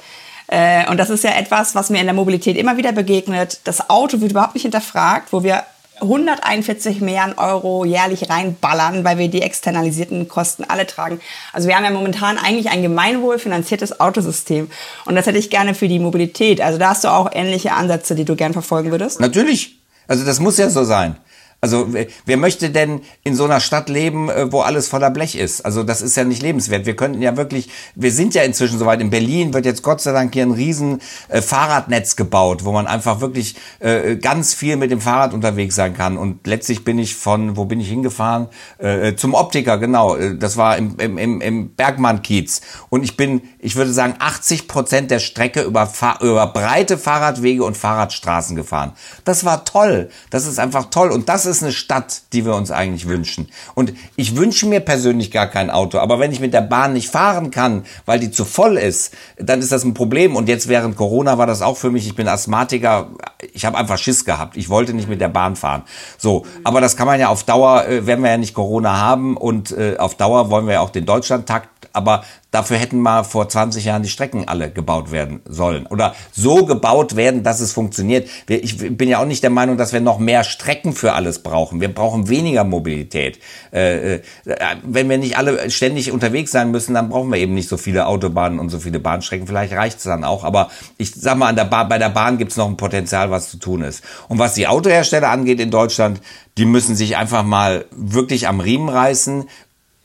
Äh, 0.47 0.89
und 0.89 0.97
das 0.97 1.10
ist 1.10 1.23
ja 1.23 1.32
etwas, 1.32 1.75
was 1.75 1.89
mir 1.89 1.99
in 1.99 2.06
der 2.06 2.13
Mobilität 2.13 2.58
immer 2.58 2.78
wieder 2.78 2.91
begegnet. 2.91 3.60
Das 3.63 3.89
Auto 3.89 4.21
wird 4.21 4.32
überhaupt 4.32 4.56
nicht 4.56 4.63
hinterfragt, 4.63 5.32
wo 5.32 5.43
wir 5.43 5.63
141 6.02 7.02
Milliarden 7.02 7.38
Euro 7.38 7.86
jährlich 7.86 8.30
reinballern, 8.30 9.04
weil 9.04 9.17
wir 9.17 9.28
die 9.28 9.41
externalisierten 9.41 10.28
Kosten 10.28 10.63
alle 10.63 10.88
tragen. 10.88 11.19
Also 11.54 11.67
wir 11.67 11.75
haben 11.75 11.84
ja 11.84 11.91
momentan 11.91 12.38
eigentlich 12.38 12.69
ein 12.69 12.82
gemeinwohlfinanziertes 12.82 13.99
Autosystem. 13.99 14.69
Und 15.06 15.15
das 15.15 15.25
hätte 15.25 15.38
ich 15.38 15.49
gerne 15.49 15.75
für 15.75 15.88
die 15.88 15.99
Mobilität. 15.99 16.62
Also 16.62 16.80
da 16.80 16.91
hast 16.91 17.04
du 17.04 17.10
auch 17.10 17.30
ähnliche 17.34 17.73
Ansätze, 17.73 18.15
die 18.15 18.25
du 18.25 18.36
gern 18.36 18.54
verfolgen 18.54 18.91
würdest? 18.91 19.19
Natürlich. 19.19 19.78
Also 20.08 20.25
das 20.25 20.39
muss 20.39 20.58
ja 20.58 20.69
so 20.69 20.84
sein. 20.84 21.17
Also 21.61 21.89
wer 22.25 22.37
möchte 22.37 22.69
denn 22.69 23.01
in 23.23 23.35
so 23.35 23.43
einer 23.43 23.59
Stadt 23.59 23.89
leben, 23.89 24.29
äh, 24.29 24.51
wo 24.51 24.61
alles 24.61 24.87
voller 24.87 25.09
Blech 25.09 25.35
ist? 25.35 25.65
Also 25.65 25.83
das 25.83 26.01
ist 26.01 26.15
ja 26.15 26.23
nicht 26.23 26.41
lebenswert. 26.41 26.85
Wir 26.85 26.95
könnten 26.95 27.21
ja 27.21 27.35
wirklich, 27.35 27.69
wir 27.95 28.13
sind 28.13 28.33
ja 28.33 28.43
inzwischen 28.43 28.79
soweit. 28.79 29.01
In 29.01 29.09
Berlin 29.09 29.53
wird 29.53 29.65
jetzt 29.65 29.83
Gott 29.83 29.99
sei 29.99 30.13
Dank 30.13 30.33
hier 30.33 30.43
ein 30.43 30.51
riesen 30.51 31.01
äh, 31.27 31.41
Fahrradnetz 31.41 32.15
gebaut, 32.15 32.63
wo 32.63 32.71
man 32.71 32.87
einfach 32.87 33.19
wirklich 33.19 33.55
äh, 33.79 34.15
ganz 34.15 34.53
viel 34.53 34.77
mit 34.77 34.89
dem 34.89 35.01
Fahrrad 35.01 35.33
unterwegs 35.33 35.75
sein 35.75 35.93
kann. 35.93 36.17
Und 36.17 36.47
letztlich 36.47 36.85
bin 36.85 36.97
ich 36.97 37.15
von, 37.15 37.57
wo 37.57 37.65
bin 37.65 37.81
ich 37.81 37.89
hingefahren? 37.89 38.47
Zum 39.17 39.33
Optiker, 39.33 39.77
genau. 39.77 40.15
Das 40.15 40.57
war 40.57 40.77
im, 40.77 40.97
im, 40.97 41.41
im 41.41 41.75
Bergmann-Kiez. 41.75 42.61
Und 42.89 43.03
ich 43.03 43.17
bin, 43.17 43.41
ich 43.59 43.75
würde 43.75 43.91
sagen, 43.91 44.15
80 44.19 44.67
Prozent 44.67 45.11
der 45.11 45.19
Strecke 45.19 45.61
über, 45.61 45.91
über 46.21 46.47
breite 46.47 46.97
Fahrradwege 46.97 47.63
und 47.63 47.77
Fahrradstraßen 47.77 48.55
gefahren. 48.55 48.93
Das 49.25 49.43
war 49.43 49.65
toll. 49.65 50.09
Das 50.29 50.45
ist 50.45 50.59
einfach 50.59 50.85
toll. 50.85 51.11
Und 51.11 51.29
das 51.29 51.45
ist 51.49 51.63
eine 51.63 51.71
Stadt, 51.71 52.21
die 52.33 52.45
wir 52.45 52.55
uns 52.55 52.71
eigentlich 52.71 53.07
wünschen. 53.07 53.49
Und 53.75 53.93
ich 54.15 54.35
wünsche 54.35 54.67
mir 54.67 54.79
persönlich 54.79 55.31
gar 55.31 55.47
kein 55.47 55.69
Auto, 55.69 55.97
aber 55.99 56.19
wenn 56.19 56.31
ich 56.31 56.39
mit 56.39 56.53
der 56.53 56.62
Bahn 56.62 56.93
nicht 56.93 57.09
fahren 57.09 57.51
kann, 57.51 57.85
weil 58.05 58.19
die 58.19 58.31
zu 58.31 58.45
voll 58.45 58.77
ist, 58.77 59.13
dann 59.38 59.59
ist 59.59 59.71
das 59.71 59.83
ein 59.83 59.93
Problem. 59.93 60.35
Und 60.35 60.47
jetzt 60.47 60.67
während 60.67 60.95
Corona 60.95 61.38
war 61.38 61.47
das 61.47 61.62
auch 61.62 61.77
für 61.77 61.91
mich, 61.91 62.07
ich 62.07 62.15
bin 62.15 62.27
Asthmatiker, 62.27 63.09
ich 63.53 63.65
habe 63.65 63.77
einfach 63.77 63.97
Schiss 63.97 64.25
gehabt. 64.25 64.57
Ich 64.57 64.69
wollte 64.69 64.93
nicht 64.93 65.09
mit 65.09 65.21
der 65.21 65.29
Bahn 65.29 65.55
fahren. 65.55 65.83
So, 66.17 66.45
aber 66.63 66.81
das 66.81 66.95
kann 66.95 67.07
man 67.07 67.19
ja 67.19 67.29
auf 67.29 67.43
Dauer, 67.43 67.85
äh, 67.85 68.05
werden 68.05 68.23
wir 68.23 68.31
ja 68.31 68.38
nicht 68.38 68.53
Corona 68.53 68.97
haben 68.97 69.35
und 69.35 69.71
äh, 69.71 69.97
auf 69.97 70.15
Dauer 70.15 70.49
wollen 70.49 70.67
wir 70.67 70.75
ja 70.75 70.79
auch 70.81 70.89
den 70.89 71.05
Deutschlandtakt 71.05 71.78
aber 71.93 72.23
dafür 72.52 72.78
hätten 72.78 72.99
mal 72.99 73.23
vor 73.23 73.47
20 73.47 73.86
Jahren 73.86 74.04
die 74.04 74.10
Strecken 74.10 74.47
alle 74.47 74.71
gebaut 74.71 75.12
werden 75.12 75.41
sollen 75.45 75.86
oder 75.86 76.15
so 76.32 76.65
gebaut 76.65 77.15
werden, 77.15 77.43
dass 77.43 77.60
es 77.60 77.71
funktioniert. 77.71 78.28
Ich 78.47 78.78
bin 78.78 79.10
ja 79.10 79.21
auch 79.21 79.25
nicht 79.25 79.43
der 79.43 79.49
Meinung, 79.49 79.78
dass 79.78 79.93
wir 79.93 80.02
noch 80.02 80.19
mehr 80.19 80.43
Strecken 80.43 80.93
für 80.93 81.13
alles 81.13 81.39
brauchen. 81.39 81.82
Wir 81.82 81.93
brauchen 81.93 82.28
weniger 82.30 82.63
Mobilität. 82.63 83.39
Äh, 83.71 84.15
äh, 84.15 84.21
wenn 84.84 85.10
wir 85.10 85.17
nicht 85.17 85.38
alle 85.38 85.69
ständig 85.69 86.12
unterwegs 86.12 86.52
sein 86.52 86.71
müssen, 86.71 86.93
dann 86.93 87.10
brauchen 87.10 87.32
wir 87.32 87.38
eben 87.38 87.54
nicht 87.54 87.69
so 87.69 87.78
viele 87.78 88.08
Autobahnen 88.08 88.60
und 88.60 88.69
so 88.69 88.80
viele 88.80 88.99
Bahnstrecken. 88.99 89.47
Vielleicht 89.47 89.73
reicht 89.73 89.97
es 89.97 90.04
dann 90.04 90.23
auch. 90.23 90.43
Aber 90.43 90.69
ich 90.97 91.13
sag 91.13 91.38
mal, 91.38 91.54
der 91.54 91.65
bei 91.65 91.97
der 91.97 92.10
Bahn 92.10 92.38
gibt 92.38 92.52
es 92.52 92.58
noch 92.58 92.67
ein 92.67 92.78
Potenzial, 92.78 93.30
was 93.32 93.49
zu 93.49 93.58
tun 93.58 93.82
ist. 93.82 94.04
Und 94.28 94.39
was 94.39 94.56
die 94.56 94.67
Autohersteller 94.67 95.30
angeht 95.30 95.60
in 95.60 95.71
Deutschland, 95.71 96.21
die 96.58 96.65
müssen 96.65 96.95
sich 96.95 97.15
einfach 97.15 97.43
mal 97.43 97.86
wirklich 97.91 98.47
am 98.47 98.60
Riemen 98.60 98.89
reißen 98.89 99.45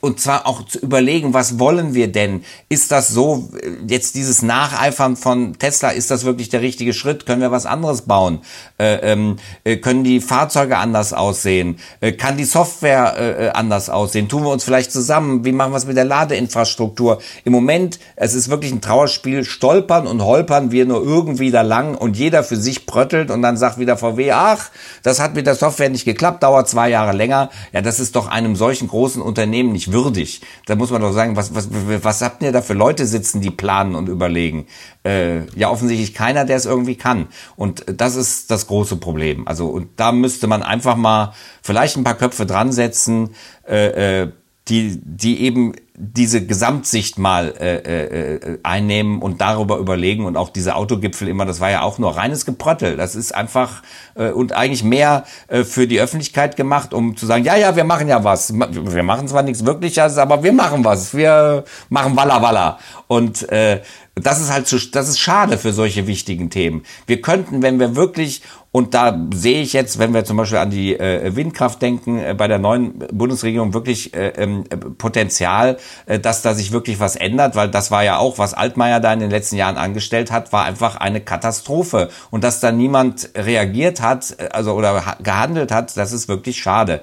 und 0.04 0.20
zwar 0.20 0.46
auch 0.46 0.66
zu 0.66 0.78
überlegen, 0.80 1.32
was 1.32 1.58
wollen 1.58 1.94
wir 1.94 2.12
denn? 2.12 2.44
Ist 2.68 2.92
das 2.92 3.08
so, 3.08 3.48
äh, 3.56 3.70
jetzt 3.88 4.14
dieses 4.14 4.42
Nacheifern 4.42 5.16
von 5.16 5.58
Tesla, 5.58 5.90
ist 5.90 6.10
das 6.10 6.24
wirklich 6.24 6.50
der 6.50 6.60
richtige 6.60 6.92
Schritt? 6.92 7.24
Können 7.24 7.40
wir 7.40 7.50
was 7.50 7.64
anderes 7.64 8.02
bauen? 8.02 8.40
Äh, 8.78 8.96
ähm, 8.96 9.36
äh, 9.64 9.78
können 9.78 10.04
die 10.04 10.20
Fahrzeuge 10.20 10.76
anders 10.76 11.14
aussehen? 11.14 11.78
Äh, 12.00 12.12
kann 12.12 12.36
die 12.36 12.44
Software 12.44 13.14
äh, 13.16 13.46
äh, 13.46 13.50
anders 13.50 13.88
aussehen? 13.88 14.28
Tun 14.28 14.42
wir 14.44 14.50
uns 14.50 14.62
vielleicht 14.62 14.92
zusammen? 14.92 15.46
Wie 15.46 15.52
machen 15.52 15.72
wir 15.72 15.78
es 15.78 15.86
mit 15.86 15.96
der 15.96 16.04
Ladeinfrastruktur? 16.04 17.22
Im 17.44 17.52
Moment, 17.52 17.98
es 18.16 18.34
ist 18.34 18.50
wirklich 18.50 18.72
ein 18.72 18.82
Trauerspiel, 18.82 19.44
stolpern 19.44 20.06
und 20.06 20.22
holpern 20.22 20.70
wir 20.70 20.84
nur 20.84 21.02
irgendwie 21.02 21.50
da 21.50 21.62
lang 21.62 21.94
und 21.94 22.18
jeder 22.18 22.44
für 22.44 22.56
sich 22.56 22.84
bröttelt 22.84 23.30
und 23.30 23.40
dann 23.40 23.56
sagt 23.56 23.78
wieder 23.78 23.96
VW, 23.96 24.32
ach, 24.32 24.70
das 25.02 25.18
hat 25.18 25.34
mit 25.34 25.46
der 25.46 25.54
Software 25.54 25.88
nicht 25.88 26.04
geklappt, 26.04 26.42
dauert 26.42 26.68
zwei 26.68 26.90
Jahre 26.90 27.16
länger. 27.16 27.48
Ja, 27.72 27.80
das 27.80 28.00
ist 28.00 28.16
doch 28.16 28.28
einem 28.28 28.54
solchen 28.54 28.88
großen 28.88 29.22
Unternehmen 29.22 29.72
nicht 29.72 29.93
würdig. 29.94 30.42
Da 30.66 30.74
muss 30.76 30.90
man 30.90 31.00
doch 31.00 31.12
sagen, 31.12 31.36
was, 31.36 31.54
was, 31.54 31.68
was 31.70 32.20
habt 32.20 32.42
ihr 32.42 32.52
da 32.52 32.60
für 32.60 32.74
Leute 32.74 33.06
sitzen, 33.06 33.40
die 33.40 33.50
planen 33.50 33.94
und 33.94 34.10
überlegen? 34.10 34.66
Äh, 35.04 35.46
ja, 35.56 35.70
offensichtlich 35.70 36.12
keiner, 36.12 36.44
der 36.44 36.56
es 36.56 36.66
irgendwie 36.66 36.96
kann. 36.96 37.28
Und 37.56 37.86
das 37.86 38.16
ist 38.16 38.50
das 38.50 38.66
große 38.66 38.96
Problem. 38.96 39.48
Also, 39.48 39.68
und 39.68 39.88
da 39.96 40.12
müsste 40.12 40.46
man 40.46 40.62
einfach 40.62 40.96
mal 40.96 41.32
vielleicht 41.62 41.96
ein 41.96 42.04
paar 42.04 42.18
Köpfe 42.18 42.44
dran 42.44 42.72
setzen, 42.72 43.30
äh, 43.66 44.24
äh, 44.24 44.32
die, 44.68 44.98
die 45.02 45.42
eben 45.42 45.74
diese 45.96 46.44
Gesamtsicht 46.44 47.18
mal 47.18 47.54
äh, 47.60 47.76
äh, 47.76 48.34
äh, 48.34 48.58
einnehmen 48.62 49.22
und 49.22 49.40
darüber 49.40 49.76
überlegen 49.76 50.24
und 50.24 50.36
auch 50.36 50.48
diese 50.48 50.74
Autogipfel 50.74 51.28
immer, 51.28 51.44
das 51.44 51.60
war 51.60 51.70
ja 51.70 51.82
auch 51.82 51.98
nur 51.98 52.16
reines 52.16 52.44
Gepröttel. 52.44 52.96
Das 52.96 53.14
ist 53.14 53.32
einfach 53.32 53.82
äh, 54.16 54.30
und 54.30 54.52
eigentlich 54.52 54.82
mehr 54.82 55.24
äh, 55.46 55.62
für 55.62 55.86
die 55.86 56.00
Öffentlichkeit 56.00 56.56
gemacht, 56.56 56.94
um 56.94 57.16
zu 57.16 57.26
sagen, 57.26 57.44
ja, 57.44 57.56
ja, 57.56 57.76
wir 57.76 57.84
machen 57.84 58.08
ja 58.08 58.24
was. 58.24 58.52
Wir 58.54 59.02
machen 59.04 59.28
zwar 59.28 59.42
nichts 59.42 59.64
Wirkliches, 59.64 60.18
aber 60.18 60.42
wir 60.42 60.52
machen 60.52 60.84
was. 60.84 61.14
Wir 61.14 61.64
machen 61.90 62.16
Walla 62.16 62.42
Walla. 62.42 62.78
Und 63.06 63.48
äh, 63.50 63.82
das 64.14 64.40
ist 64.40 64.52
halt 64.52 64.66
zu, 64.66 64.78
das 64.78 65.08
ist 65.08 65.18
schade 65.18 65.58
für 65.58 65.72
solche 65.72 66.06
wichtigen 66.06 66.50
Themen. 66.50 66.84
Wir 67.06 67.20
könnten, 67.20 67.62
wenn 67.62 67.80
wir 67.80 67.96
wirklich 67.96 68.42
und 68.74 68.92
da 68.92 69.16
sehe 69.32 69.62
ich 69.62 69.72
jetzt, 69.72 70.00
wenn 70.00 70.12
wir 70.14 70.24
zum 70.24 70.36
Beispiel 70.36 70.58
an 70.58 70.70
die 70.70 70.98
äh, 70.98 71.36
Windkraft 71.36 71.80
denken, 71.80 72.18
äh, 72.18 72.34
bei 72.36 72.48
der 72.48 72.58
neuen 72.58 72.98
Bundesregierung 73.12 73.72
wirklich 73.72 74.14
äh, 74.14 74.30
ähm, 74.30 74.64
Potenzial, 74.98 75.76
äh, 76.06 76.18
dass 76.18 76.42
da 76.42 76.54
sich 76.54 76.72
wirklich 76.72 76.98
was 76.98 77.14
ändert, 77.14 77.54
weil 77.54 77.68
das 77.68 77.92
war 77.92 78.02
ja 78.02 78.18
auch, 78.18 78.38
was 78.38 78.52
Altmaier 78.52 78.98
da 78.98 79.12
in 79.12 79.20
den 79.20 79.30
letzten 79.30 79.54
Jahren 79.54 79.76
angestellt 79.76 80.32
hat, 80.32 80.52
war 80.52 80.64
einfach 80.64 80.96
eine 80.96 81.20
Katastrophe. 81.20 82.08
Und 82.32 82.42
dass 82.42 82.58
da 82.58 82.72
niemand 82.72 83.30
reagiert 83.36 84.00
hat, 84.00 84.34
äh, 84.40 84.48
also 84.50 84.72
oder 84.72 85.18
gehandelt 85.22 85.70
hat, 85.70 85.96
das 85.96 86.12
ist 86.12 86.26
wirklich 86.26 86.56
schade. 86.60 87.00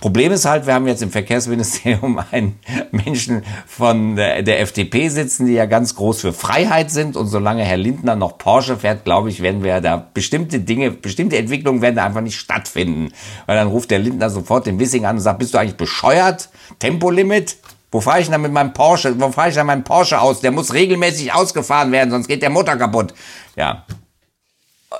Problem 0.00 0.30
ist 0.30 0.44
halt, 0.44 0.66
wir 0.66 0.74
haben 0.74 0.86
jetzt 0.86 1.02
im 1.02 1.10
Verkehrsministerium 1.10 2.20
einen 2.30 2.58
Menschen 2.92 3.42
von 3.66 4.14
der, 4.14 4.60
FDP 4.60 5.08
sitzen, 5.08 5.46
die 5.46 5.54
ja 5.54 5.66
ganz 5.66 5.96
groß 5.96 6.20
für 6.20 6.32
Freiheit 6.32 6.90
sind. 6.90 7.16
Und 7.16 7.26
solange 7.26 7.64
Herr 7.64 7.76
Lindner 7.76 8.14
noch 8.14 8.38
Porsche 8.38 8.76
fährt, 8.76 9.04
glaube 9.04 9.28
ich, 9.28 9.42
werden 9.42 9.64
wir 9.64 9.80
da 9.80 9.96
bestimmte 10.14 10.60
Dinge, 10.60 10.92
bestimmte 10.92 11.36
Entwicklungen 11.36 11.82
werden 11.82 11.96
da 11.96 12.04
einfach 12.04 12.20
nicht 12.20 12.38
stattfinden. 12.38 13.12
Weil 13.46 13.56
dann 13.56 13.68
ruft 13.68 13.90
der 13.90 13.98
Lindner 13.98 14.30
sofort 14.30 14.66
den 14.66 14.78
Wissing 14.78 15.04
an 15.04 15.16
und 15.16 15.22
sagt, 15.22 15.40
bist 15.40 15.54
du 15.54 15.58
eigentlich 15.58 15.76
bescheuert? 15.76 16.48
Tempolimit? 16.78 17.56
Wo 17.90 18.00
fahre 18.00 18.20
ich 18.20 18.28
denn 18.28 18.40
mit 18.40 18.52
meinem 18.52 18.72
Porsche? 18.72 19.18
Wo 19.18 19.32
fahre 19.32 19.48
ich 19.48 19.54
denn 19.54 19.66
meinen 19.66 19.82
Porsche 19.82 20.20
aus? 20.20 20.40
Der 20.40 20.52
muss 20.52 20.74
regelmäßig 20.74 21.32
ausgefahren 21.32 21.90
werden, 21.90 22.10
sonst 22.10 22.28
geht 22.28 22.42
der 22.42 22.50
Motor 22.50 22.76
kaputt. 22.76 23.14
Ja. 23.56 23.84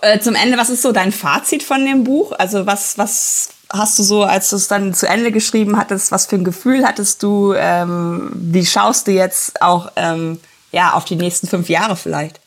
Äh, 0.03 0.21
zum 0.21 0.35
Ende, 0.35 0.59
was 0.59 0.71
ist 0.71 0.83
so 0.83 0.93
dein 0.93 1.13
Fazit 1.13 1.63
von 1.63 1.85
dem 1.85 2.05
Buch? 2.05 2.33
Also 2.33 2.67
was, 2.67 2.99
was 2.99 3.51
hast 3.71 3.99
du 3.99 4.03
so, 4.03 4.25
als 4.25 4.51
du 4.51 4.57
es 4.57 4.69
dann 4.69 4.95
zu 4.95 5.07
Ende 5.07 5.33
geschrieben 5.33 5.77
hattest, 5.77 6.13
was 6.13 6.27
für 6.27 6.37
ein 6.37 6.45
Gefühl 6.45 6.85
hattest 6.85 7.23
du? 7.23 7.53
Ähm, 7.55 8.31
wie 8.35 8.65
schaust 8.65 9.07
du 9.07 9.13
jetzt 9.13 9.61
auch 9.63 9.93
ähm, 9.97 10.41
ja, 10.73 10.93
auf 10.93 11.05
die 11.05 11.17
nächsten 11.17 11.47
fünf 11.47 11.69
Jahre 11.69 11.97
vielleicht? 11.97 12.41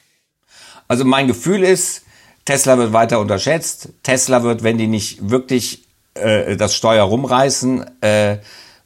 Also 0.87 1.05
mein 1.05 1.27
Gefühl 1.27 1.63
ist, 1.63 2.03
Tesla 2.45 2.77
wird 2.77 2.93
weiter 2.93 3.19
unterschätzt. 3.19 3.89
Tesla 4.03 4.43
wird, 4.43 4.63
wenn 4.63 4.77
die 4.77 4.87
nicht 4.87 5.29
wirklich 5.29 5.85
äh, 6.15 6.57
das 6.57 6.75
Steuer 6.75 7.03
rumreißen, 7.03 8.01
äh, 8.01 8.37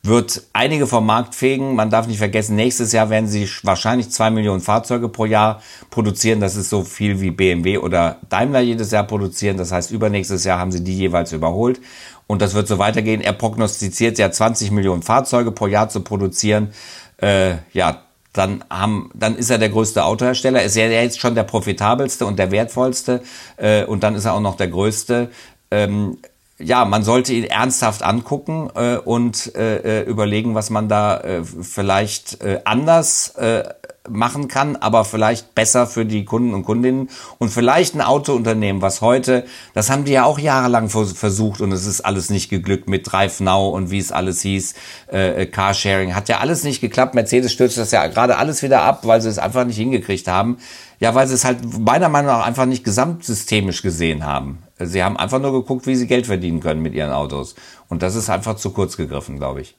wird 0.05 0.43
einige 0.53 0.87
vom 0.87 1.05
Markt 1.05 1.35
fegen. 1.35 1.75
Man 1.75 1.89
darf 1.89 2.07
nicht 2.07 2.19
vergessen, 2.19 2.55
nächstes 2.55 2.91
Jahr 2.91 3.09
werden 3.09 3.27
sie 3.27 3.49
wahrscheinlich 3.63 4.09
zwei 4.09 4.29
Millionen 4.29 4.61
Fahrzeuge 4.61 5.09
pro 5.09 5.25
Jahr 5.25 5.61
produzieren. 5.89 6.39
Das 6.39 6.55
ist 6.55 6.69
so 6.69 6.83
viel 6.83 7.21
wie 7.21 7.31
BMW 7.31 7.77
oder 7.77 8.17
Daimler 8.29 8.61
jedes 8.61 8.91
Jahr 8.91 9.05
produzieren. 9.05 9.57
Das 9.57 9.71
heißt, 9.71 9.91
übernächstes 9.91 10.43
Jahr 10.43 10.59
haben 10.59 10.71
sie 10.71 10.83
die 10.83 10.97
jeweils 10.97 11.31
überholt. 11.31 11.81
Und 12.27 12.41
das 12.41 12.53
wird 12.53 12.67
so 12.67 12.77
weitergehen. 12.79 13.21
Er 13.21 13.33
prognostiziert 13.33 14.17
ja 14.17 14.31
20 14.31 14.71
Millionen 14.71 15.03
Fahrzeuge 15.03 15.51
pro 15.51 15.67
Jahr 15.67 15.89
zu 15.89 16.01
produzieren. 16.01 16.73
Äh, 17.17 17.55
ja, 17.73 18.01
dann 18.33 18.63
haben, 18.69 19.09
dann 19.13 19.35
ist 19.35 19.49
er 19.49 19.57
der 19.57 19.69
größte 19.69 20.03
Autohersteller, 20.03 20.61
ist 20.63 20.75
er 20.75 20.91
jetzt 20.91 21.19
schon 21.19 21.35
der 21.35 21.43
profitabelste 21.43 22.25
und 22.25 22.37
der 22.37 22.51
wertvollste 22.51 23.21
äh, 23.57 23.85
und 23.85 24.03
dann 24.03 24.15
ist 24.15 24.25
er 24.25 24.33
auch 24.33 24.41
noch 24.41 24.57
der 24.57 24.67
größte. 24.67 25.29
Ähm, 25.71 26.17
ja, 26.57 26.85
man 26.85 27.03
sollte 27.03 27.33
ihn 27.33 27.43
ernsthaft 27.43 28.03
angucken 28.03 28.69
äh, 28.75 28.97
und 28.97 29.55
äh, 29.55 30.01
äh 30.01 30.03
überlegen, 30.03 30.55
was 30.55 30.69
man 30.69 30.87
da 30.87 31.19
äh, 31.19 31.43
vielleicht 31.43 32.41
äh, 32.41 32.61
anders 32.63 33.35
äh, 33.35 33.63
machen 34.09 34.47
kann, 34.47 34.75
aber 34.75 35.05
vielleicht 35.05 35.55
besser 35.55 35.87
für 35.87 36.05
die 36.05 36.25
Kunden 36.25 36.53
und 36.53 36.63
Kundinnen 36.63 37.09
und 37.39 37.49
vielleicht 37.49 37.95
ein 37.95 38.01
Autounternehmen, 38.01 38.81
was 38.81 39.01
heute, 39.01 39.45
das 39.73 39.89
haben 39.89 40.05
die 40.05 40.11
ja 40.11 40.25
auch 40.25 40.39
jahrelang 40.39 40.89
versucht 40.89 41.61
und 41.61 41.71
es 41.71 41.85
ist 41.85 42.01
alles 42.01 42.29
nicht 42.29 42.49
geglückt 42.49 42.87
mit 42.87 43.11
Drive 43.11 43.39
Now 43.39 43.69
und 43.69 43.91
wie 43.91 43.99
es 43.99 44.11
alles 44.11 44.41
hieß, 44.41 44.75
äh, 45.11 45.41
äh, 45.41 45.45
Carsharing, 45.45 46.15
hat 46.15 46.29
ja 46.29 46.39
alles 46.39 46.63
nicht 46.63 46.81
geklappt. 46.81 47.15
Mercedes 47.15 47.51
stürzt 47.51 47.77
das 47.77 47.91
ja 47.91 48.05
gerade 48.07 48.37
alles 48.37 48.63
wieder 48.63 48.81
ab, 48.83 49.01
weil 49.05 49.21
sie 49.21 49.29
es 49.29 49.39
einfach 49.39 49.65
nicht 49.65 49.77
hingekriegt 49.77 50.27
haben. 50.27 50.57
Ja, 50.99 51.13
weil 51.13 51.27
sie 51.27 51.33
es 51.33 51.43
halt 51.43 51.59
meiner 51.79 52.07
Meinung 52.07 52.31
nach 52.31 52.45
einfach 52.45 52.65
nicht 52.65 52.85
gesamtsystemisch 52.85 53.81
gesehen 53.81 54.25
haben. 54.25 54.59
Sie 54.79 55.03
haben 55.03 55.17
einfach 55.17 55.39
nur 55.39 55.53
geguckt, 55.53 55.87
wie 55.87 55.95
sie 55.95 56.07
Geld 56.07 56.25
verdienen 56.25 56.59
können 56.59 56.81
mit 56.81 56.93
ihren 56.93 57.11
Autos. 57.11 57.55
Und 57.87 58.03
das 58.03 58.15
ist 58.15 58.29
einfach 58.29 58.57
zu 58.57 58.71
kurz 58.71 58.97
gegriffen, 58.97 59.37
glaube 59.37 59.61
ich. 59.61 59.75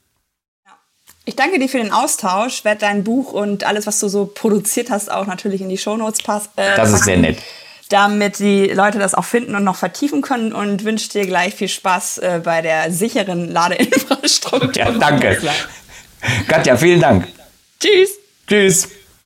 Ich 1.25 1.35
danke 1.35 1.59
dir 1.59 1.67
für 1.67 1.77
den 1.77 1.91
Austausch, 1.91 2.63
werde 2.63 2.79
dein 2.81 3.03
Buch 3.03 3.33
und 3.33 3.65
alles, 3.65 3.85
was 3.85 3.99
du 3.99 4.07
so 4.07 4.25
produziert 4.25 4.89
hast, 4.89 5.11
auch 5.11 5.25
natürlich 5.25 5.61
in 5.61 5.69
die 5.69 5.77
Shownotes 5.77 6.23
passen. 6.23 6.49
Äh, 6.55 6.77
das 6.77 6.93
ist 6.93 7.03
sehr 7.03 7.17
nett. 7.17 7.37
Damit 7.89 8.39
die 8.39 8.67
Leute 8.67 8.97
das 8.97 9.13
auch 9.13 9.25
finden 9.25 9.55
und 9.55 9.63
noch 9.63 9.75
vertiefen 9.75 10.21
können 10.21 10.53
und 10.53 10.83
wünsche 10.83 11.09
dir 11.09 11.25
gleich 11.25 11.53
viel 11.53 11.67
Spaß 11.67 12.19
äh, 12.19 12.41
bei 12.43 12.61
der 12.61 12.91
sicheren 12.91 13.51
Ladeinfrastruktur. 13.51 14.71
Ja, 14.75 14.91
danke. 14.91 15.37
Katja, 16.47 16.77
vielen 16.77 17.01
Dank. 17.01 17.27
Tschüss. 17.79 18.11
Tschüss. 18.47 18.87